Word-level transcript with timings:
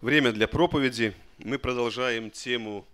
Время 0.00 0.32
для 0.32 0.48
проповеди. 0.48 1.14
Мы 1.36 1.58
продолжаем 1.58 2.30
тему 2.30 2.88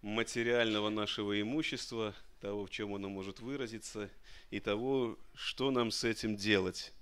материального 0.00 0.88
нашего 0.88 1.38
имущества, 1.38 2.14
того, 2.40 2.64
в 2.64 2.70
чем 2.70 2.94
оно 2.94 3.10
может 3.10 3.40
выразиться, 3.40 4.08
и 4.50 4.58
того, 4.58 5.18
что 5.34 5.70
нам 5.70 5.90
с 5.90 6.02
этим 6.02 6.36
делать. 6.36 6.94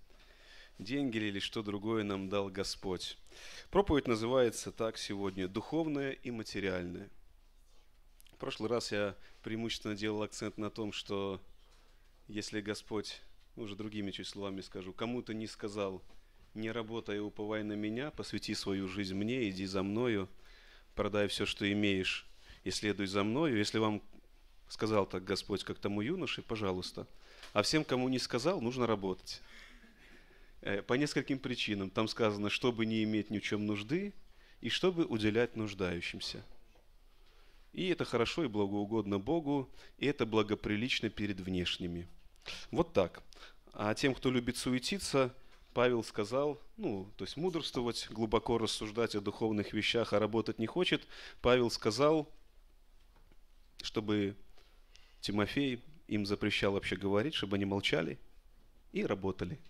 Деньги 0.80 1.18
или 1.18 1.38
что 1.38 1.62
другое 1.62 2.02
нам 2.02 2.28
дал 2.28 2.48
Господь. 2.48 3.16
Проповедь 3.70 4.08
называется 4.08 4.72
так 4.72 4.98
сегодня 4.98 5.46
«Духовное 5.46 6.10
и 6.10 6.32
материальное». 6.32 7.08
В 8.32 8.38
прошлый 8.38 8.68
раз 8.68 8.90
я 8.90 9.14
преимущественно 9.44 9.94
делал 9.94 10.24
акцент 10.24 10.58
на 10.58 10.68
том, 10.68 10.90
что 10.90 11.40
если 12.26 12.60
Господь, 12.60 13.20
ну, 13.54 13.62
уже 13.62 13.76
другими 13.76 14.10
чуть 14.10 14.26
словами 14.26 14.62
скажу, 14.62 14.92
кому-то 14.92 15.32
не 15.32 15.46
сказал– 15.46 16.02
не 16.54 16.70
работай 16.70 17.20
уповай 17.20 17.62
на 17.62 17.74
меня, 17.74 18.10
посвяти 18.10 18.54
свою 18.54 18.88
жизнь 18.88 19.14
мне, 19.14 19.48
иди 19.48 19.66
за 19.66 19.82
мною, 19.82 20.28
продай 20.94 21.28
все, 21.28 21.46
что 21.46 21.70
имеешь, 21.70 22.26
и 22.64 22.70
следуй 22.70 23.06
за 23.06 23.24
мною. 23.24 23.56
Если 23.56 23.78
вам 23.78 24.02
сказал 24.68 25.06
так 25.06 25.24
Господь, 25.24 25.64
как 25.64 25.78
тому 25.78 26.00
юноше, 26.00 26.42
пожалуйста. 26.42 27.06
А 27.52 27.62
всем, 27.62 27.84
кому 27.84 28.08
не 28.08 28.18
сказал, 28.18 28.60
нужно 28.60 28.86
работать. 28.86 29.40
Э, 30.60 30.82
по 30.82 30.94
нескольким 30.94 31.38
причинам. 31.38 31.90
Там 31.90 32.08
сказано, 32.08 32.50
чтобы 32.50 32.86
не 32.86 33.04
иметь 33.04 33.30
ни 33.30 33.38
в 33.38 33.42
чем 33.42 33.66
нужды, 33.66 34.12
и 34.60 34.68
чтобы 34.68 35.04
уделять 35.04 35.56
нуждающимся. 35.56 36.44
И 37.72 37.88
это 37.88 38.04
хорошо 38.04 38.44
и 38.44 38.48
благоугодно 38.48 39.18
Богу, 39.18 39.68
и 39.98 40.06
это 40.06 40.26
благоприлично 40.26 41.10
перед 41.10 41.38
внешними. 41.40 42.08
Вот 42.70 42.92
так. 42.92 43.22
А 43.72 43.94
тем, 43.94 44.14
кто 44.14 44.30
любит 44.30 44.56
суетиться, 44.56 45.34
Павел 45.78 46.02
сказал, 46.02 46.60
ну, 46.76 47.08
то 47.16 47.22
есть 47.22 47.36
мудрствовать, 47.36 48.08
глубоко 48.10 48.58
рассуждать 48.58 49.14
о 49.14 49.20
духовных 49.20 49.72
вещах, 49.72 50.12
а 50.12 50.18
работать 50.18 50.58
не 50.58 50.66
хочет. 50.66 51.06
Павел 51.40 51.70
сказал, 51.70 52.28
чтобы 53.80 54.34
Тимофей 55.20 55.80
им 56.08 56.26
запрещал 56.26 56.72
вообще 56.72 56.96
говорить, 56.96 57.34
чтобы 57.34 57.54
они 57.54 57.64
молчали 57.64 58.18
и 58.90 59.06
работали. 59.06 59.60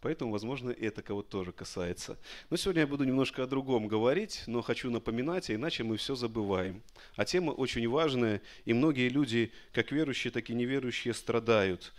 Поэтому, 0.00 0.30
возможно, 0.30 0.70
это 0.70 1.02
кого-то 1.02 1.28
тоже 1.30 1.50
касается. 1.50 2.16
Но 2.48 2.56
сегодня 2.56 2.82
я 2.82 2.86
буду 2.86 3.02
немножко 3.02 3.42
о 3.42 3.48
другом 3.48 3.88
говорить, 3.88 4.44
но 4.46 4.62
хочу 4.62 4.88
напоминать, 4.88 5.50
а 5.50 5.54
иначе 5.56 5.82
мы 5.82 5.96
все 5.96 6.14
забываем. 6.14 6.80
А 7.16 7.24
тема 7.24 7.50
очень 7.50 7.88
важная, 7.88 8.40
и 8.64 8.72
многие 8.72 9.08
люди, 9.08 9.50
как 9.72 9.90
верующие, 9.90 10.30
так 10.30 10.48
и 10.48 10.54
неверующие, 10.54 11.12
страдают 11.12 11.92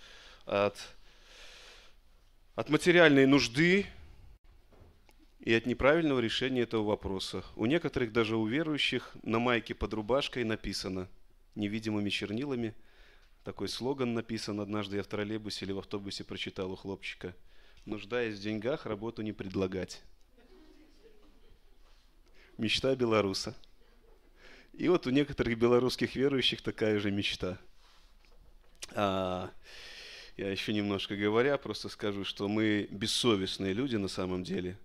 от 0.45 0.77
от 2.55 2.69
материальной 2.69 3.25
нужды 3.25 3.85
и 5.39 5.53
от 5.53 5.65
неправильного 5.65 6.19
решения 6.19 6.61
этого 6.61 6.83
вопроса. 6.83 7.43
У 7.55 7.65
некоторых, 7.65 8.11
даже 8.11 8.35
у 8.35 8.45
верующих, 8.45 9.15
на 9.23 9.39
майке 9.39 9.73
под 9.73 9.93
рубашкой 9.93 10.43
написано 10.43 11.07
невидимыми 11.55 12.09
чернилами. 12.09 12.75
Такой 13.43 13.69
слоган 13.69 14.13
написан 14.13 14.59
однажды 14.59 14.97
я 14.97 15.03
в 15.03 15.07
троллейбусе 15.07 15.65
или 15.65 15.71
в 15.71 15.79
автобусе 15.79 16.23
прочитал 16.23 16.71
у 16.71 16.75
хлопчика. 16.75 17.35
Нуждаясь 17.85 18.37
в 18.37 18.41
деньгах, 18.41 18.85
работу 18.85 19.23
не 19.23 19.31
предлагать. 19.31 20.03
Мечта 22.57 22.95
белоруса. 22.95 23.55
И 24.73 24.87
вот 24.87 25.07
у 25.07 25.09
некоторых 25.09 25.57
белорусских 25.57 26.15
верующих 26.15 26.61
такая 26.61 26.99
же 26.99 27.09
мечта. 27.09 27.57
А, 28.93 29.49
я 30.37 30.49
еще 30.49 30.73
немножко 30.73 31.15
говоря, 31.15 31.57
просто 31.57 31.89
скажу, 31.89 32.23
что 32.23 32.47
мы 32.47 32.87
бессовестные 32.91 33.73
люди 33.73 33.95
на 33.95 34.07
самом 34.07 34.43
деле. 34.43 34.77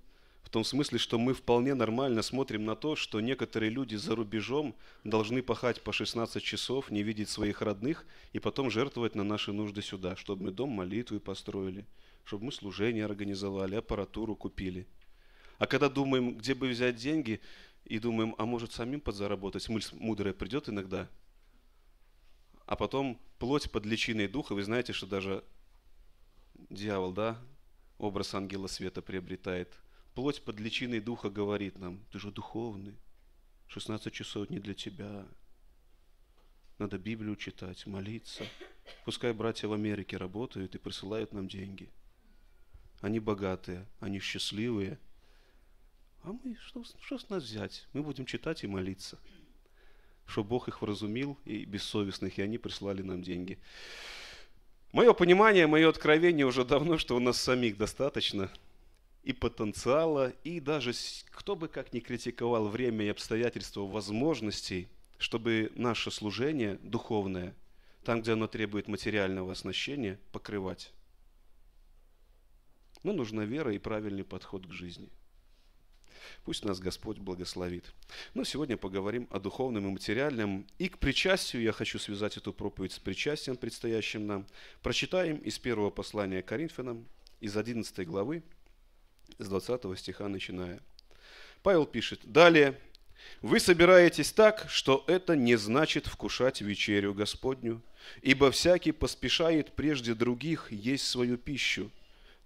В 0.42 0.48
том 0.48 0.64
смысле, 0.64 0.98
что 0.98 1.18
мы 1.18 1.34
вполне 1.34 1.74
нормально 1.74 2.22
смотрим 2.22 2.64
на 2.64 2.76
то, 2.76 2.94
что 2.94 3.20
некоторые 3.20 3.70
люди 3.70 3.96
за 3.96 4.14
рубежом 4.14 4.76
должны 5.02 5.42
пахать 5.42 5.82
по 5.82 5.92
16 5.92 6.42
часов, 6.42 6.90
не 6.90 7.02
видеть 7.02 7.28
своих 7.28 7.62
родных 7.62 8.06
и 8.32 8.38
потом 8.38 8.70
жертвовать 8.70 9.16
на 9.16 9.24
наши 9.24 9.52
нужды 9.52 9.82
сюда, 9.82 10.14
чтобы 10.14 10.44
мы 10.44 10.50
дом 10.52 10.70
молитвы 10.70 11.18
построили, 11.18 11.84
чтобы 12.24 12.46
мы 12.46 12.52
служение 12.52 13.04
организовали, 13.04 13.74
аппаратуру 13.74 14.36
купили. 14.36 14.86
А 15.58 15.66
когда 15.66 15.88
думаем, 15.88 16.36
где 16.36 16.54
бы 16.54 16.68
взять 16.68 16.96
деньги, 16.96 17.40
и 17.84 17.98
думаем, 17.98 18.34
а 18.38 18.46
может 18.46 18.72
самим 18.72 19.00
подзаработать, 19.00 19.68
мысль 19.68 19.96
мудрая 19.98 20.32
придет 20.32 20.68
иногда– 20.68 21.08
а 22.66 22.74
потом 22.74 23.20
плоть 23.38 23.70
под 23.70 23.86
личиной 23.86 24.26
духа, 24.26 24.54
вы 24.54 24.62
знаете, 24.64 24.92
что 24.92 25.06
даже 25.06 25.44
дьявол, 26.68 27.12
да, 27.12 27.40
образ 27.98 28.34
ангела 28.34 28.66
света 28.66 29.02
приобретает. 29.02 29.72
Плоть 30.14 30.42
под 30.42 30.58
личиной 30.58 31.00
духа 31.00 31.30
говорит 31.30 31.78
нам, 31.78 32.00
ты 32.10 32.18
же 32.18 32.30
духовный, 32.30 32.96
16 33.68 34.12
часов 34.12 34.50
не 34.50 34.58
для 34.58 34.74
тебя. 34.74 35.26
Надо 36.78 36.98
Библию 36.98 37.36
читать, 37.36 37.86
молиться. 37.86 38.44
Пускай 39.04 39.32
братья 39.32 39.68
в 39.68 39.72
Америке 39.72 40.16
работают 40.16 40.74
и 40.74 40.78
присылают 40.78 41.32
нам 41.32 41.48
деньги. 41.48 41.90
Они 43.00 43.20
богатые, 43.20 43.86
они 44.00 44.18
счастливые. 44.18 44.98
А 46.22 46.32
мы, 46.32 46.56
что, 46.56 46.82
что 47.00 47.18
с 47.18 47.28
нас 47.28 47.44
взять? 47.44 47.86
Мы 47.92 48.02
будем 48.02 48.26
читать 48.26 48.64
и 48.64 48.66
молиться 48.66 49.18
что 50.26 50.42
Бог 50.42 50.68
их 50.68 50.82
вразумил, 50.82 51.38
и 51.44 51.64
бессовестных, 51.64 52.38
и 52.38 52.42
они 52.42 52.58
прислали 52.58 53.02
нам 53.02 53.22
деньги. 53.22 53.58
Мое 54.92 55.12
понимание, 55.12 55.66
мое 55.66 55.88
откровение 55.88 56.46
уже 56.46 56.64
давно, 56.64 56.98
что 56.98 57.16
у 57.16 57.20
нас 57.20 57.40
самих 57.40 57.76
достаточно 57.76 58.50
и 59.22 59.32
потенциала, 59.32 60.32
и 60.44 60.60
даже 60.60 60.92
кто 61.30 61.56
бы 61.56 61.68
как 61.68 61.92
ни 61.92 62.00
критиковал 62.00 62.68
время 62.68 63.04
и 63.04 63.08
обстоятельства 63.08 63.82
возможностей, 63.82 64.88
чтобы 65.18 65.72
наше 65.74 66.10
служение 66.10 66.78
духовное, 66.82 67.54
там, 68.04 68.22
где 68.22 68.32
оно 68.32 68.46
требует 68.46 68.88
материального 68.88 69.52
оснащения, 69.52 70.18
покрывать. 70.32 70.92
Но 73.02 73.12
нужна 73.12 73.44
вера 73.44 73.74
и 73.74 73.78
правильный 73.78 74.24
подход 74.24 74.66
к 74.66 74.72
жизни– 74.72 75.08
Пусть 76.44 76.64
нас 76.64 76.78
Господь 76.78 77.18
благословит. 77.18 77.84
Но 78.34 78.44
сегодня 78.44 78.76
поговорим 78.76 79.28
о 79.30 79.38
духовном 79.38 79.86
и 79.88 79.90
материальном. 79.90 80.66
И 80.78 80.88
к 80.88 80.98
причастию 80.98 81.62
я 81.62 81.72
хочу 81.72 81.98
связать 81.98 82.36
эту 82.36 82.52
проповедь 82.52 82.92
с 82.92 82.98
причастием, 82.98 83.56
предстоящим 83.56 84.26
нам. 84.26 84.46
Прочитаем 84.82 85.36
из 85.38 85.58
первого 85.58 85.90
послания 85.90 86.42
Коринфянам, 86.42 87.06
из 87.40 87.56
11 87.56 88.06
главы, 88.06 88.42
с 89.38 89.48
20 89.48 89.98
стиха 89.98 90.28
начиная. 90.28 90.80
Павел 91.62 91.86
пишет, 91.86 92.20
«Далее, 92.24 92.78
вы 93.42 93.60
собираетесь 93.60 94.32
так, 94.32 94.66
что 94.68 95.04
это 95.06 95.36
не 95.36 95.56
значит 95.56 96.06
вкушать 96.06 96.60
вечерю 96.60 97.14
Господню, 97.14 97.82
ибо 98.22 98.50
всякий 98.50 98.92
поспешает 98.92 99.72
прежде 99.72 100.14
других 100.14 100.70
есть 100.70 101.06
свою 101.06 101.36
пищу, 101.36 101.90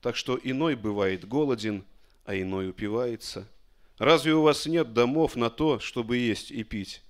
так 0.01 0.17
что 0.17 0.39
иной 0.43 0.75
бывает 0.75 1.27
голоден, 1.27 1.85
а 2.25 2.35
иной 2.35 2.71
упивается. 2.71 3.47
Разве 4.01 4.33
у 4.33 4.41
вас 4.41 4.65
нет 4.65 4.95
домов 4.95 5.37
на 5.37 5.51
то, 5.51 5.79
чтобы 5.79 6.17
есть 6.17 6.51
и 6.51 6.65
пить? 6.65 7.03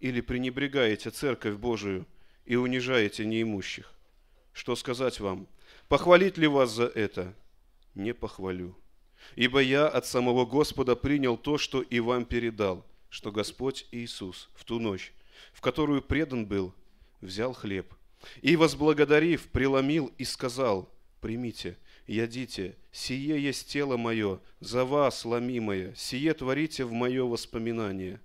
Или 0.00 0.20
пренебрегаете 0.20 1.10
церковь 1.10 1.54
Божию 1.54 2.04
и 2.44 2.56
унижаете 2.56 3.24
неимущих? 3.24 3.94
Что 4.52 4.74
сказать 4.74 5.20
вам? 5.20 5.46
Похвалить 5.86 6.38
ли 6.38 6.48
вас 6.48 6.72
за 6.72 6.86
это? 6.86 7.32
Не 7.94 8.12
похвалю. 8.12 8.76
Ибо 9.36 9.60
я 9.60 9.86
от 9.86 10.04
самого 10.04 10.44
Господа 10.44 10.96
принял 10.96 11.36
то, 11.36 11.58
что 11.58 11.80
и 11.80 12.00
вам 12.00 12.24
передал, 12.24 12.84
что 13.08 13.30
Господь 13.30 13.86
Иисус 13.92 14.50
в 14.56 14.64
ту 14.64 14.80
ночь, 14.80 15.12
в 15.52 15.60
которую 15.60 16.02
предан 16.02 16.46
был, 16.46 16.74
взял 17.20 17.52
хлеб 17.52 17.94
и, 18.40 18.56
возблагодарив, 18.56 19.46
преломил 19.46 20.12
и 20.18 20.24
сказал, 20.24 20.92
«Примите, 21.20 21.78
ядите, 22.06 22.76
сие 22.90 23.42
есть 23.42 23.68
тело 23.68 23.96
мое, 23.96 24.40
за 24.60 24.84
вас 24.84 25.24
ломимое, 25.24 25.94
сие 25.94 26.34
творите 26.34 26.84
в 26.84 26.92
мое 26.92 27.24
воспоминание». 27.24 28.20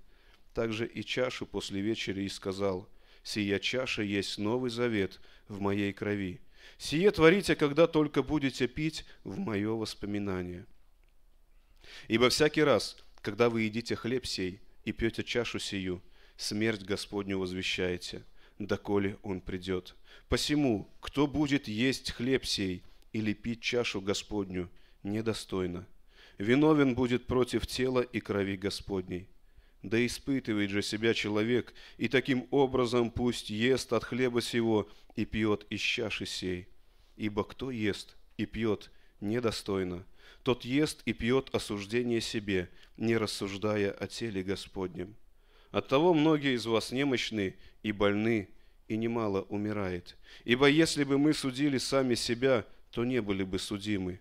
Также 0.53 0.87
и 0.87 1.03
чашу 1.03 1.45
после 1.45 1.81
вечери 1.81 2.23
и 2.23 2.29
сказал, 2.29 2.89
«Сия 3.23 3.59
чаша 3.59 4.01
есть 4.01 4.39
новый 4.39 4.71
завет 4.71 5.21
в 5.47 5.61
моей 5.61 5.93
крови. 5.93 6.41
Сие 6.79 7.11
творите, 7.11 7.55
когда 7.55 7.85
только 7.85 8.23
будете 8.23 8.67
пить 8.67 9.05
в 9.23 9.37
мое 9.37 9.71
воспоминание». 9.71 10.65
Ибо 12.07 12.29
всякий 12.29 12.63
раз, 12.63 12.97
когда 13.21 13.49
вы 13.49 13.63
едите 13.63 13.95
хлеб 13.95 14.25
сей 14.25 14.59
и 14.83 14.91
пьете 14.91 15.23
чашу 15.23 15.59
сию, 15.59 16.01
смерть 16.37 16.83
Господню 16.83 17.37
возвещаете, 17.37 18.23
доколе 18.59 19.17
Он 19.23 19.41
придет. 19.41 19.95
Посему, 20.29 20.89
кто 20.99 21.27
будет 21.27 21.67
есть 21.67 22.11
хлеб 22.11 22.45
сей 22.45 22.83
или 23.13 23.33
пить 23.33 23.61
чашу 23.61 24.01
Господню 24.01 24.69
недостойно. 25.03 25.87
Виновен 26.37 26.95
будет 26.95 27.25
против 27.25 27.65
тела 27.65 28.01
и 28.01 28.19
крови 28.19 28.57
Господней. 28.57 29.29
Да 29.83 30.03
испытывает 30.05 30.69
же 30.69 30.81
себя 30.81 31.13
человек, 31.13 31.73
и 31.97 32.07
таким 32.07 32.47
образом 32.51 33.11
пусть 33.11 33.49
ест 33.49 33.93
от 33.93 34.03
хлеба 34.03 34.41
сего 34.41 34.89
и 35.15 35.25
пьет 35.25 35.65
из 35.69 35.79
чаши 35.79 36.25
сей. 36.25 36.67
Ибо 37.15 37.43
кто 37.43 37.71
ест 37.71 38.17
и 38.37 38.45
пьет 38.45 38.91
недостойно, 39.21 40.05
тот 40.43 40.65
ест 40.65 41.01
и 41.05 41.13
пьет 41.13 41.49
осуждение 41.53 42.21
себе, 42.21 42.69
не 42.97 43.17
рассуждая 43.17 43.91
о 43.91 44.07
теле 44.07 44.43
Господнем. 44.43 45.15
Оттого 45.71 46.13
многие 46.13 46.55
из 46.55 46.65
вас 46.65 46.91
немощны 46.91 47.55
и 47.83 47.91
больны, 47.91 48.49
и 48.87 48.95
немало 48.95 49.41
умирает. 49.43 50.17
Ибо 50.45 50.67
если 50.67 51.03
бы 51.03 51.17
мы 51.17 51.33
судили 51.33 51.77
сами 51.77 52.15
себя, 52.15 52.65
то 52.97 53.05
не 53.05 53.21
были 53.21 53.43
бы 53.43 53.59
судимы. 53.59 54.19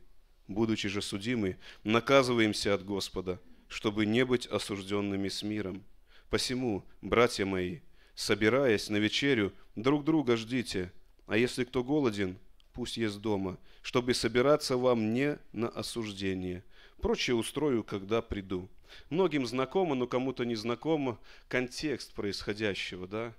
Будучи 0.48 0.90
же 0.90 1.00
судимы, 1.00 1.56
наказываемся 1.82 2.74
от 2.74 2.84
Господа, 2.84 3.40
чтобы 3.68 4.04
не 4.04 4.22
быть 4.22 4.46
осужденными 4.46 5.30
с 5.30 5.42
миром. 5.42 5.82
Посему, 6.28 6.84
братья 7.00 7.46
мои, 7.46 7.78
собираясь 8.14 8.90
на 8.90 8.98
вечерю, 8.98 9.54
друг 9.76 10.04
друга 10.04 10.36
ждите, 10.36 10.92
а 11.26 11.38
если 11.38 11.64
кто 11.64 11.82
голоден, 11.82 12.36
пусть 12.74 12.98
ест 12.98 13.16
дома, 13.16 13.56
чтобы 13.80 14.12
собираться 14.12 14.76
вам 14.76 15.14
не 15.14 15.38
на 15.54 15.70
осуждение. 15.70 16.62
Прочее 17.00 17.34
устрою, 17.34 17.82
когда 17.82 18.20
приду. 18.20 18.68
Многим 19.08 19.46
знакомо, 19.46 19.94
но 19.94 20.06
кому-то 20.06 20.44
не 20.44 20.54
знакомо 20.54 21.18
контекст 21.48 22.12
происходящего, 22.12 23.08
да? 23.08 23.32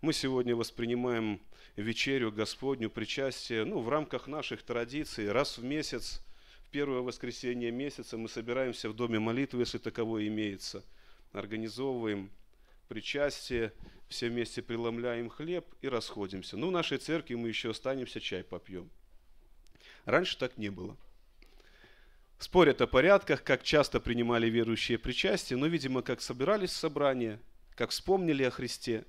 Мы 0.00 0.14
сегодня 0.14 0.56
воспринимаем 0.56 1.42
вечерю 1.76 2.32
Господню, 2.32 2.88
причастие, 2.88 3.66
ну, 3.66 3.80
в 3.80 3.88
рамках 3.90 4.28
наших 4.28 4.62
традиций, 4.62 5.30
раз 5.30 5.58
в 5.58 5.62
месяц, 5.62 6.22
в 6.66 6.70
первое 6.70 7.00
воскресенье 7.00 7.70
месяца 7.70 8.16
мы 8.16 8.30
собираемся 8.30 8.88
в 8.88 8.96
доме 8.96 9.18
молитвы, 9.18 9.60
если 9.60 9.76
таковое 9.76 10.26
имеется, 10.28 10.82
организовываем 11.32 12.30
причастие, 12.88 13.74
все 14.08 14.30
вместе 14.30 14.62
преломляем 14.62 15.28
хлеб 15.28 15.66
и 15.82 15.88
расходимся. 15.88 16.56
Ну, 16.56 16.68
в 16.68 16.72
нашей 16.72 16.96
церкви 16.96 17.34
мы 17.34 17.48
еще 17.48 17.72
останемся, 17.72 18.22
чай 18.22 18.42
попьем. 18.42 18.88
Раньше 20.06 20.38
так 20.38 20.56
не 20.56 20.70
было. 20.70 20.96
Спорят 22.38 22.80
о 22.80 22.86
порядках, 22.86 23.44
как 23.44 23.64
часто 23.64 24.00
принимали 24.00 24.48
верующие 24.48 24.96
причастие, 24.96 25.58
но, 25.58 25.66
видимо, 25.66 26.00
как 26.00 26.22
собирались 26.22 26.70
в 26.70 26.76
собрание, 26.76 27.38
как 27.74 27.90
вспомнили 27.90 28.44
о 28.44 28.50
Христе, 28.50 29.04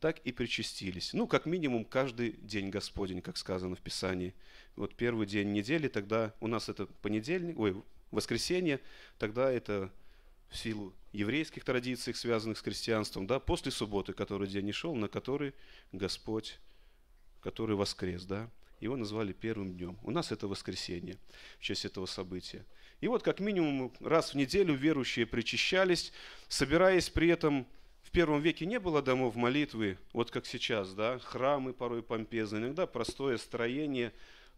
так 0.00 0.18
и 0.20 0.32
причастились. 0.32 1.12
Ну, 1.12 1.26
как 1.26 1.46
минимум, 1.46 1.84
каждый 1.84 2.32
день 2.32 2.70
Господень, 2.70 3.22
как 3.22 3.36
сказано 3.36 3.76
в 3.76 3.80
Писании. 3.80 4.34
Вот 4.76 4.94
первый 4.94 5.26
день 5.26 5.52
недели, 5.52 5.88
тогда 5.88 6.34
у 6.40 6.46
нас 6.46 6.68
это 6.68 6.86
понедельник, 6.86 7.58
ой, 7.58 7.82
воскресенье, 8.10 8.80
тогда 9.18 9.50
это 9.50 9.90
в 10.48 10.56
силу 10.56 10.94
еврейских 11.12 11.64
традиций, 11.64 12.14
связанных 12.14 12.58
с 12.58 12.62
христианством, 12.62 13.26
да, 13.26 13.40
после 13.40 13.72
субботы, 13.72 14.12
который 14.12 14.48
день 14.48 14.66
не 14.66 14.72
шел, 14.72 14.94
на 14.94 15.08
который 15.08 15.54
Господь, 15.92 16.58
который 17.40 17.74
воскрес, 17.74 18.24
да, 18.24 18.50
его 18.80 18.96
назвали 18.96 19.32
первым 19.32 19.72
днем. 19.72 19.98
У 20.02 20.10
нас 20.10 20.30
это 20.32 20.46
воскресенье 20.46 21.18
в 21.58 21.62
честь 21.62 21.84
этого 21.84 22.06
события. 22.06 22.64
И 23.00 23.08
вот 23.08 23.22
как 23.22 23.40
минимум 23.40 23.92
раз 24.00 24.32
в 24.32 24.36
неделю 24.36 24.74
верующие 24.74 25.26
причащались, 25.26 26.12
собираясь 26.48 27.08
при 27.10 27.28
этом 27.28 27.66
первом 28.16 28.40
веке 28.40 28.64
не 28.64 28.80
было 28.80 29.02
домов 29.02 29.36
молитвы, 29.36 29.98
вот 30.14 30.30
как 30.30 30.46
сейчас, 30.46 30.94
да, 30.94 31.18
храмы 31.18 31.74
порой 31.74 32.02
помпезные, 32.02 32.62
иногда 32.62 32.86
простое 32.86 33.36
строение. 33.36 34.10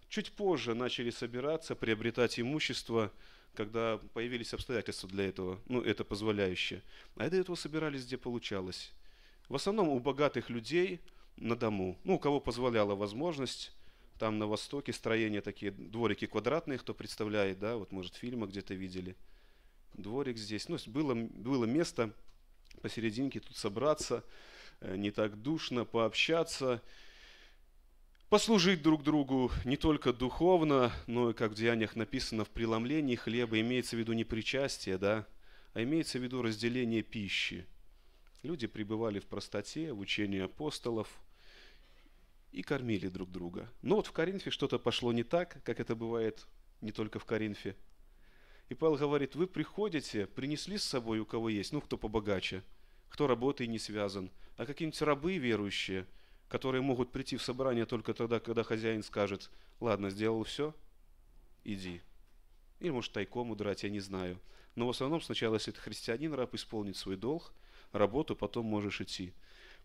Чуть 0.09 0.31
позже 0.31 0.75
начали 0.75 1.11
собираться, 1.11 1.75
приобретать 1.75 2.39
имущество, 2.39 3.11
когда 3.55 3.99
появились 4.15 4.55
обстоятельства 4.55 5.09
для 5.09 5.27
этого, 5.27 5.59
ну, 5.67 5.83
это 5.83 6.05
позволяющее. 6.05 6.85
А 7.17 7.29
до 7.29 7.37
этого 7.37 7.57
собирались, 7.57 8.07
где 8.07 8.17
получалось. 8.17 8.93
В 9.49 9.57
основном 9.57 9.89
у 9.89 9.99
богатых 9.99 10.51
людей 10.51 11.01
на 11.37 11.57
дому, 11.57 11.99
ну, 12.05 12.15
у 12.15 12.19
кого 12.21 12.39
позволяла 12.39 12.95
возможность, 12.95 13.73
там 14.21 14.39
на 14.39 14.47
востоке 14.47 14.93
строения 14.93 15.41
такие, 15.41 15.73
дворики 15.73 16.29
квадратные, 16.29 16.79
кто 16.79 16.95
представляет, 16.95 17.59
да, 17.59 17.77
вот 17.77 17.91
может 17.91 18.15
фильмы 18.15 18.47
где-то 18.47 18.75
видели. 18.75 19.17
Дворик 19.95 20.39
здесь, 20.39 20.69
ну, 20.69 20.79
было, 20.87 21.17
было 21.17 21.65
место 21.65 22.15
посерединке 22.79 23.41
тут 23.41 23.57
собраться, 23.57 24.25
э, 24.81 24.97
не 24.97 25.11
так 25.11 25.41
душно, 25.41 25.85
пообщаться, 25.85 26.83
послужить 28.29 28.83
друг 28.83 29.03
другу 29.03 29.51
не 29.65 29.77
только 29.77 30.13
духовно, 30.13 30.93
но 31.07 31.31
и, 31.31 31.35
как 31.35 31.53
в 31.53 31.55
Деяниях 31.55 31.97
написано, 31.97 32.45
в 32.45 32.51
преломлении 32.51 33.17
хлеба, 33.17 33.61
имеется 33.61 33.97
в 33.97 33.99
виду 33.99 34.13
не 34.13 34.25
причастие, 34.25 34.99
да, 34.99 35.27
а 35.75 35.83
имеется 35.83 36.19
в 36.19 36.23
виду 36.23 36.43
разделение 36.43 37.03
пищи. 37.03 37.67
Люди 38.43 38.67
пребывали 38.67 39.19
в 39.19 39.27
простоте, 39.27 39.93
в 39.93 39.99
учении 39.99 40.41
апостолов 40.41 41.09
и 42.53 42.63
кормили 42.63 43.09
друг 43.09 43.31
друга. 43.31 43.71
Но 43.83 43.97
вот 43.97 44.07
в 44.07 44.13
Коринфе 44.13 44.51
что-то 44.51 44.79
пошло 44.79 45.13
не 45.13 45.25
так, 45.25 45.63
как 45.65 45.81
это 45.81 45.95
бывает 45.97 46.47
не 46.81 46.93
только 46.93 47.19
в 47.19 47.25
Коринфе. 47.25 47.77
И 48.69 48.75
Павел 48.75 48.97
говорит, 48.97 49.35
вы 49.35 49.47
приходите, 49.47 50.27
принесли 50.27 50.79
с 50.79 50.85
собой 50.85 51.21
у 51.21 51.27
кого 51.27 51.49
есть, 51.49 51.73
ну 51.73 51.81
кто 51.81 51.97
побогаче, 51.97 52.63
кто 53.09 53.27
работой 53.27 53.67
не 53.67 53.79
связан, 53.79 54.31
а 54.57 54.67
какие-нибудь 54.67 55.03
рабы 55.03 55.39
верующие– 55.39 56.07
которые 56.49 56.83
могут 56.83 57.13
прийти 57.13 57.37
в 57.37 57.43
собрание 57.43 57.87
только 57.87 58.15
тогда, 58.15 58.41
когда 58.41 58.63
хозяин 58.63 59.03
скажет, 59.03 59.51
ладно, 59.81 60.11
сделал 60.11 60.43
все, 60.45 60.75
иди. 61.65 62.01
Или 62.81 62.91
может 62.91 63.13
тайком 63.13 63.51
удрать, 63.51 63.83
я 63.83 63.91
не 63.91 64.01
знаю. 64.01 64.41
Но 64.75 64.87
в 64.87 64.91
основном 64.91 65.21
сначала, 65.21 65.55
если 65.55 65.73
ты 65.73 65.81
христианин, 65.81 66.33
раб 66.33 66.55
исполнит 66.55 66.97
свой 66.97 67.17
долг, 67.17 67.53
работу, 67.93 68.35
потом 68.35 68.67
можешь 68.67 69.01
идти. 69.01 69.33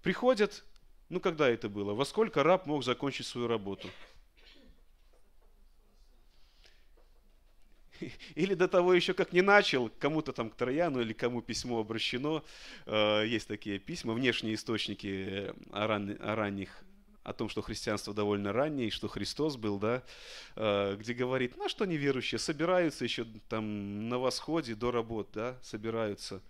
Приходят, 0.02 0.64
ну 1.10 1.20
когда 1.20 1.50
это 1.50 1.70
было? 1.70 1.94
Во 1.94 2.06
сколько 2.06 2.44
раб 2.44 2.66
мог 2.66 2.84
закончить 2.84 3.26
свою 3.26 3.48
работу? 3.48 3.90
Или 8.36 8.54
до 8.54 8.68
того 8.68 8.94
еще 8.94 9.14
как 9.14 9.34
не 9.34 9.42
начал, 9.42 9.90
кому-то 10.00 10.34
там 10.34 10.50
к 10.50 10.56
Трояну 10.56 11.02
или 11.02 11.14
кому 11.14 11.42
письмо 11.42 11.80
обращено. 11.80 12.44
Э, 12.86 13.24
есть 13.26 13.48
такие 13.48 13.80
письма, 13.80 14.14
внешние 14.14 14.56
источники 14.56 15.26
э, 15.28 15.54
о, 15.72 15.88
ран, 15.88 16.18
о 16.20 16.36
ранних 16.36 16.84
о 17.24 17.34
том, 17.34 17.48
что 17.48 17.62
христианство 17.62 18.14
довольно 18.14 18.52
раннее, 18.52 18.88
и 18.88 18.92
что 18.92 19.08
Христос 19.08 19.56
был, 19.56 19.80
да, 19.80 20.04
э, 20.56 20.98
где 21.00 21.14
говорит, 21.14 21.56
ну, 21.56 21.70
что 21.70 21.86
неверующие 21.86 22.38
собираются 22.38 23.06
еще 23.06 23.26
там 23.48 24.10
на 24.10 24.20
восходе 24.20 24.76
до 24.76 24.92
работ, 24.92 25.30
да, 25.34 25.58
собираются, 25.62 26.42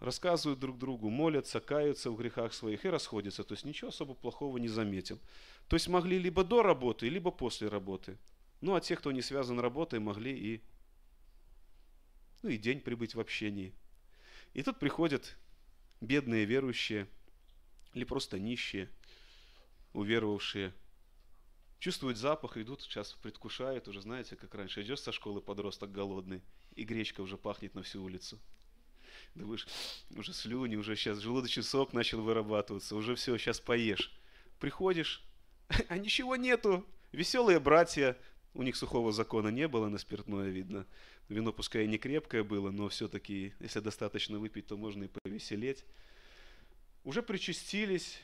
рассказывают 0.00 0.60
друг 0.60 0.78
другу, 0.78 1.10
молятся, 1.10 1.60
каются 1.60 2.10
в 2.10 2.16
грехах 2.16 2.54
своих 2.54 2.84
и 2.84 2.88
расходятся. 2.88 3.42
То 3.42 3.54
есть 3.54 3.64
ничего 3.64 3.88
особо 3.88 4.14
плохого 4.14 4.58
не 4.58 4.68
заметил. 4.68 5.18
То 5.68 5.74
есть 5.74 5.88
могли 5.88 6.18
либо 6.18 6.44
до 6.44 6.62
работы, 6.62 7.08
либо 7.08 7.30
после 7.30 7.68
работы. 7.68 8.16
Ну, 8.60 8.74
а 8.74 8.80
те, 8.80 8.96
кто 8.96 9.12
не 9.12 9.22
связан 9.22 9.58
работой, 9.60 9.98
могли 9.98 10.32
и 10.32 10.62
ну 12.44 12.50
и 12.50 12.58
день 12.58 12.80
прибыть 12.80 13.14
в 13.14 13.20
общении. 13.20 13.72
И 14.52 14.62
тут 14.62 14.78
приходят 14.78 15.36
бедные 16.02 16.44
верующие 16.44 17.08
или 17.94 18.04
просто 18.04 18.38
нищие, 18.38 18.90
уверовавшие, 19.94 20.74
чувствуют 21.78 22.18
запах, 22.18 22.58
идут, 22.58 22.82
сейчас 22.82 23.14
предвкушают, 23.14 23.88
уже 23.88 24.02
знаете, 24.02 24.36
как 24.36 24.54
раньше, 24.54 24.82
идешь 24.82 25.00
со 25.00 25.10
школы 25.10 25.40
подросток 25.40 25.90
голодный, 25.90 26.42
и 26.74 26.84
гречка 26.84 27.22
уже 27.22 27.38
пахнет 27.38 27.74
на 27.74 27.82
всю 27.82 28.02
улицу. 28.02 28.38
Думаешь, 29.34 29.66
уже 30.10 30.34
слюни, 30.34 30.76
уже 30.76 30.96
сейчас 30.96 31.20
желудочный 31.20 31.62
сок 31.62 31.94
начал 31.94 32.20
вырабатываться, 32.20 32.94
уже 32.94 33.14
все, 33.14 33.38
сейчас 33.38 33.58
поешь. 33.58 34.12
Приходишь, 34.60 35.24
а 35.88 35.96
ничего 35.96 36.36
нету. 36.36 36.84
Веселые 37.10 37.58
братья, 37.58 38.18
у 38.52 38.62
них 38.62 38.76
сухого 38.76 39.12
закона 39.12 39.48
не 39.48 39.66
было 39.66 39.88
на 39.88 39.96
спиртное, 39.96 40.50
видно. 40.50 40.86
Вино 41.28 41.52
пускай 41.52 41.84
и 41.84 41.88
не 41.88 41.96
крепкое 41.96 42.44
было, 42.44 42.70
но 42.70 42.88
все-таки, 42.88 43.54
если 43.60 43.80
достаточно 43.80 44.38
выпить, 44.38 44.66
то 44.66 44.76
можно 44.76 45.04
и 45.04 45.08
повеселеть. 45.08 45.84
Уже 47.02 47.22
причастились, 47.22 48.20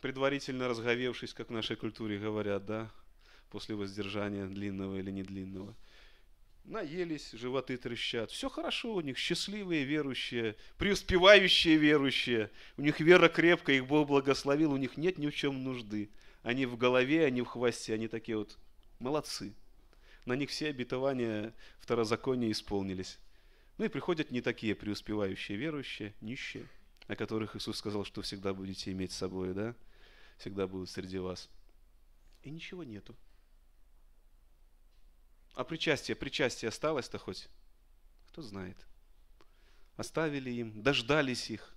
предварительно 0.00 0.68
разговевшись, 0.68 1.34
как 1.34 1.48
в 1.48 1.52
нашей 1.52 1.76
культуре 1.76 2.18
говорят, 2.18 2.64
да, 2.64 2.90
после 3.50 3.74
воздержания 3.74 4.46
длинного 4.46 4.98
или 4.98 5.10
не 5.10 5.22
длинного. 5.22 5.74
Наелись, 6.64 7.32
животы 7.32 7.76
трещат. 7.76 8.30
Все 8.30 8.48
хорошо 8.48 8.94
у 8.94 9.00
них, 9.00 9.18
счастливые 9.18 9.84
верующие, 9.84 10.56
преуспевающие 10.76 11.76
верующие. 11.76 12.50
У 12.76 12.82
них 12.82 13.00
вера 13.00 13.28
крепкая, 13.28 13.76
их 13.76 13.86
Бог 13.86 14.08
благословил, 14.08 14.72
у 14.72 14.76
них 14.76 14.96
нет 14.96 15.18
ни 15.18 15.28
в 15.28 15.34
чем 15.34 15.64
нужды. 15.64 16.10
Они 16.42 16.66
в 16.66 16.76
голове, 16.76 17.24
они 17.24 17.42
в 17.42 17.46
хвосте, 17.46 17.94
они 17.94 18.08
такие 18.08 18.36
вот 18.36 18.58
молодцы 18.98 19.54
на 20.24 20.34
них 20.34 20.50
все 20.50 20.68
обетования 20.68 21.54
второзакония 21.78 22.50
исполнились. 22.50 23.18
Ну 23.78 23.84
и 23.84 23.88
приходят 23.88 24.30
не 24.30 24.40
такие 24.40 24.74
преуспевающие 24.74 25.56
верующие, 25.56 26.14
нищие, 26.20 26.66
о 27.06 27.16
которых 27.16 27.56
Иисус 27.56 27.78
сказал, 27.78 28.04
что 28.04 28.22
всегда 28.22 28.52
будете 28.52 28.92
иметь 28.92 29.12
с 29.12 29.16
собой, 29.16 29.54
да? 29.54 29.74
Всегда 30.38 30.66
будут 30.66 30.90
среди 30.90 31.18
вас. 31.18 31.48
И 32.42 32.50
ничего 32.50 32.84
нету. 32.84 33.16
А 35.54 35.64
причастие, 35.64 36.14
причастие 36.16 36.68
осталось-то 36.68 37.18
хоть? 37.18 37.48
Кто 38.28 38.42
знает. 38.42 38.76
Оставили 39.96 40.50
им, 40.50 40.82
дождались 40.82 41.50
их, 41.50 41.74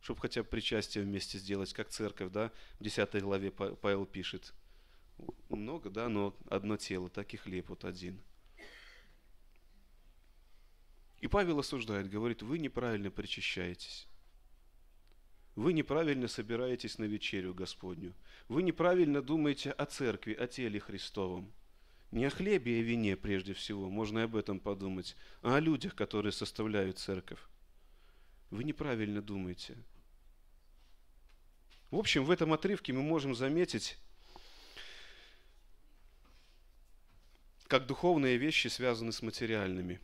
чтобы 0.00 0.20
хотя 0.20 0.42
бы 0.42 0.48
причастие 0.48 1.04
вместе 1.04 1.38
сделать, 1.38 1.72
как 1.72 1.88
церковь, 1.88 2.30
да? 2.30 2.52
В 2.78 2.84
10 2.84 3.22
главе 3.22 3.50
Павел 3.50 4.06
пишет– 4.06 4.52
много, 5.48 5.90
да, 5.90 6.08
но 6.08 6.36
одно 6.48 6.76
тело, 6.76 7.08
так 7.08 7.32
и 7.34 7.36
хлеб 7.36 7.68
вот 7.68 7.84
один. 7.84 8.20
И 11.20 11.26
Павел 11.26 11.58
осуждает, 11.58 12.08
говорит, 12.08 12.42
вы 12.42 12.58
неправильно 12.58 13.10
причащаетесь. 13.10 14.06
Вы 15.54 15.72
неправильно 15.72 16.28
собираетесь 16.28 16.98
на 16.98 17.04
вечерю 17.04 17.54
Господню. 17.54 18.14
Вы 18.48 18.62
неправильно 18.62 19.20
думаете 19.20 19.72
о 19.72 19.84
церкви, 19.84 20.32
о 20.32 20.46
теле 20.46 20.80
Христовом. 20.80 21.52
Не 22.10 22.24
о 22.24 22.30
хлебе 22.30 22.80
и 22.80 22.82
вине 22.82 23.16
прежде 23.16 23.52
всего, 23.52 23.88
можно 23.88 24.20
и 24.20 24.22
об 24.22 24.34
этом 24.34 24.58
подумать, 24.58 25.16
а 25.42 25.56
о 25.56 25.60
людях, 25.60 25.94
которые 25.94 26.32
составляют 26.32 26.98
церковь. 26.98 27.40
Вы 28.50 28.64
неправильно 28.64 29.22
думаете. 29.22 29.76
В 31.90 31.96
общем, 31.96 32.24
в 32.24 32.30
этом 32.30 32.52
отрывке 32.52 32.92
мы 32.92 33.02
можем 33.02 33.34
заметить, 33.34 33.98
как 37.70 37.86
духовные 37.86 38.36
вещи 38.36 38.66
связаны 38.66 39.12
с 39.12 39.22
материальными. 39.22 40.00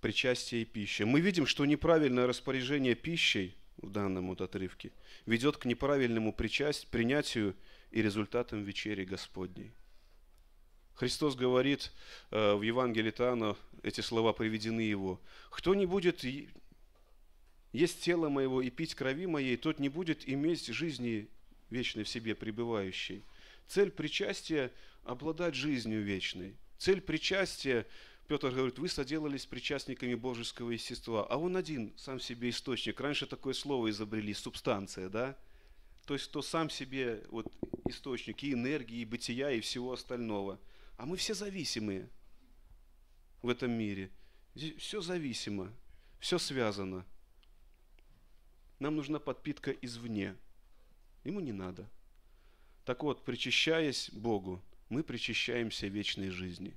Причастие 0.00 0.62
и 0.62 0.64
пища. 0.64 1.04
Мы 1.04 1.20
видим, 1.20 1.44
что 1.44 1.66
неправильное 1.66 2.26
распоряжение 2.26 2.94
пищей 2.94 3.54
в 3.76 3.90
данном 3.90 4.28
вот 4.28 4.40
отрывке 4.40 4.92
ведет 5.26 5.58
к 5.58 5.66
неправильному 5.66 6.32
причасть, 6.32 6.88
принятию 6.88 7.54
и 7.90 8.00
результатам 8.00 8.64
вечери 8.64 9.04
Господней. 9.04 9.72
Христос 10.94 11.36
говорит 11.36 11.92
э, 12.30 12.54
в 12.54 12.62
Евангелии 12.62 13.10
Тана, 13.10 13.54
эти 13.82 14.00
слова 14.00 14.32
приведены 14.32 14.80
его, 14.80 15.20
«Кто 15.50 15.74
не 15.74 15.84
будет 15.84 16.24
есть 17.74 18.00
тело 18.00 18.30
моего 18.30 18.62
и 18.62 18.70
пить 18.70 18.94
крови 18.94 19.26
моей, 19.26 19.58
тот 19.58 19.78
не 19.78 19.90
будет 19.90 20.26
иметь 20.26 20.66
жизни 20.68 21.28
вечной 21.68 22.04
в 22.04 22.08
себе 22.08 22.34
пребывающей». 22.34 23.22
Цель 23.68 23.90
причастия 23.90 24.70
обладать 25.04 25.54
жизнью 25.54 26.02
вечной. 26.02 26.56
Цель 26.78 27.00
причастия, 27.00 27.86
Петр 28.28 28.50
говорит, 28.50 28.78
вы 28.78 28.88
соделались 28.88 29.46
причастниками 29.46 30.14
божеского 30.14 30.70
естества, 30.70 31.26
а 31.28 31.36
он 31.36 31.56
один, 31.56 31.92
сам 31.96 32.20
себе 32.20 32.50
источник. 32.50 33.00
Раньше 33.00 33.26
такое 33.26 33.54
слово 33.54 33.90
изобрели, 33.90 34.34
субстанция, 34.34 35.08
да? 35.08 35.36
То 36.06 36.14
есть, 36.14 36.28
кто 36.28 36.42
сам 36.42 36.70
себе 36.70 37.22
вот, 37.28 37.52
источник 37.86 38.42
и 38.42 38.52
энергии, 38.52 39.00
и 39.00 39.04
бытия, 39.04 39.50
и 39.50 39.60
всего 39.60 39.92
остального. 39.92 40.58
А 40.96 41.06
мы 41.06 41.16
все 41.16 41.34
зависимые 41.34 42.08
в 43.42 43.48
этом 43.48 43.72
мире. 43.72 44.10
Здесь 44.54 44.74
все 44.76 45.00
зависимо, 45.00 45.72
все 46.18 46.38
связано. 46.38 47.06
Нам 48.78 48.96
нужна 48.96 49.18
подпитка 49.18 49.70
извне. 49.70 50.36
Ему 51.24 51.40
не 51.40 51.52
надо. 51.52 51.88
Так 52.84 53.04
вот, 53.04 53.24
причащаясь 53.24 54.10
Богу, 54.10 54.62
мы 54.92 55.02
причащаемся 55.02 55.86
вечной 55.86 56.28
жизни. 56.28 56.76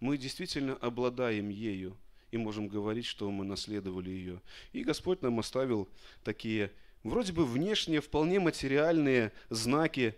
Мы 0.00 0.18
действительно 0.18 0.74
обладаем 0.74 1.48
ею 1.48 1.96
и 2.32 2.36
можем 2.36 2.66
говорить, 2.66 3.06
что 3.06 3.30
мы 3.30 3.44
наследовали 3.44 4.10
ее. 4.10 4.42
И 4.72 4.82
Господь 4.82 5.22
нам 5.22 5.38
оставил 5.38 5.88
такие, 6.24 6.72
вроде 7.04 7.32
бы 7.32 7.46
внешние, 7.46 8.00
вполне 8.00 8.40
материальные 8.40 9.32
знаки, 9.48 10.16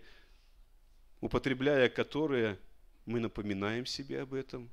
употребляя 1.21 1.87
которые 1.87 2.57
мы 3.05 3.19
напоминаем 3.19 3.85
себе 3.85 4.21
об 4.21 4.33
этом 4.33 4.67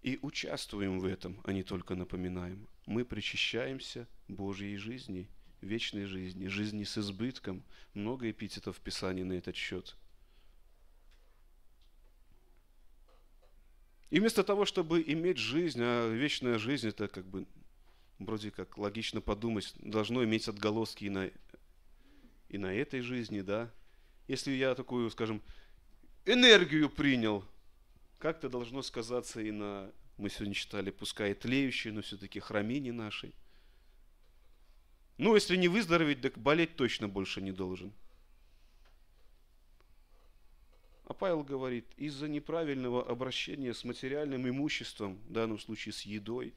и 0.00 0.18
участвуем 0.22 1.00
в 1.00 1.04
этом, 1.04 1.38
а 1.44 1.52
не 1.52 1.64
только 1.64 1.94
напоминаем. 1.94 2.66
Мы 2.86 3.04
причащаемся 3.04 4.08
Божьей 4.26 4.78
жизни, 4.78 5.28
вечной 5.60 6.06
жизни, 6.06 6.46
жизни 6.46 6.84
с 6.84 6.96
избытком. 6.96 7.62
Много 7.92 8.30
эпитетов 8.30 8.78
в 8.78 8.80
Писании 8.80 9.22
на 9.22 9.34
этот 9.34 9.54
счет– 9.54 9.96
И 14.14 14.20
вместо 14.20 14.44
того, 14.44 14.64
чтобы 14.64 15.02
иметь 15.04 15.38
жизнь, 15.38 15.80
а 15.82 16.08
вечная 16.08 16.56
жизнь, 16.56 16.86
это 16.86 17.08
как 17.08 17.26
бы 17.26 17.48
вроде 18.20 18.52
как 18.52 18.78
логично 18.78 19.20
подумать, 19.20 19.74
должно 19.78 20.22
иметь 20.22 20.46
отголоски 20.46 21.06
и 21.06 21.08
на, 21.08 21.32
и 22.48 22.56
на 22.56 22.72
этой 22.72 23.00
жизни, 23.00 23.40
да. 23.40 23.72
Если 24.28 24.52
я 24.52 24.76
такую, 24.76 25.10
скажем, 25.10 25.42
энергию 26.26 26.90
принял, 26.90 27.44
как 28.20 28.38
это 28.38 28.48
должно 28.48 28.82
сказаться 28.82 29.40
и 29.40 29.50
на, 29.50 29.90
мы 30.16 30.30
сегодня 30.30 30.54
читали, 30.54 30.92
пускай 30.92 31.34
тлеющей, 31.34 31.90
но 31.90 32.00
все-таки 32.00 32.38
храмине 32.38 32.92
нашей. 32.92 33.34
Ну, 35.18 35.34
если 35.34 35.56
не 35.56 35.66
выздороветь, 35.66 36.20
так 36.20 36.38
болеть 36.38 36.76
точно 36.76 37.08
больше 37.08 37.42
не 37.42 37.50
должен– 37.50 37.92
а 41.06 41.12
Павел 41.12 41.42
говорит, 41.42 41.86
из-за 41.96 42.28
неправильного 42.28 43.06
обращения 43.06 43.74
с 43.74 43.84
материальным 43.84 44.48
имуществом, 44.48 45.18
в 45.28 45.32
данном 45.32 45.58
случае 45.58 45.92
с 45.92 46.02
едой, 46.02 46.54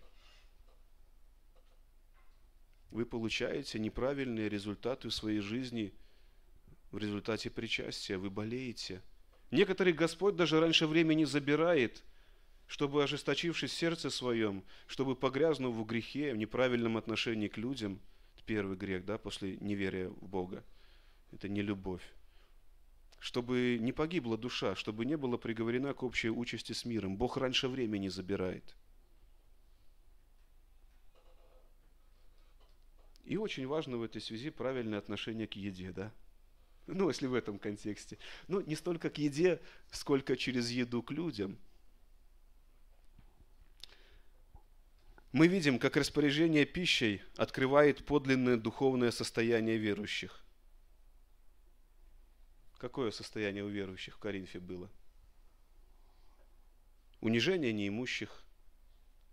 вы 2.89 3.05
получаете 3.05 3.77
неправильные 3.79 4.47
результаты 4.47 5.09
в 5.09 5.13
своей 5.13 5.41
жизни 5.41 5.93
в 6.91 6.97
результате 6.97 7.49
причастия, 7.49 8.17
вы 8.17 8.29
болеете. 8.29 9.01
Некоторых 9.51 9.95
Господь 9.95 10.37
даже 10.37 10.61
раньше 10.61 10.87
времени 10.87 11.25
забирает, 11.25 12.03
чтобы, 12.67 13.03
ожесточившись 13.03 13.73
сердце 13.73 14.09
своем, 14.09 14.63
чтобы 14.87 15.17
погрязнув 15.17 15.75
в 15.75 15.85
грехе, 15.85 16.33
в 16.33 16.37
неправильном 16.37 16.95
отношении 16.95 17.49
к 17.49 17.57
людям, 17.57 17.99
первый 18.45 18.77
грех, 18.77 19.03
да, 19.03 19.17
после 19.17 19.57
неверия 19.57 20.07
в 20.07 20.25
Бога, 20.25 20.63
это 21.33 21.49
не 21.49 21.61
любовь 21.61 22.03
чтобы 23.19 23.77
не 23.79 23.91
погибла 23.91 24.37
душа, 24.37 24.75
чтобы 24.75 25.05
не 25.05 25.17
была 25.17 25.37
приговорена 25.37 25.93
к 25.93 26.03
общей 26.03 26.29
участи 26.29 26.73
с 26.73 26.85
миром. 26.85 27.17
Бог 27.17 27.37
раньше 27.37 27.67
времени 27.67 28.07
забирает. 28.07 28.75
И 33.23 33.35
очень 33.35 33.67
важно 33.67 33.97
в 33.97 34.03
этой 34.03 34.21
связи 34.21 34.49
правильное 34.49 34.99
отношение 34.99 35.47
к 35.47 35.53
еде, 35.53 35.91
да? 35.91 36.13
Ну, 36.85 37.09
если 37.09 37.27
в 37.27 37.33
этом 37.33 37.59
контексте. 37.59 38.17
Ну, 38.47 38.61
не 38.61 38.75
столько 38.75 39.09
к 39.09 39.17
еде, 39.17 39.61
сколько 39.91 40.37
через 40.37 40.69
еду 40.69 41.03
к 41.03 41.11
людям. 41.11 41.57
Мы 45.33 45.47
видим, 45.47 45.77
как 45.77 45.97
распоряжение 45.97 46.65
пищей 46.65 47.21
открывает 47.35 48.05
подлинное 48.05 48.55
духовное 48.55 49.11
состояние 49.11 49.77
верующих. 49.77 50.46
Какое 52.77 53.09
состояние 53.09 53.63
у 53.63 53.69
верующих 53.69 54.15
в 54.15 54.19
Коринфе 54.19 54.59
было? 54.59 54.89
Унижение 57.21 57.73
неимущих. 57.73 58.43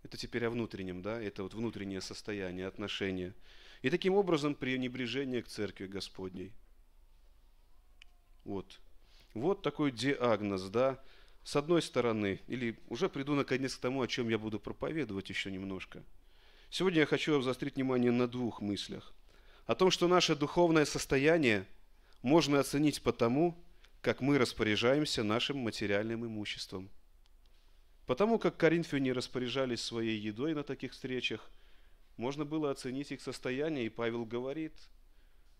Это 0.01 0.17
теперь 0.17 0.45
о 0.45 0.49
внутреннем, 0.49 1.03
да? 1.03 1.21
Это 1.21 1.43
вот 1.43 1.53
внутреннее 1.53 2.01
состояние, 2.01 2.65
отношения. 2.65 3.35
И 3.83 3.91
таким 3.91 4.15
образом 4.15 4.55
пренебрежение 4.55 5.43
к 5.43 5.47
церкви 5.47 5.85
Господней. 5.85 6.53
Вот. 8.43 8.79
Вот 9.35 9.61
такой 9.61 9.91
диагноз, 9.91 10.63
да? 10.63 10.99
С 11.43 11.55
одной 11.55 11.83
стороны, 11.83 12.41
или 12.47 12.79
уже 12.87 13.09
приду 13.09 13.35
наконец 13.35 13.75
к 13.75 13.79
тому, 13.79 14.01
о 14.01 14.07
чем 14.07 14.29
я 14.29 14.39
буду 14.39 14.59
проповедовать 14.59 15.29
еще 15.29 15.51
немножко. 15.51 16.03
Сегодня 16.71 17.01
я 17.01 17.05
хочу 17.05 17.39
заострить 17.43 17.75
внимание 17.75 18.11
на 18.11 18.27
двух 18.27 18.61
мыслях. 18.61 19.13
О 19.67 19.75
том, 19.75 19.91
что 19.91 20.07
наше 20.07 20.35
духовное 20.35 20.85
состояние– 20.85 21.67
можно 22.25 22.59
оценить 22.59 23.03
по 23.03 23.13
тому, 23.13 23.55
как 24.01 24.19
мы 24.19 24.39
распоряжаемся 24.39 25.21
нашим 25.23 25.59
материальным 25.59 26.25
имуществом. 26.25 26.89
Потому 28.07 28.39
как 28.39 28.57
коринфяне 28.57 29.11
распоряжались 29.11 29.81
своей 29.81 30.17
едой 30.19 30.55
на 30.55 30.63
таких 30.63 30.93
встречах, 30.93 31.51
можно 32.17 32.43
было 32.43 32.71
оценить 32.71 33.11
их 33.11 33.21
состояние, 33.21 33.85
и 33.85 33.89
Павел 33.89 34.25
говорит, 34.25 34.73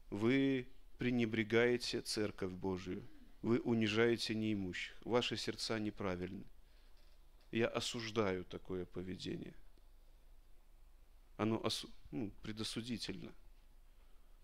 вы 0.10 0.68
пренебрегаете 0.98 2.02
церковь 2.02 2.52
Божию, 2.52 3.08
вы 3.44 3.60
унижаете 3.60 4.34
неимущих, 4.34 4.96
ваши 5.06 5.38
сердца 5.38 5.78
неправильны. 5.78 6.46
Я 7.52 7.68
осуждаю 7.68 8.44
такое 8.44 8.86
поведение. 8.86 9.54
Оно 11.38 11.64
осу... 11.64 11.88
ну, 12.10 12.32
предосудительно, 12.42 13.32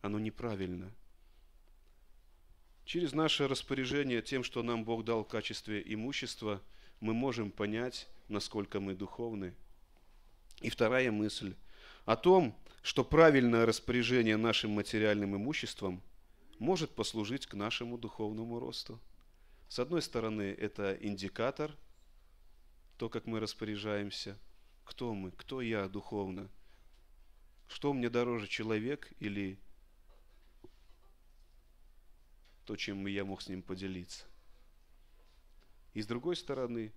оно 0.03 0.19
неправильно– 0.19 0.93
Через 2.85 3.13
наше 3.13 3.47
распоряжение 3.47 4.21
тем, 4.21 4.43
что 4.43 4.63
нам 4.63 4.83
Бог 4.83 5.05
дал 5.05 5.23
в 5.23 5.27
качестве 5.27 5.81
имущества, 5.85 6.61
мы 6.99 7.13
можем 7.13 7.51
понять, 7.51 8.07
насколько 8.27 8.79
мы 8.79 8.93
духовны. 8.93 9.53
И 10.61 10.69
вторая 10.69 11.11
мысль 11.11 11.55
о 12.05 12.15
том, 12.15 12.55
что 12.81 13.03
правильное 13.03 13.65
распоряжение 13.65 14.37
нашим 14.37 14.71
материальным 14.71 15.35
имуществом 15.35 16.01
может 16.59 16.91
послужить 16.91 17.47
к 17.47 17.53
нашему 17.53 17.97
духовному 17.97 18.59
росту. 18.59 18.99
С 19.67 19.79
одной 19.79 20.01
стороны, 20.01 20.55
это 20.59 20.97
индикатор, 20.99 21.71
то, 22.97 23.09
как 23.09 23.25
мы 23.25 23.39
распоряжаемся, 23.39 24.37
кто 24.83 25.13
мы, 25.13 25.31
кто 25.31 25.61
я 25.61 25.87
духовно, 25.87 26.49
что 27.67 27.93
мне 27.93 28.09
дороже, 28.09 28.47
человек 28.47 29.11
или 29.19 29.57
то, 32.71 32.77
чем 32.77 33.05
я 33.05 33.25
мог 33.25 33.41
с 33.41 33.49
ним 33.49 33.61
поделиться. 33.61 34.23
И 35.93 36.01
с 36.01 36.07
другой 36.07 36.37
стороны, 36.37 36.93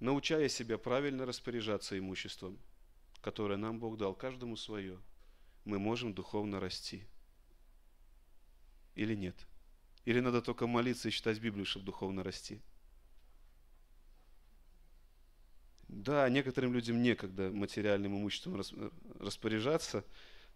научая 0.00 0.48
себя 0.48 0.78
правильно 0.78 1.26
распоряжаться 1.26 1.96
имуществом, 1.96 2.58
которое 3.20 3.56
нам 3.56 3.78
Бог 3.78 3.96
дал, 3.96 4.16
каждому 4.16 4.56
свое, 4.56 4.98
мы 5.64 5.78
можем 5.78 6.12
духовно 6.12 6.58
расти. 6.58 7.06
Или 8.96 9.14
нет? 9.14 9.36
Или 10.04 10.18
надо 10.18 10.42
только 10.42 10.66
молиться 10.66 11.06
и 11.06 11.12
читать 11.12 11.38
Библию, 11.38 11.64
чтобы 11.64 11.86
духовно 11.86 12.24
расти? 12.24 12.60
Да, 15.86 16.28
некоторым 16.28 16.72
людям 16.72 17.00
некогда 17.00 17.52
материальным 17.52 18.16
имуществом 18.16 18.60
распоряжаться, 19.20 20.04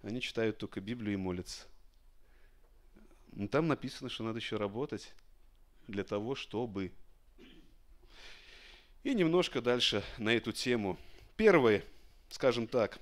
они 0.03 0.21
читают 0.21 0.59
только 0.59 0.81
Библию 0.81 1.15
и 1.15 1.17
молятся. 1.17 1.69
Но 3.33 3.49
там 3.49 3.67
написано, 3.67 4.11
что 4.11 4.25
надо 4.25 4.39
еще 4.39 4.57
работать 4.57 5.13
для 5.89 6.05
того, 6.05 6.35
чтобы. 6.35 6.93
И 9.03 9.15
немножко 9.15 9.61
дальше 9.61 10.05
на 10.19 10.31
эту 10.35 10.53
тему. 10.53 10.99
Первое, 11.37 11.83
скажем 12.29 12.67
так, 12.67 13.01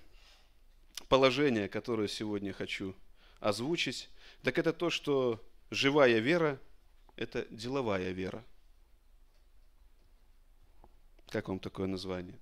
положение, 1.09 1.69
которое 1.69 2.09
сегодня 2.09 2.53
хочу 2.53 2.95
озвучить, 3.41 4.09
так 4.43 4.59
это 4.59 4.73
то, 4.73 4.89
что 4.89 5.45
живая 5.71 6.19
вера– 6.21 6.59
это 7.17 7.47
деловая 7.51 8.13
вера. 8.13 8.45
Как 11.29 11.49
вам 11.49 11.59
такое 11.59 11.87
название? 11.87 12.39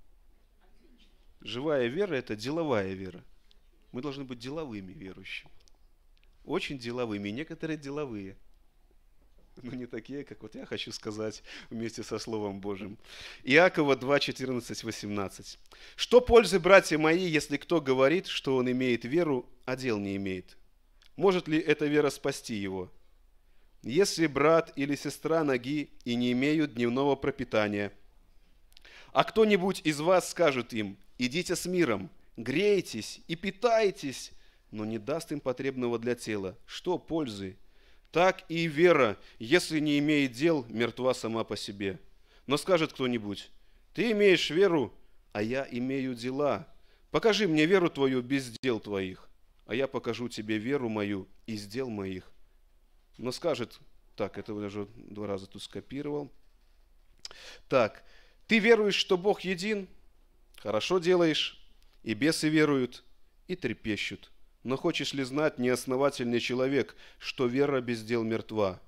Живая 1.41 1.87
вера– 1.87 2.13
это 2.15 2.35
деловая 2.35 2.93
вера. 2.93 3.23
Мы 3.91 4.01
должны 4.01 4.23
быть 4.23 4.39
деловыми 4.39 4.93
верующими. 4.93 5.51
Очень 6.45 6.77
деловыми. 6.77 7.29
Некоторые 7.29 7.77
деловые. 7.77 8.37
Но 9.61 9.73
не 9.73 9.87
такие, 9.87 10.23
как 10.23 10.41
вот 10.41 10.55
я 10.55 10.65
хочу 10.65 10.91
сказать 10.91 11.43
вместе 11.69 12.01
со 12.01 12.17
Словом 12.17 12.61
Божьим. 12.61 12.97
Иакова 13.43 13.95
2, 13.95 14.19
14, 14.19 14.83
18. 14.83 15.59
«Что 15.95 16.21
пользы, 16.21 16.59
братья 16.59 16.97
мои, 16.97 17.27
если 17.27 17.57
кто 17.57 17.81
говорит, 17.81 18.27
что 18.27 18.55
он 18.55 18.71
имеет 18.71 19.03
веру, 19.03 19.45
а 19.65 19.75
дел 19.75 19.97
не 19.99 20.15
имеет? 20.15 20.57
Может 21.17 21.49
ли 21.49 21.59
эта 21.59 21.87
вера 21.87 22.09
спасти 22.09 22.55
его? 22.55 22.89
Если 23.83 24.27
брат 24.27 24.71
или 24.77 24.95
сестра 24.95 25.43
ноги 25.43 25.89
и 26.05 26.15
не 26.15 26.31
имеют 26.31 26.75
дневного 26.75 27.15
пропитания– 27.15 27.91
а 29.11 29.23
кто-нибудь 29.23 29.81
из 29.83 29.99
вас 29.99 30.29
скажет 30.29 30.73
им, 30.73 30.97
идите 31.17 31.55
с 31.55 31.65
миром, 31.65 32.09
грейтесь 32.37 33.21
и 33.27 33.35
питайтесь, 33.35 34.31
но 34.71 34.85
не 34.85 34.97
даст 34.97 35.31
им 35.31 35.39
потребного 35.39 35.99
для 35.99 36.15
тела. 36.15 36.57
Что 36.65 36.97
пользы? 36.97 37.57
Так 38.11 38.43
и 38.49 38.67
вера, 38.67 39.17
если 39.37 39.79
не 39.79 39.99
имеет 39.99 40.31
дел, 40.31 40.65
мертва 40.69 41.13
сама 41.13 41.43
по 41.43 41.55
себе. 41.55 41.99
Но 42.47 42.57
скажет 42.57 42.93
кто-нибудь, 42.93 43.51
ты 43.93 44.11
имеешь 44.11 44.49
веру, 44.49 44.93
а 45.31 45.41
я 45.41 45.67
имею 45.69 46.15
дела. 46.15 46.67
Покажи 47.11 47.47
мне 47.47 47.65
веру 47.65 47.89
твою 47.89 48.21
без 48.21 48.51
дел 48.61 48.79
твоих, 48.79 49.29
а 49.65 49.75
я 49.75 49.87
покажу 49.87 50.29
тебе 50.29 50.57
веру 50.57 50.89
мою 50.89 51.27
из 51.45 51.67
дел 51.67 51.89
моих. 51.89 52.31
Но 53.17 53.31
скажет, 53.31 53.79
так, 54.15 54.37
это 54.37 54.53
я 54.53 54.67
уже 54.67 54.87
два 54.95 55.27
раза 55.27 55.45
тут 55.45 55.61
скопировал. 55.61 56.31
Так, 57.67 58.03
ты 58.47 58.59
веруешь, 58.59 58.95
что 58.95 59.17
Бог 59.17 59.41
един? 59.41 59.87
Хорошо 60.57 60.99
делаешь. 60.99 61.55
И 62.01 62.13
бесы 62.13 62.49
веруют, 62.49 63.03
и 63.47 63.55
трепещут. 63.55 64.31
Но 64.63 64.77
хочешь 64.77 65.13
ли 65.13 65.23
знать, 65.23 65.57
неосновательный 65.57 66.39
человек, 66.39 66.95
что 67.17 67.45
вера 67.47 67.81
без 67.81 68.03
дел 68.03 68.23
мертва? 68.23 68.81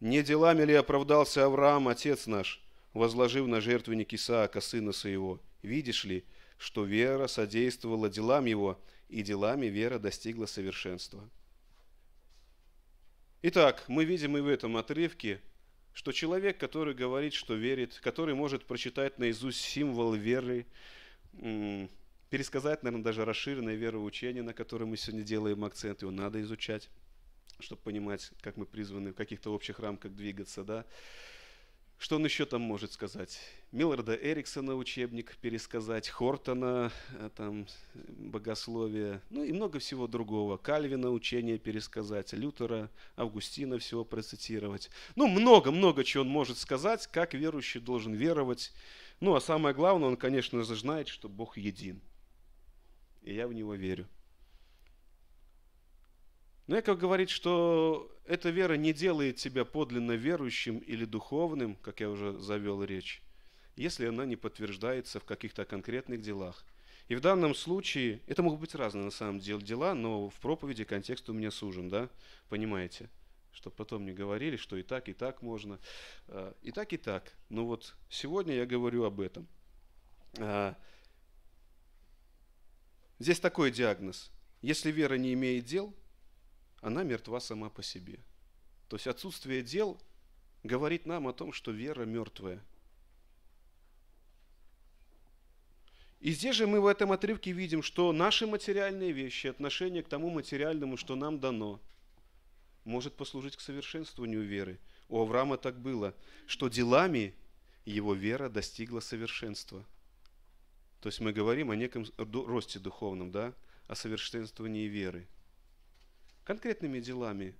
Не 0.00 0.22
делами 0.22 0.64
ли 0.64 0.74
оправдался 0.74 1.44
Авраам, 1.44 1.88
отец 1.88 2.26
наш, 2.26 2.62
возложив 2.92 3.46
на 3.46 3.60
жертвенник 3.60 4.12
Исаака, 4.12 4.60
сына 4.60 4.92
своего? 4.92 5.40
Видишь 5.62 6.04
ли, 6.04 6.24
что 6.58 6.84
вера 6.84 7.26
содействовала 7.26 8.08
делам 8.10 8.44
его, 8.44 8.80
и 9.08 9.22
делами 9.22 9.66
вера 9.66 9.98
достигла 9.98 10.46
совершенства. 10.46 11.28
Итак, 13.42 13.84
мы 13.88 14.04
видим 14.04 14.36
и 14.36 14.40
в 14.40 14.48
этом 14.48 14.76
отрывке 14.76 15.40
что 15.94 16.10
человек, 16.10 16.58
который 16.58 16.92
говорит, 16.92 17.32
что 17.32 17.54
верит, 17.54 18.00
который 18.02 18.34
может 18.34 18.66
прочитать 18.66 19.18
наизусть 19.18 19.60
символ 19.60 20.12
веры, 20.12 20.66
пересказать, 22.34 22.82
наверное, 22.82 23.04
даже 23.04 23.24
расширенное 23.24 23.76
вероучение, 23.76 24.42
на 24.42 24.52
которое 24.52 24.86
мы 24.86 24.96
сегодня 24.96 25.22
делаем 25.22 25.64
акцент, 25.64 26.02
его 26.02 26.10
надо 26.10 26.40
изучать, 26.40 26.90
чтобы 27.60 27.80
понимать, 27.80 28.32
как 28.40 28.56
мы 28.56 28.66
призваны 28.66 29.12
в 29.12 29.14
каких-то 29.14 29.54
общих 29.54 29.78
рамках 29.78 30.16
двигаться, 30.16 30.64
да, 30.64 30.84
что 31.96 32.16
он 32.16 32.24
еще 32.24 32.44
там 32.44 32.60
может 32.60 32.90
сказать? 32.90 33.38
Милларда 33.70 34.16
Эриксона 34.16 34.74
учебник 34.74 35.36
пересказать, 35.36 36.08
Хортона, 36.08 36.90
э, 37.12 37.30
там, 37.36 37.68
богословие, 37.94 39.20
ну 39.30 39.44
и 39.44 39.52
много 39.52 39.78
всего 39.78 40.08
другого. 40.08 40.56
Кальвина 40.56 41.12
учение 41.12 41.56
пересказать, 41.56 42.32
Лютера, 42.32 42.90
Августина 43.14 43.78
всего 43.78 44.04
процитировать. 44.04 44.90
Ну, 45.14 45.28
много-много 45.28 46.02
чего 46.02 46.24
он 46.24 46.30
может 46.30 46.58
сказать, 46.58 47.06
как 47.06 47.32
верующий 47.32 47.80
должен 47.80 48.12
веровать. 48.12 48.72
Ну, 49.20 49.36
а 49.36 49.40
самое 49.40 49.72
главное, 49.72 50.08
он, 50.08 50.16
конечно 50.16 50.64
же, 50.64 50.74
знает, 50.74 51.06
что 51.06 51.28
Бог 51.28 51.56
един. 51.56 52.02
И 53.24 53.34
я 53.34 53.48
в 53.48 53.52
него 53.52 53.74
верю. 53.74 54.06
Но 56.66 56.76
Яков 56.76 56.98
говорит, 56.98 57.28
что 57.28 58.10
эта 58.26 58.50
вера 58.50 58.74
не 58.74 58.92
делает 58.92 59.36
тебя 59.36 59.64
подлинно 59.64 60.12
верующим 60.12 60.78
или 60.78 61.04
духовным, 61.04 61.76
как 61.76 62.00
я 62.00 62.08
уже 62.08 62.38
завел 62.38 62.82
речь, 62.82 63.22
если 63.76 64.06
она 64.06 64.24
не 64.24 64.36
подтверждается 64.36 65.20
в 65.20 65.24
каких-то 65.24 65.64
конкретных 65.64 66.20
делах. 66.22 66.64
И 67.08 67.14
в 67.14 67.20
данном 67.20 67.54
случае, 67.54 68.20
это 68.26 68.42
могут 68.42 68.60
быть 68.60 68.74
разные 68.74 69.04
на 69.04 69.10
самом 69.10 69.38
деле 69.38 69.60
дела, 69.60 69.94
но 69.94 70.30
в 70.30 70.34
проповеди 70.36 70.84
контекст 70.84 71.28
у 71.28 71.34
меня 71.34 71.50
сужен, 71.50 71.90
да, 71.90 72.08
понимаете? 72.48 73.10
Чтобы 73.52 73.76
потом 73.76 74.06
не 74.06 74.12
говорили, 74.12 74.56
что 74.56 74.76
и 74.76 74.82
так, 74.82 75.08
и 75.10 75.12
так 75.12 75.42
можно, 75.42 75.78
а, 76.28 76.54
и 76.62 76.72
так, 76.72 76.94
и 76.94 76.96
так. 76.96 77.34
Но 77.50 77.66
вот 77.66 77.94
сегодня 78.08 78.54
я 78.54 78.64
говорю 78.64 79.04
об 79.04 79.20
этом. 79.20 79.46
Здесь 83.18 83.40
такой 83.40 83.70
диагноз. 83.70 84.30
Если 84.62 84.90
вера 84.90 85.14
не 85.14 85.32
имеет 85.34 85.64
дел– 85.64 85.94
она 86.84 87.02
мертва 87.02 87.40
сама 87.40 87.70
по 87.70 87.82
себе. 87.82 88.20
То 88.88 88.96
есть 88.96 89.06
отсутствие 89.06 89.62
дел 89.62 89.98
говорит 90.62 91.06
нам 91.06 91.26
о 91.26 91.32
том, 91.32 91.54
что 91.54 91.70
вера 91.70 92.04
мертвая. 92.04 92.62
И 96.20 96.32
здесь 96.32 96.56
же 96.56 96.66
мы 96.66 96.82
в 96.82 96.86
этом 96.86 97.10
отрывке 97.10 97.52
видим, 97.52 97.82
что 97.82 98.12
наши 98.12 98.46
материальные 98.46 99.12
вещи, 99.12 99.46
отношение 99.46 100.02
к 100.02 100.08
тому 100.08 100.28
материальному, 100.28 100.98
что 100.98 101.16
нам 101.16 101.40
дано, 101.40 101.80
может 102.84 103.16
послужить 103.16 103.56
к 103.56 103.60
совершенствованию 103.60 104.42
веры. 104.42 104.78
У 105.08 105.18
Авраама 105.18 105.56
так 105.56 105.80
было, 105.80 106.14
что 106.46 106.68
делами 106.68 107.34
его 107.86 108.12
вера 108.12 108.50
достигла 108.50 109.00
совершенства. 109.00 109.86
То 111.04 111.08
есть 111.08 111.20
мы 111.20 111.34
говорим 111.34 111.70
о 111.70 111.76
неком 111.76 112.06
росте 112.16 112.78
духовном, 112.78 113.30
да, 113.30 113.52
о 113.88 113.94
совершенствовании 113.94 114.86
веры 114.86 115.28
конкретными 116.44 116.98
делами. 116.98 117.54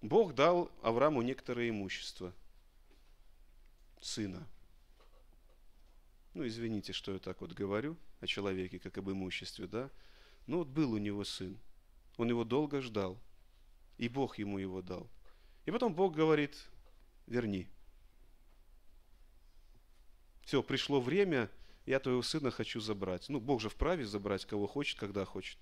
Бог 0.00 0.34
дал 0.34 0.72
Аврааму 0.80 1.20
некоторое 1.20 1.68
имущество, 1.68 2.32
сына. 4.00 4.48
Ну, 6.32 6.46
извините, 6.46 6.94
что 6.94 7.12
я 7.12 7.18
так 7.18 7.42
вот 7.42 7.52
говорю 7.52 7.94
о 8.20 8.26
человеке, 8.26 8.78
как 8.78 8.96
об 8.96 9.10
имуществе, 9.10 9.66
да? 9.66 9.90
Ну, 10.46 10.60
вот 10.60 10.68
был 10.68 10.92
у 10.92 10.98
него 10.98 11.24
сын. 11.24 11.58
Он 12.16 12.30
его 12.30 12.44
долго 12.44 12.80
ждал. 12.80 13.20
И 13.98 14.08
Бог 14.08 14.38
ему 14.38 14.56
его 14.56 14.80
дал. 14.80 15.10
И 15.66 15.70
потом 15.70 15.92
Бог 15.92 16.14
говорит, 16.14 16.56
верни. 17.26 17.68
Все, 20.46 20.62
пришло 20.62 21.02
время, 21.02 21.50
я 21.88 22.00
твоего 22.00 22.20
сына 22.20 22.50
хочу 22.50 22.80
забрать. 22.80 23.30
Ну, 23.30 23.40
Бог 23.40 23.62
же 23.62 23.70
вправе 23.70 24.04
забрать, 24.04 24.44
кого 24.44 24.66
хочет, 24.66 24.98
когда 24.98 25.24
хочет. 25.24 25.58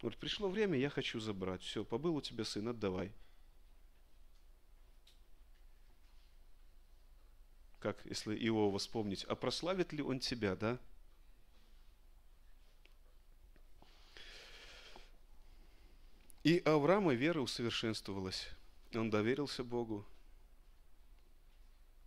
Говорит, 0.00 0.18
пришло 0.18 0.48
время, 0.48 0.78
я 0.78 0.88
хочу 0.88 1.20
забрать. 1.20 1.62
Все, 1.62 1.84
побыл 1.84 2.16
у 2.16 2.22
тебя 2.22 2.44
сын, 2.44 2.66
отдавай. 2.68 3.12
Как, 7.80 8.02
если 8.06 8.34
Иова 8.34 8.78
вспомнить, 8.78 9.24
а 9.24 9.34
прославит 9.34 9.92
ли 9.92 10.02
он 10.02 10.20
тебя, 10.20 10.56
да? 10.56 10.78
И 16.44 16.58
Авраама 16.64 17.12
вера 17.12 17.40
усовершенствовалась. 17.40 18.48
Он 18.94 19.10
доверился 19.10 19.62
Богу. 19.62 20.06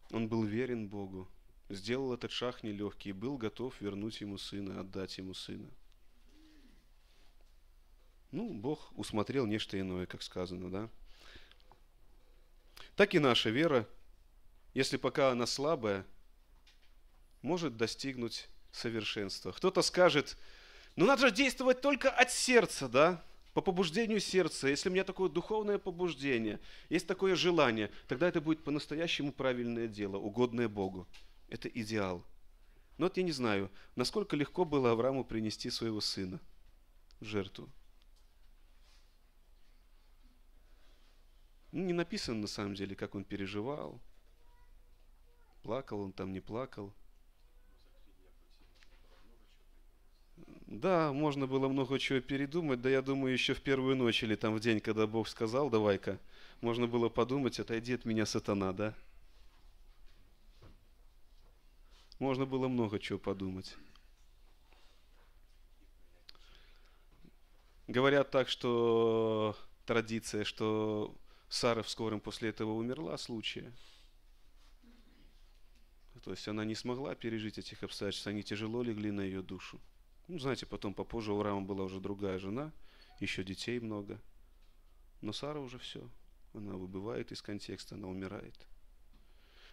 Он 0.10 0.28
был 0.28 0.44
верен 0.44 0.88
Богу. 0.90 1.30
Сделал 1.70 2.14
этот 2.14 2.32
шаг 2.32 2.64
нелегкий 2.64 3.10
и 3.10 3.14
был 3.14 3.38
готов 3.38 3.80
вернуть 3.82 4.22
ему 4.22 4.38
сына, 4.38 4.82
отдать 4.82 5.18
ему 5.18 5.34
сына. 5.34 5.70
Ну, 8.32 8.54
Бог 8.54 8.92
усмотрел 8.96 9.46
нечто 9.46 9.80
иное, 9.80 10.06
как 10.06 10.22
сказано, 10.22 10.70
да? 10.70 10.90
Так 12.96 13.16
и 13.16 13.20
наша 13.20 13.50
вера 13.50 13.88
если 14.76 14.98
пока 14.98 15.32
она 15.32 15.48
слабая, 15.48 16.06
может 17.42 17.78
достигнуть 17.78 18.50
совершенства. 18.72 19.54
Кто-то 19.54 19.82
скажет, 19.82 20.38
ну 20.98 21.06
надо 21.06 21.30
же 21.30 21.32
действовать 21.34 21.82
только 21.82 22.12
от 22.12 22.30
сердца, 22.30 22.90
да? 22.90 23.24
По 23.54 23.62
побуждению 23.62 24.20
сердца. 24.20 24.68
Если 24.68 24.90
у 24.90 24.92
меня 24.92 25.06
такое 25.06 25.30
духовное 25.30 25.78
побуждение, 25.78 26.60
есть 26.90 27.08
такое 27.08 27.38
желание, 27.38 27.90
тогда 28.10 28.28
это 28.28 28.42
будет 28.42 28.66
по-настоящему 28.66 29.32
правильное 29.32 29.88
дело, 29.88 30.18
угодное 30.18 30.68
Богу. 30.68 31.08
Это 31.50 31.68
идеал. 31.68 32.26
Но 32.98 33.06
вот 33.06 33.18
я 33.18 33.24
не 33.24 33.32
знаю, 33.32 33.70
насколько 33.96 34.36
легко 34.36 34.66
было 34.66 34.92
Аврааму 34.92 35.24
принести 35.24 35.70
своего 35.70 36.02
сына 36.02 36.40
в 37.20 37.26
жертву. 37.26 37.70
Ну, 41.72 41.84
не 41.84 41.94
написано 41.94 42.40
на 42.40 42.48
самом 42.48 42.76
деле, 42.76 42.96
как 42.96 43.16
он 43.16 43.26
переживал. 43.26 44.00
Плакал 45.62 46.00
он 46.00 46.14
там, 46.14 46.32
не 46.32 46.40
плакал– 46.40 46.94
Да, 50.68 51.14
можно 51.14 51.46
было 51.48 51.68
много 51.68 52.00
чего 52.00 52.20
передумать, 52.20 52.82
да 52.82 52.90
я 52.90 53.02
думаю, 53.02 53.34
еще 53.34 53.54
в 53.54 53.62
первую 53.62 53.96
ночь 53.96 54.24
или 54.24 54.36
там 54.36 54.56
в 54.56 54.60
день, 54.60 54.80
когда 54.80 55.06
Бог 55.06 55.28
сказал, 55.28 55.70
давай-ка, 55.70 56.20
можно 56.60 56.88
было 56.88 57.08
подумать, 57.08 57.60
отойди 57.60 57.94
от 57.94 58.04
меня, 58.04 58.26
сатана, 58.26 58.74
да? 58.74 58.96
Можно 62.20 62.46
было 62.46 62.68
много 62.68 63.00
чего 63.00 63.20
подумать. 63.20 63.76
Говорят 67.88 68.32
так, 68.32 68.50
что 68.50 69.56
традиция, 69.86 70.44
что 70.44 71.16
Сара 71.50 71.84
в 71.84 71.90
скором 71.90 72.20
после 72.20 72.50
этого 72.50 72.72
умерла 72.72 73.18
случая. 73.18 73.72
То 76.24 76.32
есть 76.32 76.48
она 76.48 76.66
не 76.66 76.74
смогла 76.74 77.14
пережить 77.14 77.60
этих 77.60 77.84
обстоятельств, 77.84 78.26
они 78.26 78.42
тяжело 78.42 78.82
легли 78.82 79.12
на 79.12 79.22
ее 79.22 79.44
душу. 79.44 79.80
Ну, 80.28 80.40
знаете, 80.40 80.66
потом 80.66 80.96
попозже 80.96 81.32
у 81.34 81.44
Рама 81.44 81.62
была 81.62 81.84
уже 81.84 82.00
другая 82.00 82.40
жена, 82.40 82.72
еще 83.20 83.44
детей 83.44 83.80
много. 83.80 84.20
Но 85.22 85.34
Сара 85.34 85.60
уже 85.60 85.78
все. 85.78 86.10
Она 86.56 86.74
выбывает 86.74 87.32
из 87.32 87.44
контекста, 87.44 87.94
она 87.94 88.08
умирает. 88.08 88.56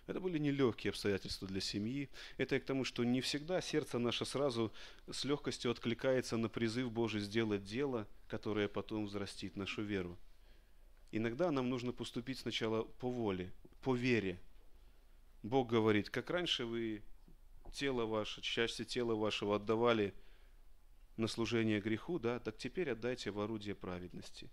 Это 0.06 0.20
были 0.20 0.38
нелегкие 0.38 0.90
обстоятельства 0.90 1.46
для 1.46 1.60
семьи. 1.60 2.10
Это 2.36 2.56
и 2.56 2.58
к 2.58 2.64
тому, 2.64 2.84
что 2.84 3.04
не 3.04 3.20
всегда 3.20 3.60
сердце 3.60 3.98
наше 3.98 4.24
сразу 4.24 4.72
с 5.10 5.24
легкостью 5.24 5.70
откликается 5.70 6.36
на 6.36 6.48
призыв 6.48 6.90
Божий 6.90 7.20
сделать 7.20 7.64
дело, 7.64 8.08
которое 8.28 8.68
потом 8.68 9.06
взрастит 9.06 9.56
нашу 9.56 9.82
веру. 9.82 10.18
Иногда 11.12 11.52
нам 11.52 11.68
нужно 11.68 11.92
поступить 11.92 12.40
сначала 12.40 12.82
по 12.82 13.10
воле, 13.10 13.52
по 13.82 13.94
вере. 13.94 14.40
Бог 15.42 15.68
говорит, 15.68 16.10
как 16.10 16.30
раньше 16.30 16.64
вы 16.64 17.02
тело 17.72 18.04
ваше, 18.04 18.40
части 18.40 18.84
тела 18.84 19.14
вашего 19.14 19.56
отдавали 19.56 20.14
на 21.16 21.28
служение 21.28 21.80
греху, 21.80 22.18
да, 22.18 22.38
так 22.38 22.56
теперь 22.56 22.90
отдайте 22.90 23.30
в 23.30 23.40
орудие 23.40 23.74
праведности. 23.74 24.50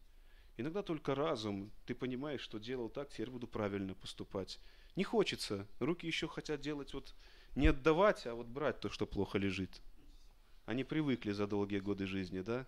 Иногда 0.58 0.84
только 0.84 1.16
разум, 1.16 1.72
ты 1.86 1.96
понимаешь, 1.96 2.42
что 2.42 2.60
делал 2.60 2.90
так, 2.90 3.10
теперь 3.10 3.30
буду 3.30 3.48
правильно 3.48 3.96
поступать. 3.96 4.60
Не 5.00 5.06
хочется, 5.06 5.66
руки 5.80 6.06
еще 6.06 6.28
хотят 6.28 6.60
делать 6.60 6.94
вот 6.94 7.16
не 7.56 7.68
отдавать, 7.68 8.28
а 8.28 8.36
вот 8.36 8.48
брать 8.48 8.82
то, 8.82 8.90
что 8.90 9.06
плохо 9.06 9.38
лежит. 9.38 9.80
Они 10.66 10.84
привыкли 10.84 11.32
за 11.32 11.48
долгие 11.48 11.80
годы 11.80 12.06
жизни, 12.06 12.42
да? 12.42 12.66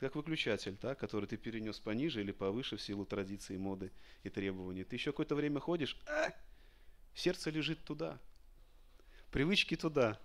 Как 0.00 0.16
выключатель, 0.16 0.76
да, 0.82 0.96
который 0.96 1.26
ты 1.26 1.36
перенес 1.36 1.78
пониже 1.78 2.22
или 2.22 2.32
повыше 2.32 2.76
в 2.76 2.82
силу 2.82 3.06
традиции, 3.06 3.56
моды 3.56 3.92
и 4.24 4.30
требований. 4.30 4.82
Ты 4.82 4.96
еще 4.96 5.12
какое-то 5.12 5.36
время 5.36 5.60
ходишь, 5.60 5.96
а, 6.08 6.32
сердце 7.14 7.50
лежит 7.50 7.78
туда, 7.84 8.18
привычки 9.30 9.76
туда, 9.76 10.18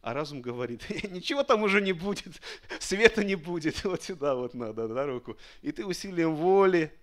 а 0.00 0.14
разум 0.14 0.42
говорит, 0.42 0.88
ничего 1.10 1.42
там 1.42 1.64
уже 1.64 1.80
не 1.80 1.92
будет, 1.92 2.40
света 2.78 3.24
не 3.24 3.34
будет, 3.34 3.82
вот 3.82 4.04
сюда 4.04 4.36
вот 4.36 4.54
надо, 4.54 4.86
на 4.86 5.06
руку. 5.06 5.36
И 5.60 5.72
ты 5.72 5.84
усилием 5.84 6.36
воли 6.36 6.96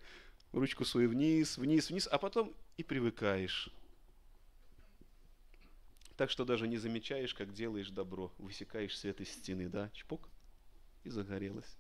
ручку 0.54 0.86
свою 0.86 1.10
вниз, 1.10 1.58
вниз, 1.58 1.90
вниз, 1.90 2.08
а 2.10 2.18
потом 2.18 2.56
и 2.78 2.84
привыкаешь. 2.84 3.70
Так 6.22 6.30
что 6.30 6.46
даже 6.46 6.68
не 6.68 6.78
замечаешь, 6.78 7.34
как 7.34 7.52
делаешь 7.52 7.90
добро, 7.90 8.32
высекаешь 8.38 8.96
свет 8.96 9.20
из 9.22 9.32
стены, 9.32 9.68
да, 9.68 9.90
чпок, 9.92 10.30
и 11.04 11.10
загорелось. 11.10 11.76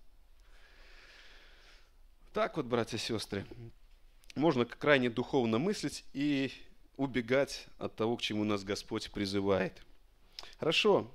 Так 2.33 2.57
вот, 2.57 2.65
братья 2.65 2.97
и 2.97 2.99
сестры, 2.99 3.45
можно 4.33 4.65
крайне 4.65 5.11
духовно 5.11 5.59
мыслить 5.59 6.03
и 6.13 6.51
убегать 6.97 7.67
от 7.77 7.95
того, 7.95 8.17
к 8.17 8.21
чему 8.23 8.43
нас 8.43 8.63
Господь 8.63 9.11
призывает– 9.11 9.83
Хорошо. 10.57 11.11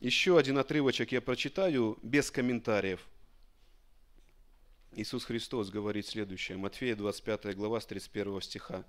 Еще 0.00 0.38
один 0.38 0.58
отрывочек 0.58 1.12
я 1.12 1.20
прочитаю 1.20 1.98
без 2.02 2.30
комментариев. 2.30 3.06
Иисус 4.92 5.24
Христос 5.24 5.70
говорит 5.70 6.06
следующее, 6.06 6.56
Матфея 6.56 6.96
25 6.96 7.56
глава 7.56 7.80
с 7.80 7.86
31 7.86 8.40
стиха, 8.40 8.86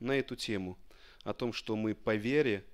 на 0.00 0.12
эту 0.12 0.36
тему, 0.36 0.76
о 1.22 1.32
том, 1.32 1.52
что 1.52 1.74
мы 1.74 1.94
по 1.94 2.14
вере 2.16 2.64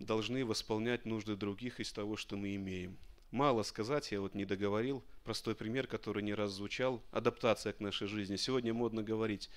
должны 0.00 0.44
восполнять 0.44 1.04
нужды 1.04 1.36
других 1.36 1.78
из 1.78 1.92
того, 1.92 2.16
что 2.16 2.36
мы 2.36 2.56
имеем. 2.56 2.98
Мало 3.30 3.62
сказать, 3.62 4.10
я 4.10 4.20
вот 4.20 4.34
не 4.34 4.44
договорил, 4.44 5.04
простой 5.22 5.54
пример, 5.54 5.86
который 5.86 6.22
не 6.22 6.34
раз 6.34 6.52
звучал, 6.52 7.00
адаптация 7.12 7.72
к 7.72 7.80
нашей 7.80 8.08
жизни. 8.08 8.36
Сегодня 8.36 8.74
модно 8.74 9.04
говорить, 9.04 9.50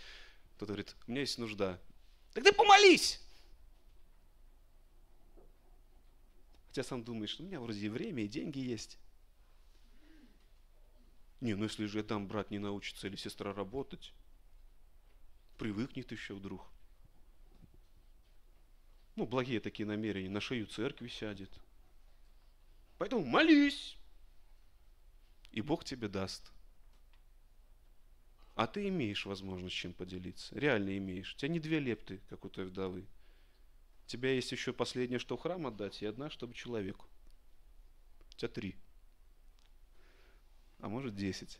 кто-то 0.55 0.73
говорит, 0.73 0.95
у 1.07 1.11
меня 1.11 1.21
есть 1.21 1.39
нужда. 1.39 1.79
Так 2.33 2.43
ты 2.43 2.53
помолись! 2.53 3.19
Хотя 6.67 6.83
сам 6.83 7.03
думаешь, 7.03 7.39
у 7.39 7.43
меня 7.43 7.59
вроде 7.59 7.85
и 7.85 7.89
время, 7.89 8.23
и 8.23 8.27
деньги 8.27 8.59
есть. 8.59 8.97
Не, 11.41 11.55
ну 11.55 11.63
если 11.63 11.85
же 11.85 11.99
я 11.99 12.03
дам 12.03 12.27
брат 12.27 12.51
не 12.51 12.59
научится 12.59 13.07
или 13.07 13.15
сестра 13.15 13.53
работать, 13.53 14.13
привыкнет 15.57 16.11
еще 16.11 16.33
вдруг. 16.33 16.72
Ну, 19.15 19.25
благие 19.25 19.59
такие 19.59 19.85
намерения, 19.85 20.29
на 20.29 20.41
шею 20.41 20.65
церкви 20.65 21.07
сядет. 21.07 21.51
Поэтому 22.97 23.23
молись, 23.25 23.97
и 25.51 25.61
Бог 25.61 25.83
тебе 25.85 26.07
даст. 26.07 26.51
А 28.55 28.67
ты 28.67 28.87
имеешь 28.87 29.25
возможность 29.25 29.75
чем 29.75 29.93
поделиться. 29.93 30.57
Реально 30.57 30.97
имеешь. 30.97 31.33
У 31.33 31.37
тебя 31.37 31.49
не 31.49 31.59
две 31.59 31.79
лепты, 31.79 32.21
как 32.29 32.45
у 32.45 32.49
той 32.49 32.65
вдовы. 32.65 33.07
У 34.05 34.07
тебя 34.07 34.31
есть 34.31 34.51
еще 34.51 34.73
последнее, 34.73 35.19
что 35.19 35.37
в 35.37 35.41
храм 35.41 35.65
отдать, 35.65 36.01
и 36.01 36.05
одна, 36.05 36.29
чтобы 36.29 36.53
человеку. 36.53 37.07
У 38.31 38.37
тебя 38.37 38.49
три. 38.49 38.75
А 40.79 40.89
может 40.89 41.15
десять. 41.15 41.59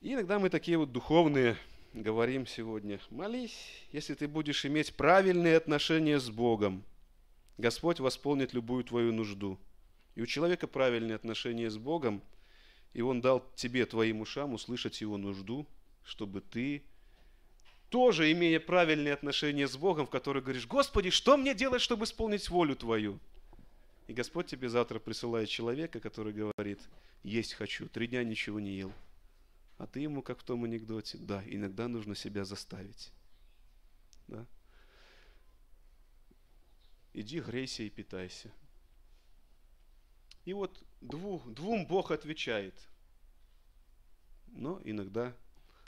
И 0.00 0.12
иногда 0.12 0.38
мы 0.38 0.50
такие 0.50 0.76
вот 0.76 0.92
духовные 0.92 1.56
говорим 1.92 2.46
сегодня. 2.46 3.00
Молись, 3.10 3.56
если 3.92 4.14
ты 4.14 4.28
будешь 4.28 4.64
иметь 4.64 4.94
правильные 4.94 5.56
отношения 5.56 6.18
с 6.18 6.30
Богом. 6.30 6.84
Господь 7.58 8.00
восполнит 8.00 8.54
любую 8.54 8.84
твою 8.84 9.12
нужду. 9.12 9.58
И 10.14 10.22
у 10.22 10.26
человека 10.26 10.66
правильные 10.66 11.14
отношения 11.14 11.70
с 11.70 11.76
Богом, 11.76 12.22
и 12.92 13.02
Он 13.02 13.20
дал 13.20 13.44
тебе, 13.54 13.86
твоим 13.86 14.20
ушам, 14.20 14.54
услышать 14.54 15.00
Его 15.00 15.16
нужду, 15.16 15.66
чтобы 16.04 16.40
ты 16.40 16.82
тоже 17.90 18.30
имея 18.32 18.60
правильные 18.60 19.14
отношения 19.14 19.66
с 19.68 19.76
Богом, 19.76 20.06
в 20.06 20.10
которых 20.10 20.44
говоришь, 20.44 20.66
Господи, 20.66 21.10
что 21.10 21.36
мне 21.36 21.54
делать, 21.54 21.82
чтобы 21.82 22.04
исполнить 22.04 22.48
волю 22.48 22.76
Твою? 22.76 23.18
И 24.06 24.12
Господь 24.12 24.46
тебе 24.46 24.68
завтра 24.68 24.98
присылает 24.98 25.48
человека, 25.48 26.00
который 26.00 26.32
говорит, 26.32 26.80
есть 27.22 27.54
хочу, 27.54 27.88
три 27.88 28.06
дня 28.06 28.24
ничего 28.24 28.58
не 28.58 28.76
ел. 28.76 28.92
А 29.80 29.86
ты 29.86 30.00
ему, 30.00 30.20
как 30.20 30.40
в 30.40 30.42
том 30.42 30.64
анекдоте, 30.64 31.16
да, 31.16 31.42
иногда 31.46 31.88
нужно 31.88 32.14
себя 32.14 32.44
заставить. 32.44 33.10
Да? 34.28 34.46
Иди, 37.14 37.40
грейся 37.40 37.84
и 37.84 37.88
питайся. 37.88 38.52
И 40.44 40.52
вот 40.52 40.84
двух, 41.00 41.50
двум 41.50 41.86
Бог 41.86 42.10
отвечает. 42.10 42.74
Но 44.48 44.82
иногда 44.84 45.34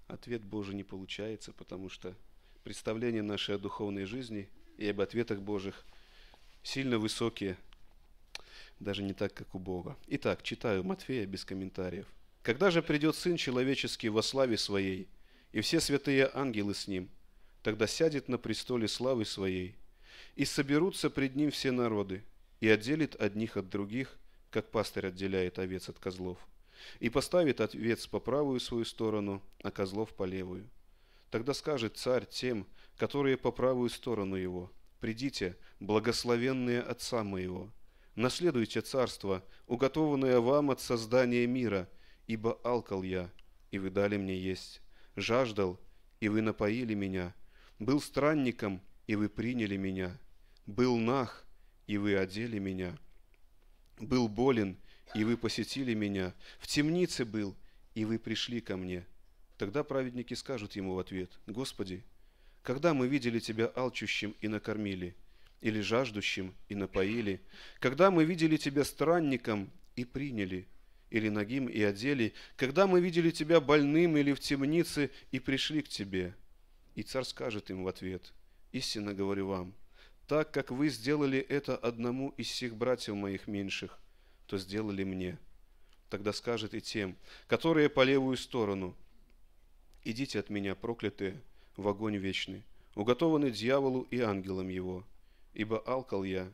ответ 0.07 0.43
Божий 0.43 0.75
не 0.75 0.85
получается, 0.85 1.53
потому 1.53 1.91
что 1.91 2.17
представления 2.65 3.21
нашей 3.21 3.57
о 3.57 3.59
духовной 3.59 4.07
жизни 4.07 4.49
и 4.79 4.89
об 4.89 5.03
ответах 5.03 5.43
Божьих 5.43 5.85
сильно 6.63 6.99
высокие, 6.99 7.59
даже 8.81 9.03
не 9.03 9.13
так, 9.13 9.35
как 9.35 9.55
у 9.55 9.59
Бога. 9.59 9.99
Итак, 10.07 10.43
читаю 10.43 10.83
Матфея 10.83 11.27
без 11.27 11.45
комментариев. 11.45 12.07
«Когда 12.43 12.71
же 12.71 12.83
придет 12.83 13.17
Сын 13.17 13.37
Человеческий 13.37 14.09
во 14.09 14.23
славе 14.23 14.57
Своей, 14.57 15.09
и 15.53 15.61
все 15.61 15.81
святые 15.81 16.31
ангелы 16.33 16.75
с 16.75 16.89
Ним, 16.89 17.09
тогда 17.63 17.87
сядет 17.87 18.29
на 18.29 18.39
престоле 18.39 18.89
славы 18.89 19.25
Своей, 19.25 19.77
и 20.35 20.45
соберутся 20.45 21.11
пред 21.11 21.37
Ним 21.37 21.51
все 21.51 21.71
народы, 21.71 22.25
и 22.61 22.69
отделит 22.69 23.21
одних 23.21 23.57
от 23.57 23.69
других, 23.69 24.19
как 24.51 24.71
пастырь 24.71 25.07
отделяет 25.07 25.59
овец 25.59 25.89
от 25.89 25.99
козлов 25.99 26.39
и 27.01 27.09
поставит 27.09 27.61
овец 27.61 28.07
по 28.07 28.21
правую 28.21 28.61
свою 28.61 28.85
сторону, 28.85 29.43
а 29.63 29.71
козлов 29.71 30.15
по 30.15 30.25
левую. 30.25 30.69
Тогда 31.31 31.55
скажет 31.55 31.97
царь 31.97 32.27
тем, 32.27 32.67
которые 32.97 33.37
по 33.37 33.51
правую 33.51 33.91
сторону 33.91 34.37
его. 34.37 34.71
Придите, 35.01 35.57
благословенные 35.81 36.81
Отца 36.81 37.25
моего, 37.25 37.73
наследуйте 38.15 38.81
царство, 38.83 39.43
уготованное 39.67 40.41
вам 40.41 40.71
от 40.71 40.81
создания 40.81 41.47
мира, 41.47 41.89
ибо 42.33 42.59
алкал 42.65 43.03
я, 43.03 43.31
и 43.73 43.79
вы 43.79 43.91
дали 43.91 44.17
мне 44.17 44.39
есть, 44.39 44.81
жаждал, 45.17 45.79
и 46.19 46.31
вы 46.31 46.41
напоили 46.41 46.95
меня, 46.95 47.35
был 47.79 48.01
странником, 48.01 48.81
и 49.07 49.17
вы 49.17 49.29
приняли 49.29 49.77
меня, 49.77 50.19
был 50.65 50.97
нах, 50.97 51.45
и 51.87 51.99
вы 51.99 52.17
одели 52.17 52.59
меня, 52.59 52.97
был 53.99 54.29
болен, 54.29 54.79
и 55.15 55.25
вы 55.25 55.37
посетили 55.37 55.93
меня, 55.93 56.33
в 56.59 56.67
темнице 56.69 57.27
был, 57.27 57.55
и 57.95 58.07
вы 58.07 58.19
пришли 58.19 58.63
ко 58.63 58.79
мне. 58.79 59.05
Тогда 59.59 59.85
праведники 59.85 60.33
скажут 60.33 60.75
ему 60.75 60.95
в 60.95 61.01
ответ, 61.01 61.39
Господи, 61.47 62.03
когда 62.63 62.95
мы 62.95 63.09
видели 63.09 63.41
Тебя 63.41 63.71
алчущим 63.77 64.35
и 64.41 64.49
накормили, 64.49 65.15
или 65.61 65.83
жаждущим 65.83 66.55
и 66.71 66.75
напоили, 66.77 67.43
когда 67.79 68.11
мы 68.11 68.25
видели 68.25 68.57
Тебя 68.57 68.85
странником 68.85 69.71
и 69.97 70.07
приняли, 70.07 70.67
или 71.13 71.29
нагим 71.29 71.67
и 71.67 71.83
одели, 71.83 72.33
когда 72.57 72.87
мы 72.87 73.01
видели 73.01 73.31
Тебя 73.31 73.61
больным 73.61 74.17
или 74.17 74.33
в 74.33 74.41
темнице 74.41 75.11
и 75.31 75.39
пришли 75.39 75.83
к 75.83 75.89
Тебе. 75.89 76.35
И 76.95 77.03
царь 77.03 77.25
скажет 77.25 77.71
им 77.71 77.85
в 77.85 77.89
ответ, 77.89 78.33
истинно 78.73 79.13
говорю 79.13 79.49
вам, 79.49 79.75
так 80.27 80.51
как 80.51 80.71
вы 80.71 80.89
сделали 80.89 81.39
это 81.39 81.77
одному 81.77 82.31
из 82.39 82.47
всех 82.47 82.77
братьев 82.77 83.15
моих 83.15 83.47
меньших, 83.47 83.99
то 84.47 84.57
сделали 84.57 85.05
мне. 85.05 85.39
Тогда 86.09 86.33
скажет 86.33 86.73
и 86.73 86.81
тем, 86.81 87.15
которые 87.47 87.91
по 87.91 88.05
левую 88.05 88.39
сторону, 88.39 88.97
идите 90.05 90.39
от 90.39 90.49
меня, 90.49 90.75
проклятые, 90.75 91.43
в 91.77 91.87
огонь 91.89 92.17
вечный, 92.17 92.63
уготованный 92.95 93.51
дьяволу 93.51 94.03
и 94.11 94.21
ангелам 94.21 94.69
его, 94.69 95.05
ибо 95.53 95.79
алкал 95.79 96.25
я, 96.25 96.51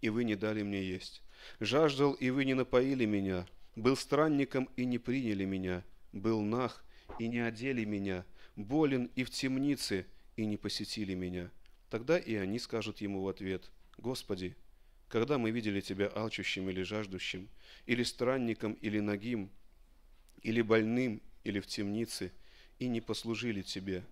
и 0.00 0.08
вы 0.08 0.22
не 0.22 0.36
дали 0.36 0.62
мне 0.62 0.84
есть, 0.84 1.23
жаждал, 1.60 2.12
и 2.12 2.30
вы 2.30 2.44
не 2.44 2.54
напоили 2.54 3.04
меня, 3.04 3.46
был 3.76 3.96
странником, 3.96 4.68
и 4.76 4.84
не 4.84 4.98
приняли 4.98 5.44
меня, 5.44 5.82
был 6.12 6.42
нах, 6.42 6.84
и 7.18 7.28
не 7.28 7.40
одели 7.40 7.84
меня, 7.84 8.24
болен 8.56 9.10
и 9.14 9.24
в 9.24 9.30
темнице, 9.30 10.06
и 10.36 10.46
не 10.46 10.56
посетили 10.56 11.14
меня. 11.14 11.50
Тогда 11.90 12.18
и 12.18 12.34
они 12.34 12.58
скажут 12.58 13.00
ему 13.00 13.22
в 13.22 13.28
ответ, 13.28 13.70
Господи, 13.98 14.56
когда 15.08 15.38
мы 15.38 15.50
видели 15.50 15.80
Тебя 15.80 16.10
алчущим 16.14 16.68
или 16.70 16.82
жаждущим, 16.82 17.48
или 17.86 18.02
странником, 18.02 18.72
или 18.74 19.00
нагим, 19.00 19.50
или 20.42 20.60
больным, 20.62 21.22
или 21.44 21.60
в 21.60 21.66
темнице, 21.66 22.32
и 22.78 22.88
не 22.88 23.00
послужили 23.00 23.62
Тебе, 23.62 24.04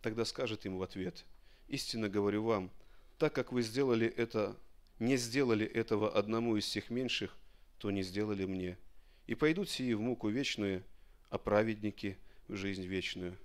тогда 0.00 0.24
скажет 0.24 0.64
им 0.64 0.78
в 0.78 0.82
ответ, 0.82 1.24
истинно 1.68 2.08
говорю 2.08 2.44
вам, 2.44 2.70
так 3.18 3.34
как 3.34 3.52
вы 3.52 3.62
сделали 3.62 4.06
это, 4.06 4.56
не 4.98 5.16
сделали 5.16 5.66
этого 5.66 6.10
одному 6.10 6.56
из 6.56 6.64
всех 6.64 6.90
меньших, 6.90 7.36
то 7.78 7.90
не 7.90 8.02
сделали 8.02 8.44
мне. 8.44 8.76
И 9.26 9.34
пойдут 9.34 9.70
сии 9.70 9.92
в 9.92 10.00
муку 10.00 10.28
вечную, 10.28 10.82
а 11.30 11.38
праведники 11.38 12.16
в 12.48 12.56
жизнь 12.56 12.86
вечную. 12.86 13.36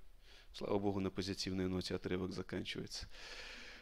Слава 0.52 0.78
Богу, 0.78 1.00
на 1.00 1.10
позитивной 1.10 1.68
ноте 1.68 1.94
отрывок 1.94 2.32
заканчивается. 2.32 3.06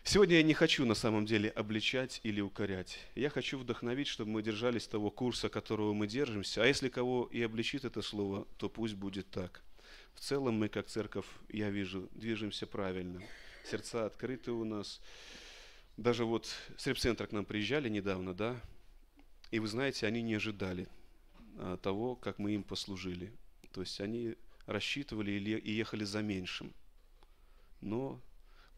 Сегодня 0.04 0.37
я 0.37 0.42
не 0.42 0.54
хочу 0.54 0.85
на 0.85 0.94
самом 0.94 1.26
деле 1.26 1.48
обличать 1.50 2.20
или 2.24 2.40
укорять. 2.40 2.98
Я 3.14 3.30
хочу 3.30 3.56
вдохновить, 3.56 4.08
чтобы 4.08 4.32
мы 4.32 4.42
держались 4.42 4.88
того 4.88 5.11
курса, 5.11 5.48
которого 5.48 5.92
мы 5.92 6.08
держимся. 6.08 6.62
А 6.62 6.66
если 6.66 6.88
кого 6.88 7.28
и 7.30 7.40
обличит 7.40 7.85
это 7.85 8.02
слово, 8.02 8.48
то 8.56 8.68
пусть 8.68 8.94
будет 8.94 9.30
так. 9.30 9.62
В 10.14 10.20
целом 10.20 10.54
мы, 10.54 10.68
как 10.68 10.88
церковь, 10.88 11.26
я 11.48 11.70
вижу, 11.70 12.08
движемся 12.12 12.66
правильно. 12.66 13.22
Сердца 13.64 14.04
открыты 14.04 14.50
у 14.50 14.64
нас. 14.64 15.00
Даже 15.96 16.24
вот 16.24 16.52
с 16.76 16.87
репцентра 16.87 17.26
к 17.26 17.33
нам 17.33 17.44
приезжали 17.44 17.88
недавно, 17.88 18.35
да, 18.35 18.61
и 19.50 19.59
вы 19.59 19.68
знаете, 19.68 20.07
они 20.07 20.22
не 20.22 20.35
ожидали 20.35 20.88
а, 21.59 21.76
того, 21.76 22.16
как 22.16 22.38
мы 22.38 22.52
им 22.52 22.62
послужили. 22.62 23.33
То 23.72 23.83
есть 23.83 24.00
они 24.00 24.37
рассчитывали 24.66 25.33
и 25.33 25.72
ехали 25.72 26.05
за 26.05 26.22
меньшим. 26.22 26.72
Но 27.81 28.20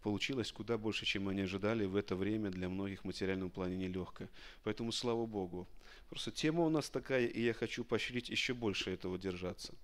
получилось 0.03 0.51
куда 0.51 0.77
больше, 0.77 1.07
чем 1.07 1.29
они 1.29 1.43
ожидали. 1.43 1.85
В 1.85 1.95
это 1.95 2.17
время 2.17 2.51
для 2.51 2.69
многих 2.69 3.03
в 3.03 3.05
материальном 3.05 3.51
плане 3.51 3.77
нелегкое. 3.77 4.29
Поэтому 4.65 4.91
слава 4.91 5.27
Богу. 5.27 5.69
Просто 6.11 6.33
тема 6.33 6.65
у 6.65 6.69
нас 6.69 6.91
такая, 6.91 7.27
и 7.27 7.41
я 7.41 7.55
хочу 7.55 7.85
поощрить 7.85 8.29
еще 8.29 8.55
больше 8.55 8.91
этого 8.91 9.19
держаться. 9.19 9.75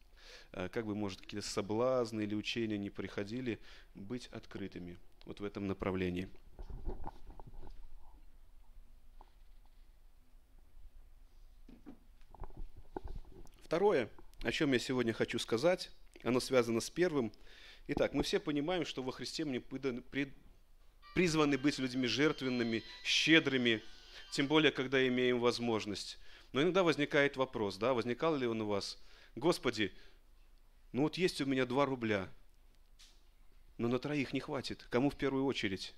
А, 0.52 0.68
как 0.68 0.86
бы, 0.86 0.94
может, 0.94 1.20
какие-то 1.20 1.46
соблазны 1.46 2.22
или 2.22 2.34
учения 2.34 2.78
не 2.78 2.90
приходили, 2.90 3.60
быть 3.94 4.26
открытыми 4.28 4.98
вот 5.24 5.40
в 5.40 5.44
этом 5.44 5.66
направлении. 5.66 6.28
Второе, 13.64 14.10
о 14.42 14.52
чем 14.52 14.72
я 14.72 14.78
сегодня 14.78 15.12
хочу 15.12 15.38
сказать, 15.38 15.90
оно 16.24 16.40
связано 16.40 16.80
с 16.80 16.90
первым– 16.90 17.32
Итак, 17.92 18.14
мы 18.14 18.22
все 18.22 18.38
понимаем, 18.38 18.84
что 18.84 19.02
во 19.02 19.10
Христе 19.10 19.44
мы 19.44 19.60
призваны 21.12 21.58
быть 21.58 21.78
людьми 21.80 22.06
жертвенными, 22.06 22.84
щедрыми, 23.02 23.82
тем 24.30 24.46
более, 24.46 24.70
когда 24.70 25.04
имеем 25.08 25.40
возможность. 25.40 26.16
Но 26.52 26.62
иногда 26.62 26.84
возникает 26.84 27.36
вопрос, 27.36 27.78
да, 27.78 27.92
возникал 27.92 28.36
ли 28.36 28.46
он 28.46 28.60
у 28.60 28.66
вас, 28.66 28.96
Господи, 29.34 29.92
ну 30.92 31.02
вот 31.02 31.18
есть 31.18 31.40
у 31.40 31.46
меня 31.46 31.66
два 31.66 31.84
рубля, 31.84 32.28
но 33.76 33.88
на 33.88 33.98
троих 33.98 34.32
не 34.32 34.38
хватит. 34.38 34.86
Кому 34.90 35.10
в 35.10 35.16
первую 35.16 35.44
очередь? 35.44 35.92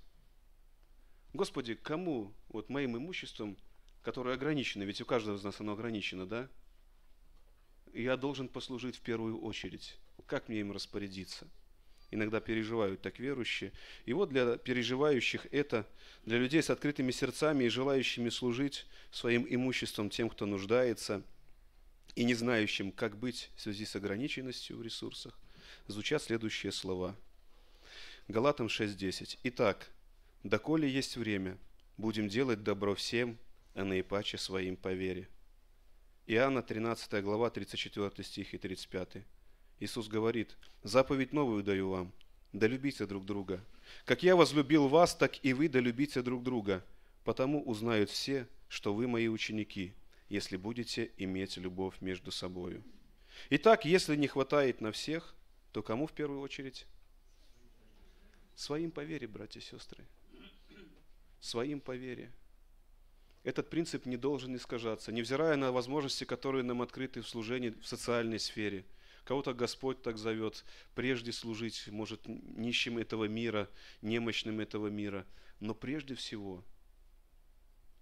Господи, 1.32 1.74
кому 1.74 2.32
вот 2.48 2.68
моим 2.68 2.96
имуществом, 2.96 3.56
которое 4.02 4.34
ограничено, 4.34 4.82
ведь 4.82 5.00
у 5.00 5.04
каждого 5.04 5.36
из 5.36 5.44
нас 5.44 5.60
оно 5.60 5.72
ограничено, 5.72 6.26
да? 6.26 6.48
Я 7.92 8.16
должен 8.16 8.48
послужить 8.48 8.96
в 8.96 9.00
первую 9.00 9.40
очередь. 9.40 9.98
Как 10.26 10.48
мне 10.48 10.60
им 10.60 10.72
распорядиться? 10.72 11.48
иногда 12.12 12.40
переживают 12.40 13.02
так 13.02 13.18
верующие. 13.18 13.72
И 14.04 14.12
вот 14.12 14.28
для 14.28 14.56
переживающих 14.58 15.46
это, 15.50 15.88
для 16.24 16.38
людей 16.38 16.62
с 16.62 16.70
открытыми 16.70 17.10
сердцами 17.10 17.64
и 17.64 17.68
желающими 17.68 18.28
служить 18.28 18.86
своим 19.10 19.46
имуществом 19.48 20.10
тем, 20.10 20.28
кто 20.28 20.46
нуждается, 20.46 21.22
и 22.14 22.24
не 22.24 22.34
знающим, 22.34 22.92
как 22.92 23.16
быть 23.16 23.50
в 23.56 23.62
связи 23.62 23.86
с 23.86 23.96
ограниченностью 23.96 24.76
в 24.76 24.82
ресурсах, 24.82 25.38
звучат 25.86 26.22
следующие 26.22 26.70
слова. 26.70 27.16
Галатам 28.28 28.66
6.10. 28.66 29.38
Итак, 29.44 29.90
доколе 30.42 30.88
есть 30.88 31.16
время, 31.16 31.58
будем 31.96 32.28
делать 32.28 32.62
добро 32.62 32.94
всем, 32.94 33.38
а 33.74 33.84
наипаче 33.84 34.38
своим 34.38 34.76
по 34.76 34.92
вере. 34.92 35.28
Иоанна 36.26 36.62
13 36.62 37.22
глава 37.22 37.50
34 37.50 38.24
стих 38.24 38.54
и 38.54 38.58
35. 38.58 39.24
Иисус 39.80 40.08
говорит, 40.08 40.56
заповедь 40.82 41.32
новую 41.32 41.62
даю 41.62 41.90
вам, 41.90 42.12
да 42.52 42.66
любите 42.66 43.06
друг 43.06 43.24
друга. 43.24 43.64
Как 44.04 44.22
я 44.22 44.36
возлюбил 44.36 44.88
вас, 44.88 45.14
так 45.14 45.44
и 45.44 45.52
вы 45.52 45.68
да 45.68 45.80
любите 45.80 46.22
друг 46.22 46.42
друга. 46.42 46.84
Потому 47.24 47.62
узнают 47.62 48.10
все, 48.10 48.48
что 48.68 48.94
вы 48.94 49.06
мои 49.06 49.28
ученики, 49.28 49.94
если 50.28 50.56
будете 50.56 51.10
иметь 51.18 51.56
любовь 51.56 52.00
между 52.00 52.30
собою. 52.30 52.82
Итак, 53.50 53.84
если 53.84 54.16
не 54.16 54.28
хватает 54.28 54.80
на 54.80 54.92
всех, 54.92 55.34
то 55.72 55.82
кому 55.82 56.06
в 56.06 56.12
первую 56.12 56.40
очередь? 56.40 56.86
Своим 58.54 58.90
по 58.90 59.00
вере, 59.00 59.26
братья 59.26 59.60
и 59.60 59.62
сестры. 59.62 60.04
Своим 61.42 61.80
по 61.80 61.94
вере. 61.94 62.32
Этот 63.44 63.68
принцип 63.68 64.06
не 64.06 64.16
должен 64.16 64.56
искажаться, 64.56 65.12
невзирая 65.12 65.56
на 65.56 65.72
возможности, 65.72 66.24
которые 66.24 66.62
нам 66.62 66.80
открыты 66.80 67.20
в 67.20 67.28
служении 67.28 67.68
в 67.68 67.86
социальной 67.86 68.38
сфере– 68.38 68.86
Кого-то 69.24 69.54
Господь 69.54 70.02
так 70.02 70.18
зовет 70.18 70.64
прежде 70.94 71.32
служить, 71.32 71.88
может, 71.88 72.26
нищим 72.26 72.98
этого 72.98 73.26
мира, 73.26 73.68
немощным 74.00 74.60
этого 74.60 74.88
мира. 74.88 75.26
Но 75.60 75.74
прежде 75.74 76.14
всего 76.14 76.64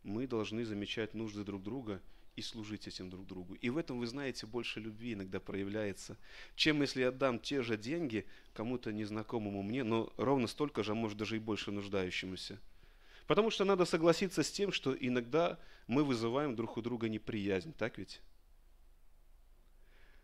мы 0.03 0.27
должны 0.27 0.65
замечать 0.65 1.13
нужды 1.13 1.45
друг 1.45 1.63
друга 1.63 2.01
и 2.37 2.43
служить 2.43 2.89
этим 2.89 3.11
друг 3.11 3.27
другу. 3.27 3.55
И 3.55 3.69
в 3.69 3.77
этом, 3.77 3.99
вы 3.99 4.07
знаете, 4.07 4.47
больше 4.47 4.81
любви 4.81 5.13
иногда 5.13 5.41
проявляется, 5.41 6.17
чем 6.57 6.81
если 6.81 7.03
я 7.03 7.13
дам 7.13 7.39
те 7.39 7.61
же 7.61 7.77
деньги 7.77 8.27
кому-то 8.55 8.91
незнакомому 8.91 9.63
мне, 9.63 9.85
но 9.85 10.11
ровно 10.17 10.47
столько 10.47 10.83
же, 10.83 10.93
а 10.93 10.95
может 10.95 11.19
даже 11.19 11.37
и 11.37 11.41
больше 11.41 11.71
нуждающемуся. 11.71 12.59
Потому 13.31 13.51
что 13.51 13.65
надо 13.65 13.85
согласиться 13.85 14.43
с 14.43 14.51
тем, 14.51 14.73
что 14.73 14.93
иногда 14.93 15.57
мы 15.87 16.03
вызываем 16.03 16.57
друг 16.57 16.77
у 16.77 16.83
друга 16.83 17.09
неприязнь, 17.09 17.73
так 17.73 17.97
ведь? 17.97 18.21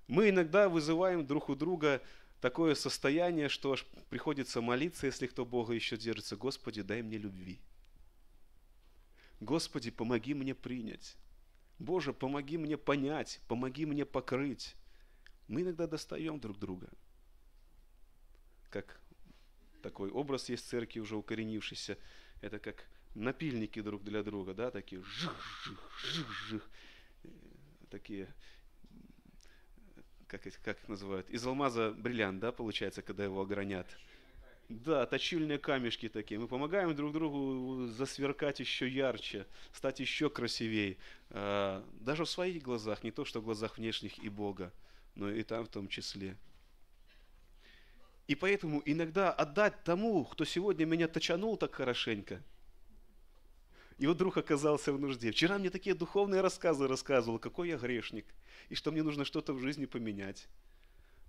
Мы 0.08 0.30
иногда 0.30 0.68
вызываем 0.68 1.24
друг 1.24 1.48
у 1.48 1.54
друга 1.54 2.02
такое 2.40 2.74
состояние, 2.74 3.48
что 3.48 3.74
аж 3.74 3.86
приходится 4.10 4.60
молиться, 4.60 5.06
если 5.06 5.28
кто 5.28 5.46
Бога 5.46 5.72
еще 5.72 5.96
держится. 5.96 6.34
Господи, 6.34 6.82
дай 6.82 7.00
мне 7.00 7.16
любви. 7.16 7.60
Господи, 9.38 9.92
помоги 9.92 10.34
мне 10.34 10.56
принять. 10.56 11.16
Боже, 11.78 12.12
помоги 12.12 12.58
мне 12.58 12.76
понять, 12.76 13.40
помоги 13.46 13.86
мне 13.86 14.04
покрыть. 14.04 14.74
Мы 15.46 15.62
иногда 15.62 15.86
достаем 15.86 16.40
друг 16.40 16.58
друга. 16.58 16.90
Как 18.68 19.00
такой 19.80 20.10
образ 20.10 20.48
есть 20.48 20.64
в 20.64 20.68
церкви 20.70 20.98
уже 20.98 21.14
укоренившийся. 21.14 21.98
Это 22.42 22.58
как 22.58 22.84
напильники 23.16 23.80
друг 23.80 24.04
для 24.04 24.22
друга, 24.22 24.54
да, 24.54 24.70
такие 24.70 25.02
жих-жих-жих-жих, 25.02 26.68
такие, 27.90 28.32
как, 30.26 30.42
как 30.62 30.78
их 30.82 30.88
называют, 30.88 31.28
из 31.30 31.44
алмаза 31.46 31.92
бриллиант, 31.92 32.40
да, 32.40 32.52
получается, 32.52 33.02
когда 33.02 33.24
его 33.24 33.40
огранят. 33.40 33.86
Да, 34.68 35.06
точильные 35.06 35.58
камешки 35.58 36.08
такие. 36.08 36.40
Мы 36.40 36.48
помогаем 36.48 36.92
друг 36.94 37.12
другу 37.12 37.86
засверкать 37.86 38.58
еще 38.58 38.88
ярче, 38.88 39.46
стать 39.72 40.00
еще 40.00 40.28
красивее. 40.28 40.96
А, 41.30 41.84
даже 42.00 42.24
в 42.24 42.30
своих 42.30 42.64
глазах, 42.64 43.04
не 43.04 43.12
то 43.12 43.24
что 43.24 43.40
в 43.40 43.44
глазах 43.44 43.78
внешних 43.78 44.18
и 44.18 44.28
Бога, 44.28 44.72
но 45.14 45.30
и 45.30 45.44
там 45.44 45.64
в 45.64 45.68
том 45.68 45.86
числе. 45.86 46.36
И 48.26 48.34
поэтому 48.34 48.82
иногда 48.84 49.32
отдать 49.32 49.84
тому, 49.84 50.24
кто 50.24 50.44
сегодня 50.44 50.84
меня 50.84 51.06
точанул 51.06 51.56
так 51.56 51.72
хорошенько, 51.72 52.42
и 53.98 54.06
вот 54.06 54.14
вдруг 54.14 54.36
оказался 54.36 54.92
в 54.92 55.00
нужде. 55.00 55.30
Вчера 55.32 55.58
мне 55.58 55.70
такие 55.70 55.94
духовные 55.94 56.40
рассказы 56.40 56.86
рассказывал, 56.86 57.38
какой 57.38 57.68
я 57.68 57.76
грешник, 57.76 58.26
и 58.68 58.74
что 58.74 58.92
мне 58.92 59.02
нужно 59.02 59.24
что-то 59.24 59.52
в 59.52 59.60
жизни 59.60 59.86
поменять. 59.86 60.48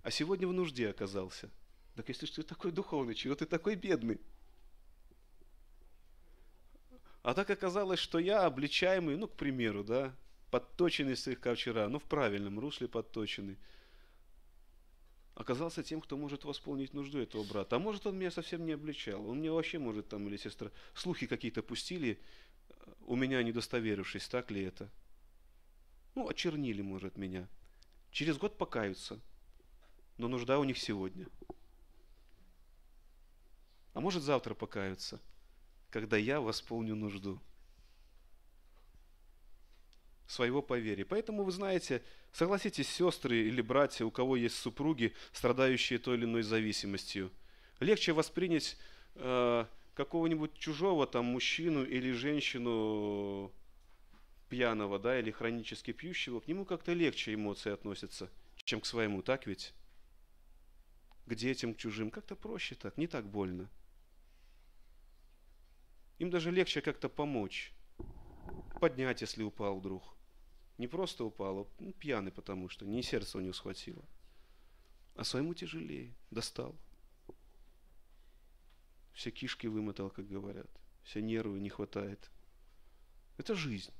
А 0.02 0.10
сегодня 0.10 0.46
в 0.48 0.52
нужде 0.52 0.88
оказался– 0.88 1.50
так 1.98 2.08
если 2.10 2.26
ты 2.26 2.44
такой 2.44 2.70
духовный, 2.70 3.16
чего 3.16 3.34
ты 3.34 3.44
такой 3.44 3.74
бедный? 3.74 4.20
А 7.24 7.34
так 7.34 7.50
оказалось, 7.50 7.98
что 7.98 8.20
я 8.20 8.46
обличаемый, 8.46 9.16
ну, 9.16 9.26
к 9.26 9.34
примеру, 9.34 9.82
да, 9.82 10.14
подточенный 10.52 11.16
слегка 11.16 11.56
вчера, 11.56 11.88
ну, 11.88 11.98
в 11.98 12.04
правильном 12.04 12.60
русле 12.60 12.86
подточенный, 12.86 13.58
оказался 15.34 15.82
тем, 15.82 16.00
кто 16.00 16.16
может 16.16 16.44
восполнить 16.44 16.94
нужду 16.94 17.18
этого 17.18 17.42
брата. 17.42 17.74
А 17.74 17.78
может, 17.80 18.06
он 18.06 18.16
меня 18.16 18.30
совсем 18.30 18.64
не 18.64 18.70
обличал. 18.70 19.28
Он 19.28 19.40
мне 19.40 19.50
вообще 19.50 19.80
может 19.80 20.08
там, 20.08 20.28
или 20.28 20.36
сестра, 20.36 20.70
слухи 20.94 21.26
какие-то 21.26 21.64
пустили, 21.64 22.20
у 23.06 23.16
меня 23.16 23.42
недостоверившись, 23.42 24.28
так 24.28 24.50
ли 24.50 24.62
это. 24.62 24.88
Ну, 26.14 26.28
очернили, 26.28 26.82
может, 26.82 27.16
меня. 27.16 27.48
Через 28.10 28.38
год 28.38 28.58
покаются. 28.58 29.20
Но 30.16 30.28
нужда 30.28 30.58
у 30.58 30.64
них 30.64 30.78
сегодня. 30.78 31.26
А 33.94 34.00
может 34.00 34.22
завтра 34.22 34.54
покаются, 34.54 35.20
когда 35.90 36.16
я 36.16 36.40
восполню 36.40 36.94
нужду 36.94 37.40
своего 40.26 40.62
поверия. 40.62 41.04
Поэтому 41.04 41.42
вы 41.42 41.52
знаете, 41.52 42.02
согласитесь, 42.32 42.88
сестры 42.88 43.48
или 43.48 43.62
братья, 43.62 44.04
у 44.04 44.10
кого 44.10 44.36
есть 44.36 44.56
супруги, 44.56 45.14
страдающие 45.32 45.98
той 45.98 46.16
или 46.16 46.24
иной 46.24 46.42
зависимостью, 46.42 47.32
легче 47.80 48.12
воспринять 48.12 48.76
э, 49.14 49.64
какого-нибудь 49.98 50.54
чужого 50.54 51.08
там 51.08 51.24
мужчину 51.24 51.84
или 51.84 52.12
женщину 52.12 53.52
пьяного, 54.48 55.00
да, 55.00 55.18
или 55.18 55.32
хронически 55.32 55.92
пьющего, 55.92 56.38
к 56.38 56.46
нему 56.46 56.64
как-то 56.64 56.92
легче 56.92 57.34
эмоции 57.34 57.72
относятся, 57.72 58.30
чем 58.54 58.80
к 58.80 58.86
своему, 58.86 59.22
так 59.22 59.48
ведь? 59.48 59.74
К 61.26 61.34
детям, 61.34 61.74
к 61.74 61.78
чужим, 61.78 62.12
как-то 62.12 62.36
проще 62.36 62.76
так, 62.76 62.96
не 62.96 63.08
так 63.08 63.28
больно. 63.28 63.68
Им 66.20 66.30
даже 66.30 66.52
легче 66.52 66.80
как-то 66.80 67.08
помочь. 67.08 67.72
Поднять, 68.80 69.20
если 69.20 69.42
упал 69.42 69.80
вдруг. 69.80 70.14
Не 70.78 70.86
просто 70.86 71.24
упал, 71.24 71.58
а 71.58 71.66
ну, 71.80 71.92
пьяный, 71.92 72.30
потому 72.30 72.68
что 72.68 72.86
не 72.86 73.02
сердце 73.02 73.36
у 73.36 73.40
него 73.40 73.52
схватило. 73.52 74.04
А 75.16 75.24
своему 75.24 75.54
тяжелее. 75.54 76.14
Достал. 76.30 76.76
Все 79.18 79.32
кишки 79.32 79.66
вымотал, 79.66 80.10
как 80.10 80.28
говорят. 80.28 80.70
Все 81.02 81.20
нервы 81.20 81.58
не 81.58 81.70
хватает. 81.70 82.30
Это 83.36 83.56
жизнь. 83.56 83.90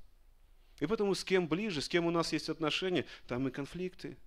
И 0.79 0.85
поэтому 0.85 1.13
с 1.13 1.25
кем 1.25 1.49
ближе, 1.49 1.81
с 1.81 1.89
кем 1.89 2.05
у 2.05 2.09
нас 2.09 2.31
есть 2.31 2.47
отношения, 2.47 3.05
там 3.27 3.45
и 3.45 3.51
конфликты. 3.51 4.17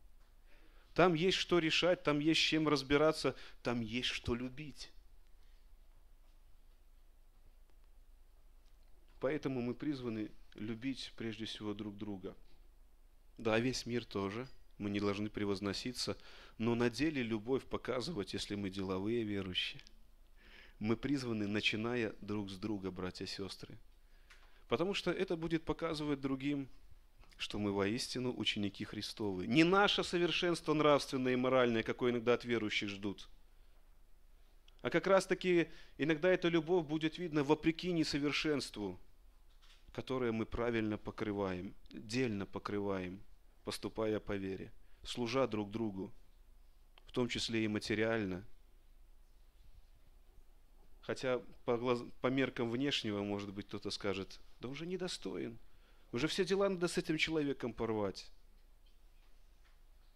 Там 0.95 1.15
есть 1.15 1.39
что 1.39 1.61
решать, 1.61 2.03
там 2.03 2.19
есть 2.19 2.43
чем 2.43 2.69
разбираться, 2.69 3.35
там 3.63 3.81
есть 3.81 4.11
что 4.11 4.35
любить. 4.35 4.91
Поэтому 9.19 9.63
мы 9.63 9.75
призваны 9.75 10.31
любить 10.53 11.15
прежде 11.17 11.47
всего 11.47 11.73
друг 11.73 11.97
друга. 11.97 12.37
Да, 13.39 13.59
весь 13.59 13.87
мир 13.87 14.05
тоже, 14.05 14.47
мы 14.77 14.91
не 14.91 15.01
должны 15.01 15.31
превозноситься, 15.31 16.19
но 16.59 16.75
на 16.75 16.91
деле 16.91 17.23
любовь 17.23 17.65
показывать, 17.65 18.35
если 18.35 18.57
мы 18.57 18.69
деловые 18.69 19.25
верующие. 19.25 19.81
Мы 20.83 20.97
призваны, 20.97 21.47
начиная 21.47 22.12
друг 22.21 22.51
с 22.51 22.57
друга, 22.57 22.90
братья 22.90 23.25
и 23.25 23.29
сестры. 23.29 23.79
Потому 24.68 24.95
что 24.95 25.11
это 25.11 25.37
будет 25.37 25.64
показывать 25.64 26.21
другим, 26.21 26.68
что 27.37 27.59
мы 27.59 27.73
воистину 27.73 28.35
ученики 28.37 28.85
Христовы. 28.85 29.47
Не 29.47 29.64
наше 29.64 30.03
совершенство 30.03 30.75
нравственное 30.75 31.35
и 31.35 31.37
моральное, 31.37 31.83
какое 31.83 32.11
иногда 32.12 32.35
от 32.35 32.45
верующих 32.45 32.88
ждут– 32.88 33.29
а 34.83 34.90
как 34.90 35.07
раз 35.07 35.27
таки 35.27 35.68
иногда 35.97 36.29
эта 36.29 36.49
любовь 36.49 36.87
будет 36.87 37.16
видна 37.16 37.45
вопреки 37.45 37.92
несовершенству, 37.92 38.99
которое 39.92 40.33
мы 40.33 40.45
правильно 40.45 40.99
покрываем, 40.99 41.75
дельно 41.90 42.47
покрываем, 42.47 43.23
поступая 43.64 44.18
по 44.18 44.37
вере, 44.37 44.73
служа 45.05 45.47
друг 45.47 45.71
другу, 45.71 46.12
в 47.07 47.12
том 47.12 47.29
числе 47.29 47.64
и 47.64 47.68
материально. 47.68 48.45
Хотя 51.03 51.41
по, 51.65 51.77
глаз... 51.77 52.01
по 52.21 52.29
меркам 52.29 52.71
внешнего, 52.71 53.23
может 53.23 53.53
быть, 53.53 53.67
кто-то 53.67 53.91
скажет, 53.91 54.41
да 54.61 54.69
уже 54.69 54.87
недостоин, 54.87 55.59
уже 56.12 56.29
все 56.29 56.45
дела 56.45 56.69
надо 56.69 56.88
с 56.88 56.97
этим 56.99 57.19
человеком 57.19 57.73
порвать. 57.73 58.31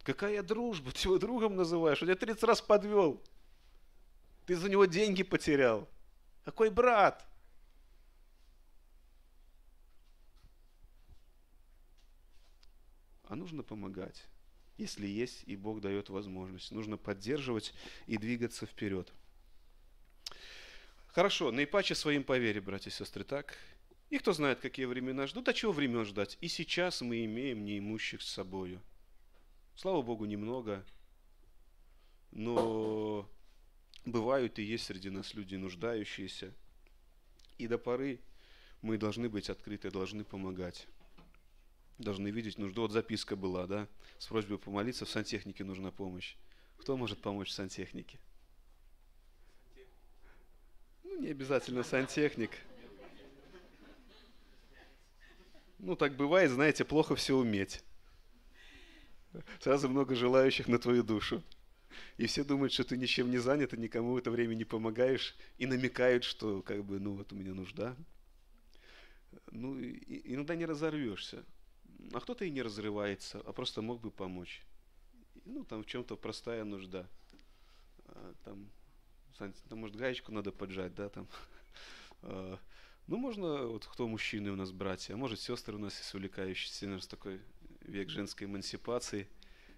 Какая 0.02 0.42
дружба? 0.42 0.92
Ты 0.92 1.08
его 1.08 1.18
другом 1.18 1.56
называешь? 1.56 2.00
Он 2.02 2.08
тебя 2.08 2.16
30 2.16 2.42
раз 2.44 2.60
подвел. 2.60 3.22
Ты 4.46 4.56
за 4.56 4.68
него 4.68 4.84
деньги 4.84 5.22
потерял. 5.22 5.88
Какой 6.44 6.70
брат? 6.70 7.26
а 13.28 13.34
нужно 13.34 13.62
помогать. 13.62 14.24
Если 14.78 15.06
есть, 15.06 15.42
и 15.46 15.56
Бог 15.56 15.80
дает 15.80 16.10
возможность. 16.10 16.70
Нужно 16.70 16.96
поддерживать 16.96 17.74
и 18.06 18.18
двигаться 18.18 18.66
вперед. 18.66 19.12
Хорошо, 21.16 21.50
наипаче 21.50 21.94
своим 21.94 22.24
повере, 22.24 22.60
братья 22.60 22.90
и 22.90 22.92
сестры, 22.92 23.24
так? 23.24 23.56
И 24.10 24.18
кто 24.18 24.34
знает, 24.34 24.60
какие 24.60 24.84
времена 24.84 25.26
ждут, 25.26 25.48
а 25.48 25.54
чего 25.54 25.72
времен 25.72 26.04
ждать? 26.04 26.36
И 26.42 26.48
сейчас 26.48 27.00
мы 27.00 27.24
имеем 27.24 27.64
неимущих 27.64 28.20
с 28.20 28.28
собою. 28.28 28.82
Слава 29.76 30.02
Богу, 30.02 30.26
немного, 30.26 30.84
но 32.32 33.26
бывают 34.04 34.58
и 34.58 34.62
есть 34.62 34.84
среди 34.84 35.08
нас 35.08 35.32
люди 35.32 35.56
нуждающиеся. 35.56 36.52
И 37.56 37.66
до 37.66 37.78
поры 37.78 38.20
мы 38.82 38.98
должны 38.98 39.30
быть 39.30 39.48
открыты, 39.48 39.90
должны 39.90 40.22
помогать 40.22 40.86
должны 41.96 42.28
видеть 42.28 42.58
нужду. 42.58 42.82
Вот 42.82 42.92
записка 42.92 43.36
была, 43.36 43.66
да, 43.66 43.88
с 44.18 44.26
просьбой 44.26 44.58
помолиться, 44.58 45.06
в 45.06 45.08
сантехнике 45.08 45.64
нужна 45.64 45.90
помощь. 45.90 46.36
Кто 46.76 46.94
может 46.94 47.22
помочь 47.22 47.48
в 47.48 47.52
сантехнике? 47.52 48.18
Ну, 51.16 51.22
не 51.22 51.30
обязательно 51.30 51.82
сантехник. 51.82 52.50
Ну, 55.78 55.96
так 55.96 56.14
бывает, 56.14 56.50
знаете, 56.50 56.84
плохо 56.84 57.16
все 57.16 57.36
уметь. 57.36 57.82
Сразу 59.60 59.88
много 59.88 60.14
желающих 60.14 60.68
на 60.68 60.78
твою 60.78 61.02
душу. 61.02 61.42
И 62.18 62.26
все 62.26 62.44
думают, 62.44 62.74
что 62.74 62.84
ты 62.84 62.98
ничем 62.98 63.30
не 63.30 63.38
занят, 63.38 63.72
и 63.72 63.78
никому 63.78 64.12
в 64.12 64.18
это 64.18 64.30
время 64.30 64.54
не 64.54 64.64
помогаешь, 64.64 65.34
и 65.56 65.66
намекают, 65.66 66.24
что 66.24 66.60
как 66.60 66.84
бы, 66.84 67.00
ну 67.00 67.14
вот 67.14 67.32
у 67.32 67.36
меня 67.36 67.54
нужда. 67.54 67.96
Ну, 69.50 69.78
и, 69.78 70.34
иногда 70.34 70.54
не 70.54 70.66
разорвешься 70.66 71.44
а 72.12 72.20
кто-то 72.20 72.44
и 72.44 72.50
не 72.50 72.62
разрывается, 72.62 73.40
а 73.40 73.52
просто 73.52 73.82
мог 73.82 74.00
бы 74.00 74.10
помочь. 74.10 74.62
Ну, 75.44 75.64
там 75.64 75.82
в 75.82 75.86
чем-то 75.86 76.16
простая 76.16 76.64
нужда. 76.64 77.08
А, 78.06 78.34
там, 78.44 78.70
там, 79.38 79.78
может, 79.78 79.96
гаечку 79.96 80.32
надо 80.32 80.52
поджать, 80.52 80.94
да, 80.94 81.08
там. 81.08 81.28
А, 82.22 82.58
ну, 83.06 83.18
можно, 83.18 83.66
вот 83.66 83.84
кто 83.84 84.08
мужчины 84.08 84.50
у 84.50 84.56
нас 84.56 84.72
братья, 84.72 85.14
а 85.14 85.16
может, 85.16 85.38
сестры 85.38 85.76
у 85.76 85.78
нас 85.78 85.96
есть 85.98 86.12
увлекающиеся, 86.14 86.86
у 86.86 86.90
нас 86.90 87.06
такой 87.06 87.40
век 87.82 88.08
женской 88.08 88.46
эмансипации. 88.46 89.28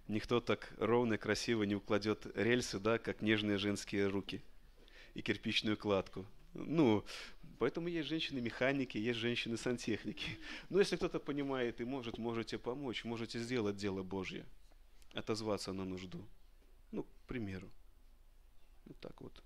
Никто 0.07 0.41
так 0.41 0.73
ровно 0.79 1.15
и 1.15 1.19
красиво 1.19 1.65
не 1.65 1.75
укладет 1.75 2.27
рельсы, 2.35 2.79
да, 2.79 2.99
как 2.99 3.21
нежные 3.21 3.59
женские 3.59 4.07
руки 4.07 4.41
и 5.13 5.21
кирпичную 5.21 5.77
кладку. 5.77 6.25
Ну, 6.55 7.05
поэтому 7.59 7.89
есть 7.89 8.09
женщины-механики, 8.09 8.97
есть 8.97 9.19
женщины-сантехники. 9.19 10.39
Но 10.71 10.79
если 10.79 10.97
кто-то 10.97 11.19
понимает 11.19 11.81
и 11.81 11.85
может, 11.85 12.17
можете 12.17 12.57
помочь, 12.57 13.05
можете 13.05 13.39
сделать 13.39 13.77
дело 13.77 14.03
Божье, 14.03 14.47
отозваться 15.13 15.73
на 15.73 15.85
нужду. 15.85 16.25
Ну, 16.93 17.03
к 17.03 17.09
примеру. 17.27 17.69
Вот 18.87 18.99
так 19.01 19.21
вот. 19.21 19.43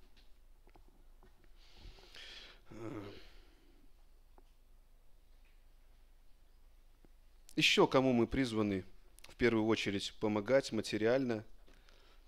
Еще 7.54 7.86
кому 7.86 8.12
мы 8.12 8.26
призваны 8.26 8.84
в 9.28 9.36
первую 9.36 9.66
очередь 9.66 10.14
помогать 10.20 10.72
материально. 10.72 11.44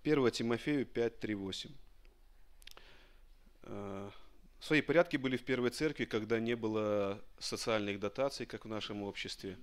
1 0.03 0.31
Тимофею 0.31 0.85
5, 0.85 1.19
3, 1.19 1.33
8. 1.33 1.71
Свои 4.59 4.81
порядки 4.81 5.17
были 5.17 5.35
в 5.37 5.43
первой 5.43 5.71
церкви, 5.71 6.05
когда 6.05 6.39
не 6.39 6.55
было 6.55 7.23
социальных 7.39 7.99
дотаций, 7.99 8.45
как 8.45 8.65
в 8.65 8.67
нашем 8.67 9.01
обществе. 9.01 9.57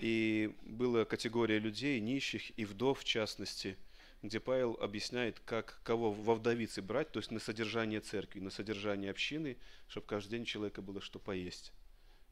И 0.00 0.54
была 0.62 1.04
категория 1.04 1.58
людей, 1.58 2.00
нищих 2.00 2.58
и 2.58 2.64
вдов 2.64 3.00
в 3.00 3.04
частности, 3.04 3.76
где 4.24 4.40
Павел 4.40 4.78
объясняет, 4.80 5.38
как 5.40 5.80
кого 5.84 6.10
во 6.10 6.34
вдовицы 6.34 6.80
брать, 6.80 7.12
то 7.12 7.18
есть 7.18 7.30
на 7.30 7.38
содержание 7.38 8.00
церкви, 8.00 8.40
на 8.40 8.48
содержание 8.48 9.10
общины, 9.10 9.58
чтобы 9.86 10.06
каждый 10.06 10.30
день 10.30 10.46
человека 10.46 10.80
было 10.80 11.02
что 11.02 11.18
поесть, 11.18 11.72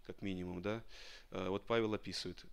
как 0.07 0.23
минимум, 0.23 0.63
да. 0.63 0.83
А, 1.31 1.51
вот 1.51 1.67
Павел 1.67 1.93
описывает, 1.93 2.47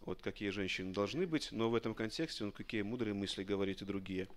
вот 0.00 0.22
какие 0.22 0.48
женщины 0.48 0.94
должны 0.94 1.26
быть, 1.26 1.52
но 1.52 1.68
в 1.68 1.74
этом 1.74 1.94
контексте 1.94 2.44
он 2.44 2.52
какие 2.52 2.80
мудрые 2.80 3.12
мысли 3.12 3.44
говорит 3.44 3.82
и 3.82 3.84
другие. 3.84 4.28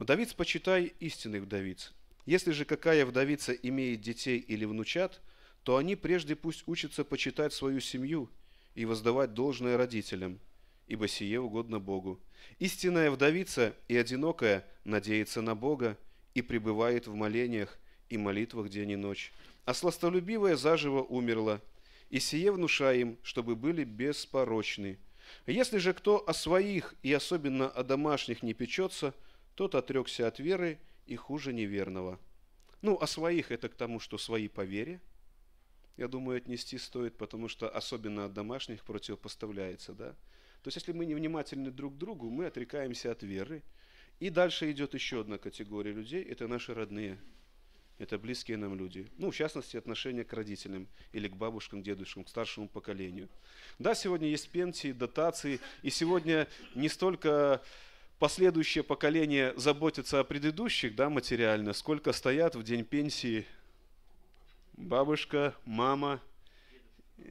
Вдовиц 0.00 0.34
почитай 0.34 0.92
истинных 0.98 1.44
вдовиц, 1.44 1.92
если 2.26 2.50
же 2.50 2.64
какая 2.64 3.06
вдовица 3.06 3.52
имеет 3.52 4.00
детей 4.00 4.38
или 4.38 4.64
внучат, 4.64 5.20
то 5.62 5.76
они 5.76 5.94
прежде 5.94 6.34
пусть 6.34 6.66
учатся 6.66 7.04
почитать 7.04 7.52
свою 7.52 7.78
семью 7.78 8.28
и 8.74 8.86
воздавать 8.86 9.34
должное 9.34 9.76
родителям, 9.76 10.40
ибо 10.90 11.08
сие 11.08 11.40
угодно 11.40 11.80
Богу. 11.80 12.20
Истинная 12.58 13.10
вдовица 13.10 13.74
и 13.88 13.96
одинокая 13.96 14.66
надеется 14.84 15.40
на 15.40 15.54
Бога 15.54 15.96
и 16.34 16.42
пребывает 16.42 17.06
в 17.06 17.14
молениях 17.14 17.78
и 18.10 18.18
молитвах 18.18 18.68
день 18.68 18.90
и 18.90 18.96
ночь. 18.96 19.32
А 19.64 19.72
сластолюбивая 19.72 20.56
заживо 20.56 21.02
умерла, 21.02 21.62
и 22.10 22.20
сие 22.20 22.52
внушаем, 22.52 23.16
чтобы 23.22 23.56
были 23.56 23.84
беспорочны. 23.84 24.98
Если 25.46 25.78
же 25.78 25.94
кто 25.94 26.22
о 26.28 26.34
своих 26.34 26.94
и 27.02 27.12
особенно 27.12 27.68
о 27.68 27.82
домашних 27.82 28.42
не 28.42 28.52
печется, 28.52 29.14
тот 29.54 29.74
отрекся 29.74 30.26
от 30.26 30.38
веры– 30.38 30.78
и 31.10 31.16
хуже 31.16 31.52
неверного. 31.52 32.20
Ну, 32.82 32.96
а 33.00 33.06
своих 33.08 33.50
это 33.50 33.68
к 33.68 33.74
тому, 33.74 33.98
что 33.98 34.16
свои 34.16 34.46
по 34.46 34.60
вере, 34.60 35.00
я 35.96 36.06
думаю, 36.06 36.38
отнести 36.38 36.78
стоит, 36.78 37.18
потому 37.18 37.48
что 37.48 37.68
особенно 37.68 38.26
от 38.26 38.32
домашних 38.32 38.84
противопоставляется, 38.84 39.92
да. 39.92 40.14
То 40.62 40.68
есть, 40.68 40.76
если 40.76 40.92
мы 40.92 41.06
не 41.06 41.14
внимательны 41.14 41.70
друг 41.70 41.94
к 41.94 41.98
другу, 41.98 42.28
мы 42.28 42.46
отрекаемся 42.46 43.12
от 43.12 43.22
веры. 43.22 43.62
И 44.18 44.28
дальше 44.28 44.70
идет 44.70 44.92
еще 44.92 45.20
одна 45.20 45.38
категория 45.38 45.92
людей, 45.92 46.22
это 46.22 46.46
наши 46.46 46.74
родные, 46.74 47.18
это 47.98 48.18
близкие 48.18 48.58
нам 48.58 48.76
люди. 48.76 49.08
Ну, 49.16 49.30
в 49.30 49.34
частности, 49.34 49.78
отношения 49.78 50.24
к 50.24 50.32
родителям 50.34 50.86
или 51.12 51.26
к 51.28 51.36
бабушкам, 51.36 51.82
дедушкам, 51.82 52.24
к 52.24 52.28
старшему 52.28 52.68
поколению. 52.68 53.30
Да, 53.78 53.94
сегодня 53.94 54.28
есть 54.28 54.50
пенсии, 54.50 54.92
дотации, 54.92 55.58
и 55.82 55.88
сегодня 55.88 56.46
не 56.74 56.90
столько 56.90 57.62
последующее 58.18 58.84
поколение 58.84 59.54
заботится 59.56 60.20
о 60.20 60.24
предыдущих, 60.24 60.94
да, 60.94 61.08
материально, 61.08 61.72
сколько 61.72 62.12
стоят 62.12 62.54
в 62.54 62.62
день 62.62 62.84
пенсии 62.84 63.46
бабушка, 64.74 65.54
мама. 65.64 66.20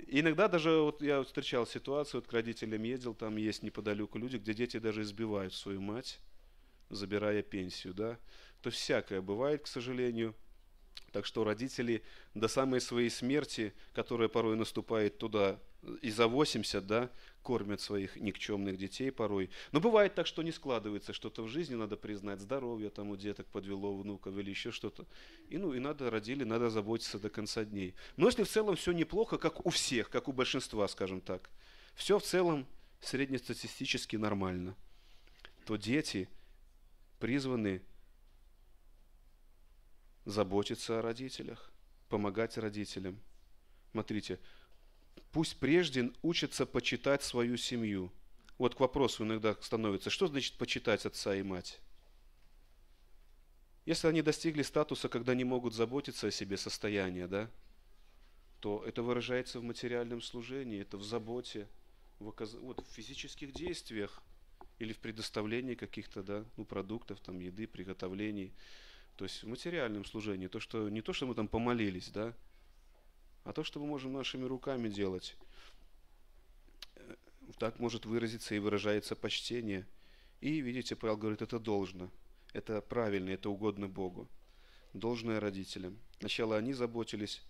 Иногда 0.08 0.48
даже, 0.48 0.72
вот 0.72 1.02
я 1.02 1.24
встречал 1.24 1.66
ситуацию, 1.66 2.22
вот 2.22 2.30
к 2.30 2.34
родителям 2.34 2.84
ездил, 2.84 3.14
там 3.14 3.38
есть 3.38 3.64
неподалеку 3.64 4.18
люди, 4.18 4.38
где 4.38 4.54
дети 4.54 4.78
даже 4.78 5.02
избивают 5.02 5.54
свою 5.54 5.82
мать, 5.82 6.20
забирая 6.90 7.42
пенсию, 7.42 7.94
да. 7.94 8.20
То 8.62 8.70
всякое 8.70 9.22
бывает, 9.22 9.64
к 9.64 9.68
сожалению. 9.68 10.36
Так 11.12 11.26
что 11.26 11.44
родители 11.44 12.04
до 12.36 12.48
самой 12.48 12.82
своей 12.82 13.10
смерти, 13.10 13.74
которая 13.94 14.30
порой 14.30 14.56
наступает 14.56 15.18
туда 15.18 15.60
и 16.02 16.12
за 16.12 16.28
80, 16.28 16.86
да, 16.86 17.10
кормят 17.42 17.82
своих 17.82 18.16
никчемных 18.18 18.78
детей 18.78 19.12
порой. 19.12 19.50
Но 19.72 19.80
бывает 19.80 20.14
так, 20.14 20.28
что 20.28 20.44
не 20.44 20.52
складывается 20.52 21.14
что-то 21.14 21.44
в 21.44 21.48
жизни, 21.48 21.76
надо 21.76 21.96
признать, 21.96 22.42
здоровье 22.42 22.90
там 22.90 23.10
у 23.10 23.16
деток 23.16 23.48
подвело, 23.48 23.96
внуков 23.96 24.38
или 24.38 24.50
еще 24.50 24.72
что-то. 24.72 25.08
И 25.48 25.58
ну, 25.58 25.74
и 25.74 25.80
надо 25.80 26.10
родили, 26.10 26.44
надо 26.44 26.70
заботиться 26.70 27.18
до 27.18 27.30
конца 27.30 27.64
дней. 27.64 27.96
Но 28.18 28.28
если 28.28 28.44
в 28.44 28.50
целом 28.50 28.76
все 28.76 28.92
неплохо, 28.92 29.38
как 29.38 29.66
у 29.66 29.70
всех, 29.70 30.10
как 30.10 30.28
у 30.28 30.34
большинства, 30.34 30.88
скажем 30.88 31.22
так, 31.22 31.50
все 31.96 32.20
в 32.20 32.24
целом 32.24 32.68
среднестатистически 33.02 34.18
нормально, 34.18 34.76
то 35.66 35.78
дети 35.78 36.30
призваны 37.20 37.82
заботиться 40.26 41.00
о 41.00 41.02
родителях, 41.02 41.72
помогать 42.10 42.58
родителям. 42.58 43.20
Смотрите, 43.92 44.40
пусть 45.32 45.58
прежде 45.60 46.12
учатся 46.22 46.66
почитать 46.66 47.24
свою 47.24 47.58
семью. 47.58 48.12
Вот 48.58 48.76
к 48.76 48.80
вопросу 48.80 49.24
иногда 49.24 49.56
становится, 49.62 50.10
что 50.10 50.28
значит 50.28 50.56
почитать 50.56 51.06
отца 51.06 51.36
и 51.36 51.42
мать? 51.42 51.80
Если 53.86 54.08
они 54.08 54.22
достигли 54.22 54.62
статуса, 54.62 55.10
когда 55.10 55.34
не 55.34 55.44
могут 55.44 55.74
заботиться 55.74 56.28
о 56.28 56.32
себе 56.32 56.58
состояние, 56.58 57.28
да, 57.28 57.50
то 58.60 58.84
это 58.86 59.02
выражается 59.02 59.60
в 59.60 59.64
материальном 59.64 60.22
служении, 60.22 60.82
это 60.82 60.98
в 60.98 61.04
заботе, 61.04 61.68
в, 62.20 62.28
оказ... 62.28 62.54
вот, 62.56 62.86
в 62.86 62.92
физических 62.94 63.54
действиях 63.54 64.22
или 64.80 64.94
в 64.94 65.00
предоставлении 65.00 65.76
каких-то 65.76 66.24
да, 66.24 66.46
ну, 66.58 66.66
продуктов, 66.66 67.20
там, 67.22 67.40
еды, 67.40 67.68
приготовлений. 67.68 68.52
То 69.16 69.26
есть 69.26 69.44
в 69.44 69.48
материальном 69.48 70.06
служении, 70.06 70.48
то, 70.48 70.60
что, 70.60 70.90
не 70.90 71.02
то, 71.02 71.14
что 71.14 71.26
мы 71.26 71.34
там 71.36 71.48
помолились, 71.48 72.10
да, 72.10 72.34
а 73.44 73.54
то, 73.54 73.64
что 73.64 73.80
мы 73.80 73.88
можем 73.88 74.14
нашими 74.14 74.46
руками 74.46 74.90
делать. 74.90 75.36
Э, 76.96 77.16
так 77.58 77.80
может 77.80 78.06
выразиться 78.06 78.56
и 78.56 78.60
выражается 78.60 79.16
почтение. 79.16 79.88
И, 80.42 80.62
видите, 80.62 80.96
Павел 80.96 81.18
говорит, 81.18 81.42
это 81.42 81.60
должно, 81.60 82.10
это 82.54 82.82
правильно, 82.82 83.30
это 83.30 83.50
угодно 83.50 83.88
Богу. 83.88 84.28
Должное 84.94 85.40
родителям. 85.40 85.98
Сначала 86.20 86.58
они 86.58 86.74
заботились, 86.74 87.42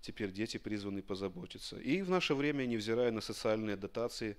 теперь 0.00 0.30
дети 0.32 0.56
призваны 0.56 1.02
позаботиться. 1.02 1.78
И 1.78 2.02
в 2.02 2.10
наше 2.10 2.34
время, 2.34 2.64
невзирая 2.64 3.10
на 3.10 3.20
социальные 3.20 3.76
дотации, 3.76 4.36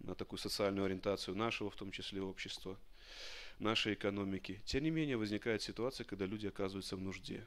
на 0.00 0.14
такую 0.14 0.38
социальную 0.38 0.86
ориентацию 0.86 1.36
нашего, 1.36 1.70
в 1.70 1.76
том 1.76 1.90
числе 1.90 2.22
общества, 2.22 2.78
нашей 3.58 3.94
экономики, 3.94 4.60
тем 4.64 4.84
не 4.84 4.90
менее 4.90 5.16
возникает 5.16 5.62
ситуация, 5.62 6.04
когда 6.04 6.26
люди 6.26 6.46
оказываются 6.46 6.96
в 6.96 7.00
нужде. 7.00 7.44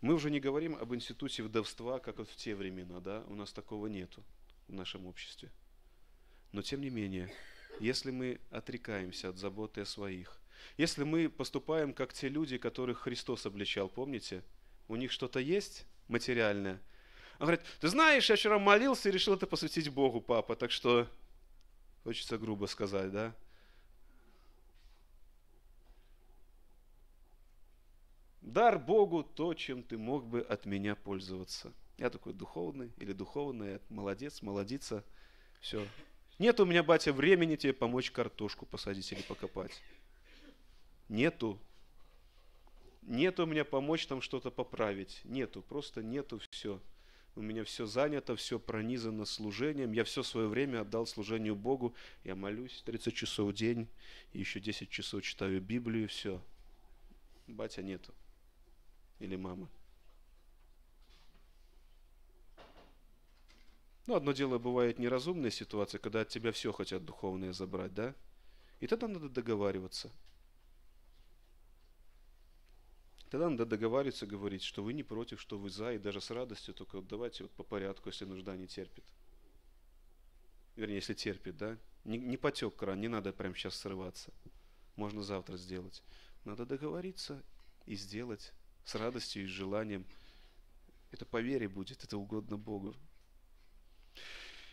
Мы 0.00 0.14
уже 0.14 0.30
не 0.30 0.38
говорим 0.38 0.76
об 0.76 0.94
институте 0.94 1.42
вдовства, 1.42 1.98
как 1.98 2.18
вот 2.18 2.28
в 2.28 2.36
те 2.36 2.54
времена, 2.54 3.00
да, 3.00 3.24
у 3.26 3.34
нас 3.34 3.52
такого 3.52 3.88
нету 3.88 4.22
в 4.68 4.72
нашем 4.72 5.06
обществе. 5.06 5.50
Но 6.52 6.62
тем 6.62 6.80
не 6.80 6.90
менее, 6.90 7.32
если 7.80 8.12
мы 8.12 8.40
отрекаемся 8.50 9.30
от 9.30 9.38
заботы 9.38 9.80
о 9.80 9.86
своих, 9.86 10.38
если 10.76 11.02
мы 11.02 11.28
поступаем 11.28 11.92
как 11.92 12.12
те 12.12 12.28
люди, 12.28 12.58
которых 12.58 13.00
Христос 13.00 13.44
обличал, 13.44 13.88
помните, 13.88 14.44
у 14.86 14.94
них 14.94 15.10
что-то 15.10 15.40
есть 15.40 15.84
материальное, 16.06 16.80
он 17.40 17.46
говорит, 17.46 17.62
ты 17.80 17.88
знаешь, 17.88 18.30
я 18.30 18.36
вчера 18.36 18.58
молился 18.58 19.08
и 19.08 19.12
решил 19.12 19.34
это 19.34 19.46
посвятить 19.46 19.88
Богу, 19.88 20.20
папа, 20.20 20.54
так 20.54 20.70
что, 20.70 21.08
хочется 22.04 22.38
грубо 22.38 22.66
сказать, 22.66 23.10
да, 23.10 23.34
дар 28.52 28.78
Богу 28.78 29.22
то, 29.22 29.54
чем 29.54 29.82
ты 29.82 29.98
мог 29.98 30.26
бы 30.26 30.40
от 30.40 30.66
меня 30.66 30.96
пользоваться. 30.96 31.72
Я 31.98 32.10
такой 32.10 32.32
духовный 32.32 32.92
или 32.98 33.12
духовная, 33.12 33.80
молодец, 33.88 34.42
молодица, 34.42 35.04
все. 35.60 35.86
Нет 36.38 36.60
у 36.60 36.64
меня, 36.64 36.82
батя, 36.82 37.12
времени 37.12 37.56
тебе 37.56 37.72
помочь 37.72 38.10
картошку 38.10 38.66
посадить 38.66 39.10
или 39.12 39.22
покопать. 39.22 39.82
Нету. 41.08 41.58
Нету 43.02 43.44
у 43.44 43.46
меня 43.46 43.64
помочь 43.64 44.06
там 44.06 44.20
что-то 44.20 44.50
поправить. 44.50 45.20
Нету, 45.24 45.62
просто 45.62 46.02
нету 46.02 46.40
все. 46.50 46.80
У 47.34 47.42
меня 47.42 47.64
все 47.64 47.86
занято, 47.86 48.36
все 48.36 48.58
пронизано 48.60 49.24
служением. 49.24 49.92
Я 49.92 50.04
все 50.04 50.22
свое 50.22 50.46
время 50.46 50.82
отдал 50.82 51.06
служению 51.06 51.56
Богу. 51.56 51.94
Я 52.22 52.36
молюсь 52.36 52.82
30 52.84 53.14
часов 53.14 53.50
в 53.50 53.54
день, 53.54 53.88
еще 54.32 54.60
10 54.60 54.88
часов 54.90 55.22
читаю 55.22 55.60
Библию, 55.60 56.08
все. 56.08 56.40
Батя 57.48 57.82
нету 57.82 58.12
или 59.18 59.36
мама. 59.36 59.68
Ну, 64.06 64.14
одно 64.14 64.32
дело 64.32 64.58
бывает 64.58 64.98
неразумная 64.98 65.50
ситуация, 65.50 65.98
когда 65.98 66.22
от 66.22 66.28
тебя 66.28 66.50
все 66.52 66.72
хотят 66.72 67.04
духовное 67.04 67.52
забрать, 67.52 67.92
да? 67.92 68.14
И 68.80 68.86
тогда 68.86 69.06
надо 69.06 69.28
договариваться. 69.28 70.10
Тогда 73.28 73.50
надо 73.50 73.66
договариваться, 73.66 74.26
говорить, 74.26 74.62
что 74.62 74.82
вы 74.82 74.94
не 74.94 75.02
против, 75.02 75.40
что 75.40 75.58
вы 75.58 75.68
за, 75.68 75.92
и 75.92 75.98
даже 75.98 76.22
с 76.22 76.30
радостью, 76.30 76.72
только 76.72 76.96
вот 76.96 77.06
давайте 77.06 77.42
вот 77.42 77.52
по 77.52 77.62
порядку, 77.64 78.08
если 78.08 78.24
нужда 78.24 78.56
не 78.56 78.66
терпит. 78.66 79.04
Вернее, 80.76 80.96
если 80.96 81.12
терпит, 81.12 81.58
да? 81.58 81.76
Не, 82.04 82.16
не 82.16 82.38
потек 82.38 82.76
кран, 82.76 83.00
не 83.00 83.08
надо 83.08 83.34
прямо 83.34 83.54
сейчас 83.54 83.74
срываться. 83.74 84.32
Можно 84.96 85.22
завтра 85.22 85.58
сделать. 85.58 86.02
Надо 86.44 86.64
договориться 86.64 87.42
и 87.84 87.94
сделать 87.94 88.54
с 88.88 88.94
радостью 88.94 89.42
и 89.42 89.46
желанием 89.46 90.06
Это 91.10 91.26
по 91.26 91.42
вере 91.42 91.68
будет, 91.68 92.04
это 92.04 92.16
угодно 92.16 92.56
Богу. 92.56 92.94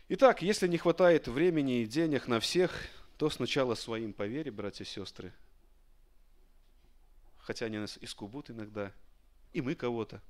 Итак, 0.08 0.40
если 0.40 0.68
не 0.68 0.78
хватает 0.78 1.28
времени 1.28 1.82
и 1.82 1.86
денег 1.86 2.26
на 2.26 2.40
всех, 2.40 2.72
то 3.18 3.28
сначала 3.28 3.74
своим 3.74 4.14
по 4.14 4.26
вере, 4.26 4.50
братья 4.50 4.84
и 4.84 4.86
сестры. 4.86 5.34
Хотя 7.38 7.66
они 7.66 7.78
нас 7.78 7.98
искубут 8.00 8.50
иногда, 8.50 8.90
и 9.52 9.60
мы 9.60 9.74
кого-то. 9.74 10.22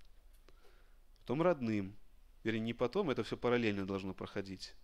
Потом 1.21 1.43
родным. 1.43 1.95
Вернее, 2.43 2.61
не 2.61 2.75
потом, 2.75 3.11
это 3.11 3.23
все 3.23 3.37
параллельно 3.37 3.87
должно 3.87 4.15
проходить. 4.15 4.75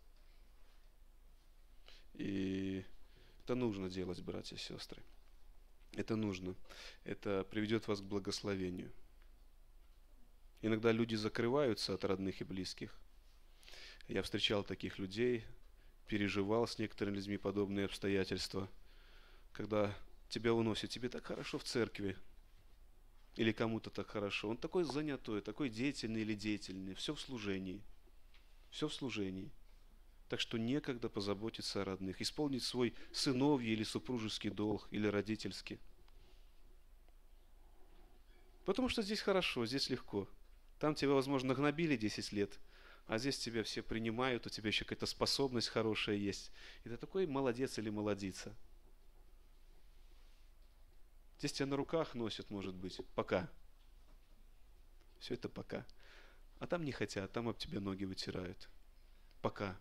И 2.15 2.85
это 3.43 3.57
нужно 3.57 3.91
делать, 3.91 4.21
братья 4.21 4.55
и 4.55 4.61
сестры. 4.61 5.03
Это 5.93 6.17
нужно. 6.17 6.55
Это 7.05 7.45
приведет 7.51 7.87
вас 7.89 8.01
к 8.01 8.05
благословению. 8.05 8.91
Иногда 10.63 10.93
люди 10.93 11.15
закрываются 11.15 11.95
от 11.95 12.05
родных 12.05 12.41
и 12.41 12.45
близких. 12.45 12.97
Я 14.09 14.23
встречал 14.23 14.65
таких 14.65 14.99
людей, 14.99 15.45
переживал 16.07 16.67
с 16.67 16.79
некоторыми 16.79 17.17
людьми 17.17 17.37
подобные 17.37 17.87
обстоятельства, 17.87 18.69
когда 19.53 19.95
тебя 20.29 20.55
уносят, 20.55 20.91
тебе 20.91 21.09
так 21.09 21.27
хорошо 21.27 21.59
в 21.59 21.65
церкви, 21.65 22.17
или 23.37 23.53
кому-то 23.53 23.91
так 23.91 24.09
хорошо. 24.09 24.49
Он 24.49 24.57
такой 24.57 24.85
занятой, 24.85 25.41
такой 25.41 25.69
деятельный 25.69 26.23
или 26.23 26.35
деятельный, 26.35 26.95
все 26.95 27.15
в 27.15 27.21
служении. 27.21 27.83
Все 28.71 28.89
в 28.89 28.95
служении. 28.95 29.51
Так 30.29 30.41
что 30.41 30.59
некогда 30.59 31.09
позаботиться 31.09 31.83
о 31.83 31.85
родных, 31.85 32.21
исполнить 32.21 32.63
свой 32.63 32.95
сыновий 33.13 33.73
или 33.73 33.85
супружеский 33.85 34.51
долг, 34.51 34.89
или 34.91 35.07
родительский. 35.07 35.79
Потому 38.65 38.89
что 38.89 39.03
здесь 39.03 39.21
хорошо, 39.21 39.67
здесь 39.67 39.91
легко. 39.91 40.29
Там 40.79 40.95
тебя, 40.95 41.13
возможно, 41.13 41.55
гнобили 41.55 41.97
10 41.97 42.33
лет, 42.33 42.59
а 43.07 43.19
здесь 43.19 43.39
тебя 43.39 43.63
все 43.63 43.83
принимают, 43.83 44.47
у 44.47 44.51
тебя 44.51 44.69
еще 44.69 44.85
какая-то 44.85 45.07
способность 45.07 45.69
хорошая 45.69 46.17
есть. 46.17 46.51
И 46.85 46.89
ты 46.89 46.97
такой 46.97 47.27
молодец 47.27 47.79
или 47.79 47.91
молодица. 47.91 48.55
Здесь 51.39 51.53
тебя 51.53 51.67
на 51.67 51.77
руках 51.77 52.15
носят, 52.15 52.51
может 52.51 52.75
быть, 52.75 53.01
пока. 53.15 53.51
Все 55.19 55.35
это 55.35 55.49
пока. 55.49 55.85
А 56.61 56.67
там 56.67 56.85
не 56.85 56.93
хотят, 56.93 57.33
там 57.33 57.49
об 57.49 57.59
тебя 57.59 57.81
ноги 57.81 58.05
вытирают. 58.05 58.69
Пока. 59.41 59.77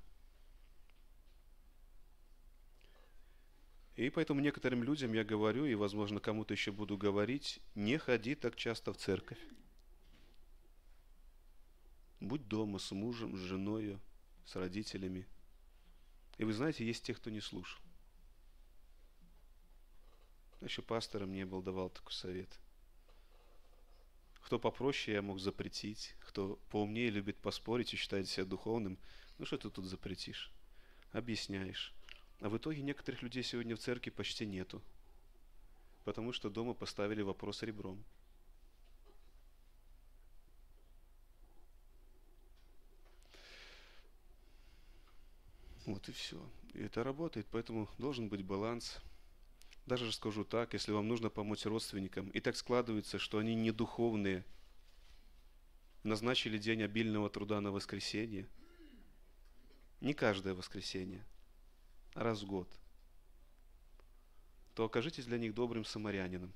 И 4.02 4.10
поэтому 4.10 4.42
некоторым 4.42 4.84
людям 4.84 5.14
я 5.14 5.24
говорю, 5.24 5.66
и, 5.66 5.76
возможно, 5.76 6.20
кому-то 6.20 6.56
еще 6.56 6.72
буду 6.72 6.98
говорить, 6.98 7.60
не 7.76 8.00
ходи 8.00 8.34
так 8.34 8.56
часто 8.56 8.94
в 8.94 8.98
церковь. 8.98 9.38
Будь 12.20 12.48
дома 12.48 12.80
с 12.80 12.90
мужем, 12.90 13.38
с 13.38 13.40
женой, 13.42 14.00
с 14.44 14.56
родителями. 14.56 15.28
И 16.40 16.44
вы 16.44 16.52
знаете, 16.52 16.84
есть 16.84 17.04
те, 17.04 17.14
кто 17.14 17.30
не 17.30 17.42
слушал. 17.42 17.80
Еще 20.62 20.82
пастором 20.82 21.32
не 21.32 21.46
был, 21.46 21.62
давал 21.62 21.92
такой 21.92 22.14
совет. 22.14 22.50
Кто 24.42 24.58
попроще, 24.58 25.14
я 25.14 25.22
мог 25.22 25.40
запретить. 25.40 26.16
Кто 26.22 26.56
поумнее 26.72 27.12
любит 27.12 27.38
поспорить 27.38 27.94
и 27.94 27.98
считает 27.98 28.28
себя 28.28 28.46
духовным, 28.46 28.98
ну 29.38 29.46
что 29.46 29.60
ты 29.60 29.70
тут 29.70 29.86
запретишь? 29.86 30.52
Объясняешь. 31.12 31.94
А 32.42 32.50
в 32.50 32.58
итоге 32.58 32.82
некоторых 32.82 33.22
людей 33.22 33.44
сегодня 33.44 33.76
в 33.76 33.80
церкви 33.80 34.10
почти 34.10 34.48
нету, 34.48 34.82
потому 36.04 36.34
что 36.34 36.50
дома 36.50 36.74
поставили 36.74 37.22
вопрос 37.22 37.62
ребром. 37.62 38.04
Вот 45.86 46.10
и 46.10 46.12
все. 46.12 46.44
И 46.74 46.80
это 46.80 47.04
работает, 47.04 47.46
поэтому 47.52 47.88
должен 48.00 48.28
быть 48.28 48.44
баланс. 48.44 48.98
Даже 49.86 50.12
скажу 50.12 50.44
так, 50.44 50.74
если 50.74 50.92
вам 50.92 51.08
нужно 51.08 51.30
помочь 51.30 51.66
родственникам, 51.66 52.30
и 52.30 52.40
так 52.40 52.56
складывается, 52.56 53.20
что 53.20 53.38
они 53.38 53.54
не 53.54 53.72
духовные, 53.72 54.46
назначили 56.02 56.58
день 56.58 56.82
обильного 56.82 57.30
труда 57.30 57.62
на 57.62 57.72
воскресенье, 57.72 58.48
не 60.00 60.16
каждое 60.16 60.56
воскресенье– 60.56 61.24
раз 62.14 62.42
в 62.42 62.46
год, 62.46 62.68
то 64.76 64.86
окажитесь 64.86 65.26
для 65.26 65.38
них 65.38 65.54
добрым 65.54 65.86
самарянином, 65.86 66.52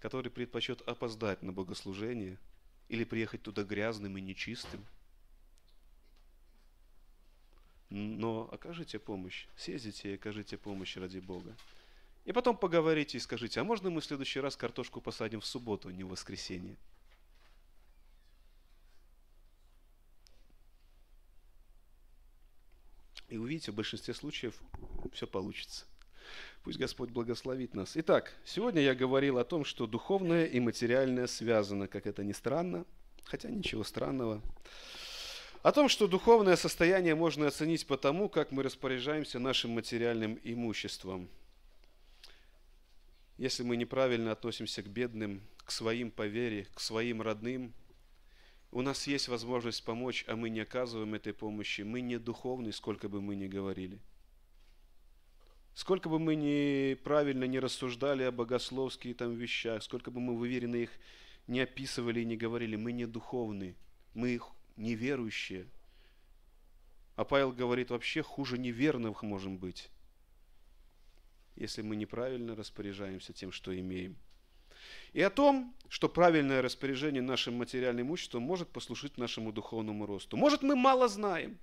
который 0.00 0.30
предпочет 0.30 0.82
опоздать 0.82 1.42
на 1.42 1.52
богослужение 1.52 2.38
или 2.88 3.04
приехать 3.04 3.42
туда 3.42 3.62
грязным 3.62 4.16
и 4.18 4.20
нечистым. 4.20 4.84
Но 7.88 8.48
окажите 8.52 8.98
помощь, 8.98 9.46
съездите 9.56 10.12
и 10.12 10.14
окажите 10.14 10.56
помощь 10.56 10.96
ради 10.96 11.18
Бога. 11.18 11.56
И 12.24 12.32
потом 12.32 12.56
поговорите 12.56 13.16
и 13.16 13.20
скажите, 13.20 13.60
а 13.60 13.64
можно 13.64 13.90
мы 13.90 14.00
в 14.00 14.04
следующий 14.04 14.40
раз 14.40 14.56
картошку 14.56 15.00
посадим 15.00 15.40
в 15.40 15.46
субботу, 15.46 15.88
а 15.88 15.92
не 15.92 16.04
в 16.04 16.08
воскресенье? 16.08 16.76
И 23.30 23.36
увидите, 23.36 23.70
в 23.70 23.76
большинстве 23.76 24.12
случаев 24.12 24.60
все 25.12 25.26
получится. 25.26 25.84
Пусть 26.64 26.78
Господь 26.78 27.10
благословит 27.10 27.74
нас. 27.74 27.92
Итак, 27.94 28.34
сегодня 28.44 28.82
я 28.82 28.94
говорил 28.94 29.38
о 29.38 29.44
том, 29.44 29.64
что 29.64 29.86
духовное 29.86 30.46
и 30.46 30.58
материальное 30.58 31.28
связано, 31.28 31.86
как 31.86 32.06
это 32.06 32.24
ни 32.24 32.32
странно, 32.32 32.84
хотя 33.24 33.48
ничего 33.48 33.84
странного. 33.84 34.42
О 35.62 35.72
том, 35.72 35.88
что 35.88 36.08
духовное 36.08 36.56
состояние 36.56 37.14
можно 37.14 37.46
оценить 37.46 37.86
по 37.86 37.96
тому, 37.96 38.28
как 38.28 38.50
мы 38.50 38.64
распоряжаемся 38.64 39.38
нашим 39.38 39.70
материальным 39.72 40.40
имуществом. 40.42 41.28
Если 43.38 43.62
мы 43.62 43.76
неправильно 43.76 44.32
относимся 44.32 44.82
к 44.82 44.88
бедным, 44.88 45.40
к 45.64 45.70
своим 45.70 46.10
по 46.10 46.26
вере, 46.26 46.66
к 46.74 46.80
своим 46.80 47.22
родным, 47.22 47.74
у 48.72 48.82
нас 48.82 49.06
есть 49.06 49.28
возможность 49.28 49.84
помочь, 49.84 50.24
а 50.28 50.36
мы 50.36 50.48
не 50.48 50.60
оказываем 50.60 51.14
этой 51.14 51.32
помощи. 51.32 51.82
Мы 51.82 52.00
не 52.00 52.18
духовны, 52.18 52.72
сколько 52.72 53.08
бы 53.08 53.20
мы 53.20 53.34
ни 53.34 53.48
говорили. 53.48 53.98
Сколько 55.74 56.08
бы 56.08 56.18
мы 56.18 56.36
ни 56.36 56.94
правильно 56.94 57.44
не 57.44 57.58
рассуждали 57.58 58.22
о 58.22 58.32
богословских 58.32 59.16
там 59.16 59.34
вещах, 59.34 59.82
сколько 59.82 60.10
бы 60.10 60.20
мы 60.20 60.36
выверенно 60.36 60.76
их 60.76 60.90
не 61.46 61.60
описывали 61.60 62.20
и 62.20 62.24
не 62.24 62.36
говорили, 62.36 62.76
мы 62.76 62.92
не 62.92 63.06
духовны, 63.06 63.74
мы 64.14 64.40
неверующие. 64.76 65.66
А 67.16 67.24
Павел 67.24 67.52
говорит, 67.52 67.90
вообще 67.90 68.22
хуже 68.22 68.58
неверных 68.58 69.22
можем 69.22 69.58
быть, 69.58 69.90
если 71.56 71.82
мы 71.82 71.96
неправильно 71.96 72.54
распоряжаемся 72.54 73.32
тем, 73.32 73.50
что 73.50 73.76
имеем– 73.78 74.16
и 75.12 75.20
о 75.20 75.30
том, 75.30 75.74
что 75.88 76.08
правильное 76.08 76.62
распоряжение 76.62 77.22
нашим 77.22 77.54
материальным 77.54 78.06
имуществом 78.06 78.42
может 78.42 78.68
послужить 78.68 79.18
нашему 79.18 79.52
духовному 79.52 80.06
росту. 80.06 80.36
Может, 80.36 80.62
мы 80.62 80.76
мало 80.76 81.08
знаем. 81.08 81.58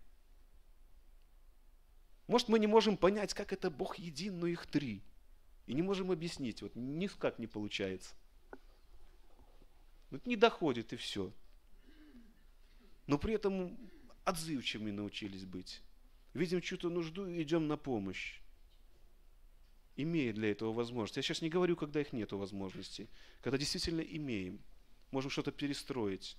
Может, 2.28 2.49
мы 2.49 2.59
не 2.59 2.67
можем 2.67 2.97
понять, 2.97 3.34
как 3.34 3.53
это 3.53 3.71
Бог 3.71 3.97
един, 3.97 4.39
но 4.39 4.47
их 4.47 4.67
три. 4.67 5.01
И 5.65 5.73
не 5.73 5.82
можем 5.82 6.11
объяснить. 6.11 6.61
Вот 6.61 6.75
никак 6.75 7.39
не 7.39 7.47
получается. 7.47 8.15
Вот 10.11 10.25
не 10.25 10.36
доходит 10.36 10.93
и 10.93 10.95
все. 10.97 11.32
Но 13.07 13.17
при 13.17 13.34
этом 13.34 13.78
отзывчивыми 14.25 14.91
научились 14.91 15.45
быть. 15.45 15.82
Видим 16.34 16.61
чью-то 16.61 16.89
нужду 16.89 17.28
и 17.28 17.41
идем 17.41 17.67
на 17.67 17.78
помощь 17.78 18.41
имея 19.98 20.32
для 20.32 20.52
этого 20.52 20.72
возможность. 20.72 21.18
Я 21.18 21.24
сейчас 21.24 21.41
не 21.41 21.50
говорю, 21.50 21.76
когда 21.76 22.00
их 22.00 22.14
нет 22.14 22.32
возможностей. 22.32 23.10
Когда 23.41 23.58
действительно 23.58 24.02
имеем, 24.02 24.60
можем 25.12 25.32
что-то 25.32 25.52
перестроить, 25.52 26.38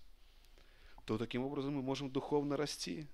то 1.04 1.18
таким 1.18 1.42
образом 1.42 1.74
мы 1.74 1.82
можем 1.82 2.10
духовно 2.10 2.56
расти. 2.56 3.06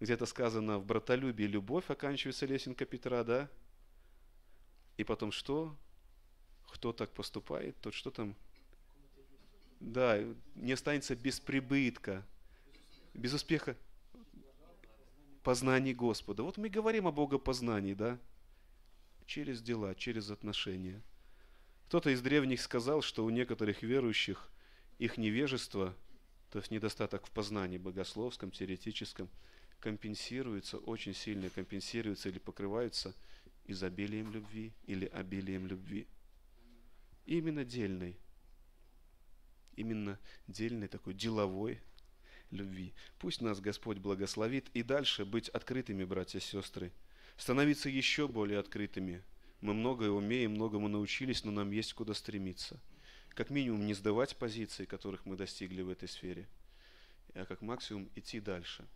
Где-то 0.00 0.26
сказано 0.26 0.78
в 0.78 0.86
братолюбии 0.86 1.44
любовь, 1.44 1.90
оканчивается 1.90 2.46
лесенка 2.46 2.86
Петра, 2.86 3.24
да? 3.24 3.50
И 4.96 5.04
потом 5.04 5.32
что? 5.32 5.76
Кто 6.68 6.92
так 6.92 7.10
поступает, 7.12 7.76
тот 7.80 7.94
что 7.94 8.10
там? 8.10 8.36
Да, 9.80 10.22
не 10.54 10.72
останется 10.72 11.16
без 11.16 11.40
прибытка, 11.40 12.24
без 13.14 13.32
успеха 13.32 13.76
познаний 15.42 15.94
Господа. 15.94 16.42
Вот 16.42 16.58
мы 16.58 16.68
говорим 16.68 17.06
о 17.08 17.12
богопознании, 17.12 17.94
да? 17.94 18.18
Через 19.28 19.60
дела, 19.62 19.94
через 19.94 20.30
отношения. 20.30 21.02
Кто-то 21.86 22.10
из 22.10 22.22
древних 22.22 22.60
сказал, 22.62 23.02
что 23.02 23.24
у 23.24 23.30
некоторых 23.30 23.82
верующих 23.82 24.50
их 24.98 25.18
невежество, 25.18 25.94
то 26.50 26.58
есть 26.58 26.70
недостаток 26.70 27.26
в 27.26 27.30
познании 27.30 27.78
богословском, 27.78 28.50
теоретическом, 28.50 29.28
компенсируется, 29.80 30.78
очень 30.78 31.14
сильно 31.14 31.50
компенсируется 31.50 32.30
или 32.30 32.38
покрываются 32.38 33.14
изобилием 33.66 34.32
любви 34.32 34.72
или 34.86 35.04
обилием 35.06 35.66
любви. 35.66 36.08
Именно 37.26 37.64
дельной. 37.64 38.18
именно 39.76 40.18
дельной 40.48 40.88
такой 40.88 41.14
деловой 41.14 41.80
любви. 42.50 42.92
Пусть 43.18 43.40
нас 43.40 43.60
Господь 43.60 43.98
благословит 43.98 44.68
и 44.74 44.82
дальше 44.82 45.24
быть 45.24 45.48
открытыми, 45.50 46.04
братья 46.04 46.38
и 46.38 46.42
сестры, 46.42 46.92
становиться 47.38 47.88
еще 47.88 48.28
более 48.28 48.58
открытыми. 48.58 49.22
Мы 49.62 49.72
многое 49.72 50.10
умеем, 50.10 50.52
многому 50.52 50.88
научились, 50.88 51.44
но 51.44 51.50
нам 51.50 51.70
есть 51.70 51.94
куда 51.94 52.12
стремиться. 52.12 52.78
Как 53.30 53.50
минимум 53.50 53.86
не 53.86 53.94
сдавать 53.94 54.36
позиции, 54.36 54.84
которых 54.84 55.24
мы 55.24 55.36
достигли 55.36 55.82
в 55.82 55.88
этой 55.88 56.08
сфере, 56.08 56.48
а 57.34 57.46
как 57.46 57.62
максимум 57.62 58.10
идти 58.14 58.40
дальше. 58.40 58.86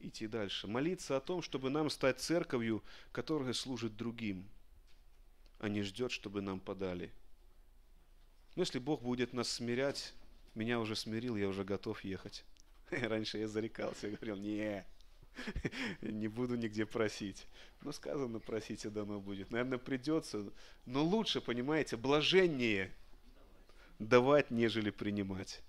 Идти 0.00 0.26
дальше. 0.26 0.66
Молиться 0.66 1.16
о 1.16 1.20
том, 1.20 1.42
чтобы 1.42 1.70
нам 1.70 1.88
стать 1.90 2.20
церковью, 2.20 2.82
которая 3.12 3.52
служит 3.52 3.96
другим, 3.96 4.48
а 5.58 5.68
не 5.68 5.82
ждет, 5.82 6.12
чтобы 6.12 6.40
нам 6.40 6.60
подали. 6.60 7.12
Но 8.54 8.62
если 8.62 8.78
Бог 8.78 9.02
будет 9.02 9.32
нас 9.32 9.48
смирять, 9.48 10.14
меня 10.54 10.80
уже 10.80 10.96
смирил, 10.96 11.36
я 11.36 11.48
уже 11.48 11.64
готов 11.64 12.02
ехать. 12.02 12.44
Раньше 12.90 13.38
я 13.38 13.48
зарекался, 13.48 14.08
я 14.08 14.16
говорил, 14.16 14.36
не, 14.36 14.84
не 16.02 16.28
буду 16.28 16.56
нигде 16.56 16.86
просить. 16.86 17.46
Но 17.82 17.92
сказано, 17.92 18.40
просите, 18.40 18.90
дано 18.90 19.20
будет. 19.20 19.50
Наверное, 19.50 19.78
придется, 19.78 20.44
но 20.86 21.04
лучше, 21.04 21.40
понимаете, 21.40 21.96
блаженнее 21.96 22.90
давать, 23.98 24.50
нежели 24.50 24.90
принимать. 24.90 25.60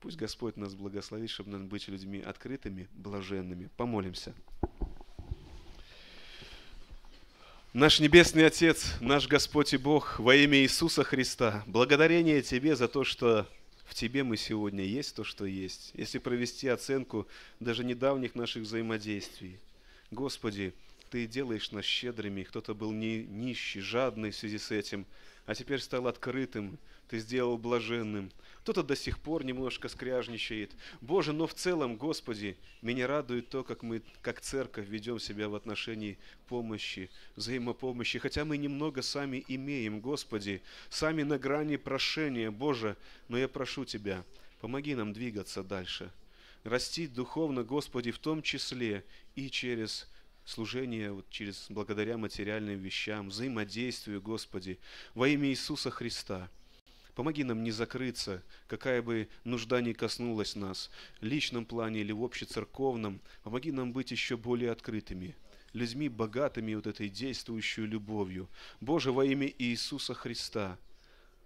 Пусть 0.00 0.16
Господь 0.16 0.56
нас 0.56 0.74
благословит, 0.74 1.30
чтобы 1.30 1.50
нам 1.50 1.68
быть 1.68 1.88
людьми 1.88 2.20
открытыми, 2.20 2.88
блаженными. 2.92 3.70
Помолимся. 3.76 4.34
Наш 7.72 7.98
Небесный 7.98 8.46
Отец, 8.46 8.94
наш 9.00 9.26
Господь 9.26 9.74
и 9.74 9.76
Бог, 9.76 10.20
во 10.20 10.36
имя 10.36 10.58
Иисуса 10.58 11.02
Христа, 11.02 11.64
благодарение 11.66 12.40
Тебе 12.42 12.76
за 12.76 12.86
то, 12.86 13.02
что 13.02 13.48
в 13.84 13.94
тебе 13.94 14.24
мы 14.24 14.36
сегодня 14.36 14.84
есть 14.84 15.14
то, 15.14 15.24
что 15.24 15.44
есть. 15.44 15.92
Если 15.94 16.18
провести 16.18 16.68
оценку 16.68 17.26
даже 17.60 17.84
недавних 17.84 18.34
наших 18.34 18.62
взаимодействий. 18.62 19.58
Господи, 20.10 20.74
Ты 21.10 21.26
делаешь 21.26 21.70
нас 21.70 21.84
щедрыми. 21.84 22.42
Кто-то 22.42 22.74
был 22.74 22.90
не 22.90 23.24
нищий, 23.24 23.80
жадный 23.80 24.30
в 24.30 24.36
связи 24.36 24.58
с 24.58 24.70
этим, 24.70 25.06
а 25.46 25.54
теперь 25.54 25.80
стал 25.80 26.08
открытым, 26.08 26.78
ты 27.08 27.18
сделал 27.18 27.58
блаженным. 27.58 28.32
Кто-то 28.64 28.82
до 28.82 28.96
сих 28.96 29.18
пор 29.18 29.44
немножко 29.44 29.90
скряжничает. 29.90 30.72
Боже, 31.02 31.34
но 31.34 31.46
в 31.46 31.52
целом, 31.52 31.96
Господи, 31.96 32.56
меня 32.80 33.06
радует 33.06 33.50
то, 33.50 33.62
как 33.62 33.82
мы, 33.82 34.00
как 34.22 34.40
церковь, 34.40 34.88
ведем 34.88 35.18
себя 35.18 35.50
в 35.50 35.54
отношении 35.54 36.16
помощи, 36.48 37.10
взаимопомощи. 37.36 38.18
Хотя 38.18 38.46
мы 38.46 38.56
немного 38.56 39.02
сами 39.02 39.44
имеем, 39.48 40.00
Господи, 40.00 40.62
сами 40.88 41.24
на 41.24 41.38
грани 41.38 41.76
прошения, 41.76 42.50
Боже, 42.50 42.96
но 43.28 43.36
я 43.36 43.48
прошу 43.48 43.84
Тебя, 43.84 44.24
помоги 44.62 44.94
нам 44.94 45.12
двигаться 45.12 45.62
дальше. 45.62 46.10
Расти 46.62 47.06
духовно, 47.06 47.64
Господи, 47.64 48.12
в 48.12 48.18
том 48.18 48.40
числе 48.40 49.04
и 49.34 49.50
через 49.50 50.08
служение, 50.46 51.12
вот 51.12 51.28
через 51.28 51.66
благодаря 51.68 52.16
материальным 52.16 52.78
вещам, 52.78 53.28
взаимодействию, 53.28 54.22
Господи, 54.22 54.78
во 55.12 55.28
имя 55.28 55.50
Иисуса 55.50 55.90
Христа– 55.90 56.48
Помоги 57.14 57.44
нам 57.44 57.62
не 57.62 57.70
закрыться, 57.70 58.42
какая 58.66 59.00
бы 59.00 59.28
нужда 59.44 59.80
ни 59.80 59.92
коснулась 59.92 60.56
нас, 60.56 60.90
в 61.20 61.24
личном 61.24 61.64
плане 61.64 62.00
или 62.00 62.10
в 62.10 62.24
общецерковном. 62.24 63.20
Помоги 63.44 63.70
нам 63.70 63.92
быть 63.92 64.10
еще 64.10 64.36
более 64.36 64.72
открытыми, 64.72 65.36
людьми 65.72 66.08
богатыми 66.08 66.74
вот 66.74 66.88
этой 66.88 67.08
действующей 67.08 67.84
любовью. 67.84 68.48
Боже, 68.80 69.12
во 69.12 69.24
имя 69.24 69.46
Иисуса 69.58 70.12
Христа, 70.12 70.76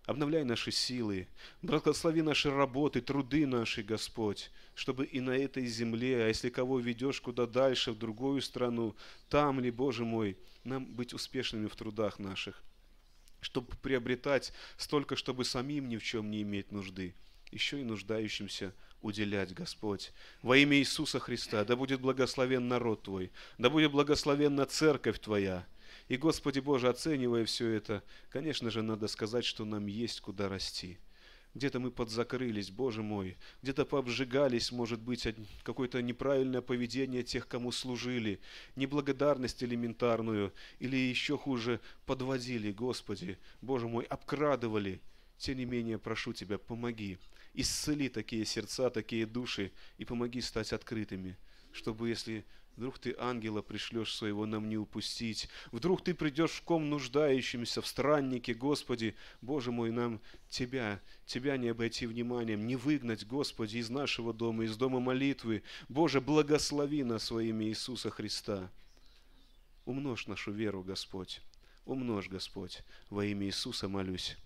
обновляй 0.07 0.45
наши 0.45 0.71
силы, 0.71 1.29
благослови 1.61 2.23
наши 2.23 2.51
работы, 2.51 3.03
труды 3.03 3.47
наши, 3.47 3.83
Господь, 3.83 4.51
чтобы 4.75 5.05
и 5.05 5.21
на 5.21 5.33
этой 5.33 5.67
земле, 5.67 6.25
а 6.25 6.29
если 6.29 6.49
кого 6.49 6.79
ведешь 6.79 7.21
куда 7.21 7.47
дальше, 7.47 7.93
в 7.93 7.99
другую 7.99 8.41
страну, 8.41 8.97
там 9.29 9.61
ли, 9.61 9.71
Боже 9.71 10.07
мой, 10.07 10.39
нам 10.65 10.87
быть 10.87 11.13
успешными 11.13 11.67
в 11.67 11.77
трудах 11.77 12.19
наших 12.19 12.63
чтобы 13.41 13.75
приобретать 13.77 14.53
столько, 14.77 15.17
чтобы 15.17 15.45
самим 15.45 15.89
ни 15.89 15.97
в 15.97 16.05
чем 16.05 16.31
не 16.31 16.43
иметь 16.43 16.73
нужды, 16.73 17.15
еще 17.51 17.81
и 17.81 17.85
нуждающимся 17.85 18.75
уделять, 19.01 19.55
Господь. 19.55 20.13
Во 20.43 20.57
имя 20.57 20.77
Иисуса 20.79 21.21
Христа, 21.21 21.65
да 21.65 21.77
будет 21.77 22.01
благословен 22.01 22.69
народ 22.69 23.03
Твой, 23.05 23.31
да 23.59 23.71
будет 23.71 23.93
благословенна 23.93 24.67
церковь 24.67 25.21
Твоя. 25.21 25.67
И, 26.09 26.17
Господи 26.17 26.61
Боже, 26.61 26.89
оценивая 26.89 27.45
все 27.45 27.69
это, 27.71 28.03
конечно 28.31 28.71
же, 28.71 28.83
надо 28.83 29.09
сказать, 29.09 29.45
что 29.45 29.65
нам 29.65 29.87
есть 29.87 30.21
куда 30.21 30.49
расти– 30.49 30.99
где-то 31.55 31.81
мы 31.81 31.91
подзакрылись, 31.91 32.71
Боже 32.71 33.03
мой, 33.03 33.37
где-то 33.63 33.85
пообжигались, 33.85 34.71
может 34.73 35.01
быть, 35.01 35.27
какое-то 35.63 36.03
неправильное 36.03 36.61
поведение 36.61 37.23
тех, 37.23 37.49
кому 37.49 37.73
служили, 37.73 38.41
неблагодарность 38.77 39.63
элементарную, 39.63 40.53
или 40.79 40.97
еще 40.97 41.37
хуже, 41.37 41.81
подводили, 42.07 42.73
Господи, 42.73 43.39
Боже 43.61 43.89
мой, 43.89 44.05
обкрадывали. 44.05 45.01
Тем 45.39 45.59
не 45.59 45.65
менее, 45.65 45.99
прошу 45.99 46.33
Тебя, 46.33 46.59
помоги, 46.59 47.19
исцели 47.55 48.09
такие 48.09 48.45
сердца, 48.45 48.91
такие 48.91 49.25
души, 49.27 49.73
и 49.97 50.05
помоги 50.05 50.41
стать 50.41 50.73
открытыми, 50.73 51.37
чтобы, 51.73 52.09
если 52.09 52.45
Вдруг 52.79 53.01
ты 53.01 53.17
ангела 53.19 53.61
пришлешь 53.61 54.15
своего 54.15 54.47
нам 54.47 54.69
не 54.69 54.77
упустить. 54.77 55.49
Вдруг 55.73 56.05
ты 56.05 56.15
придешь 56.15 56.53
в 56.53 56.63
ком 56.63 56.89
нуждающимся, 56.89 57.83
в 57.83 57.89
страннике, 57.89 58.55
Господи. 58.55 59.17
Боже 59.41 59.73
мой, 59.73 59.91
нам 59.91 60.21
Тебя, 60.49 61.01
Тебя 61.27 61.57
не 61.57 61.71
обойти 61.71 62.07
вниманием, 62.07 62.69
не 62.69 62.77
выгнать, 62.77 63.27
Господи, 63.27 63.79
из 63.79 63.91
нашего 63.91 64.33
дома, 64.33 64.63
из 64.65 64.77
дома 64.77 65.01
молитвы. 65.01 65.65
Боже, 65.89 66.21
благослови 66.21 67.03
нас 67.03 67.33
во 67.33 67.43
имя 67.43 67.67
Иисуса 67.67 68.11
Христа. 68.11 68.71
Умножь 69.85 70.29
нашу 70.29 70.53
веру, 70.53 70.85
Господь. 70.85 71.41
Умножь, 71.85 72.29
Господь. 72.29 72.85
Во 73.11 73.25
имя 73.25 73.47
Иисуса 73.47 73.89
молюсь. 73.89 74.37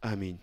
Аминь. 0.00 0.38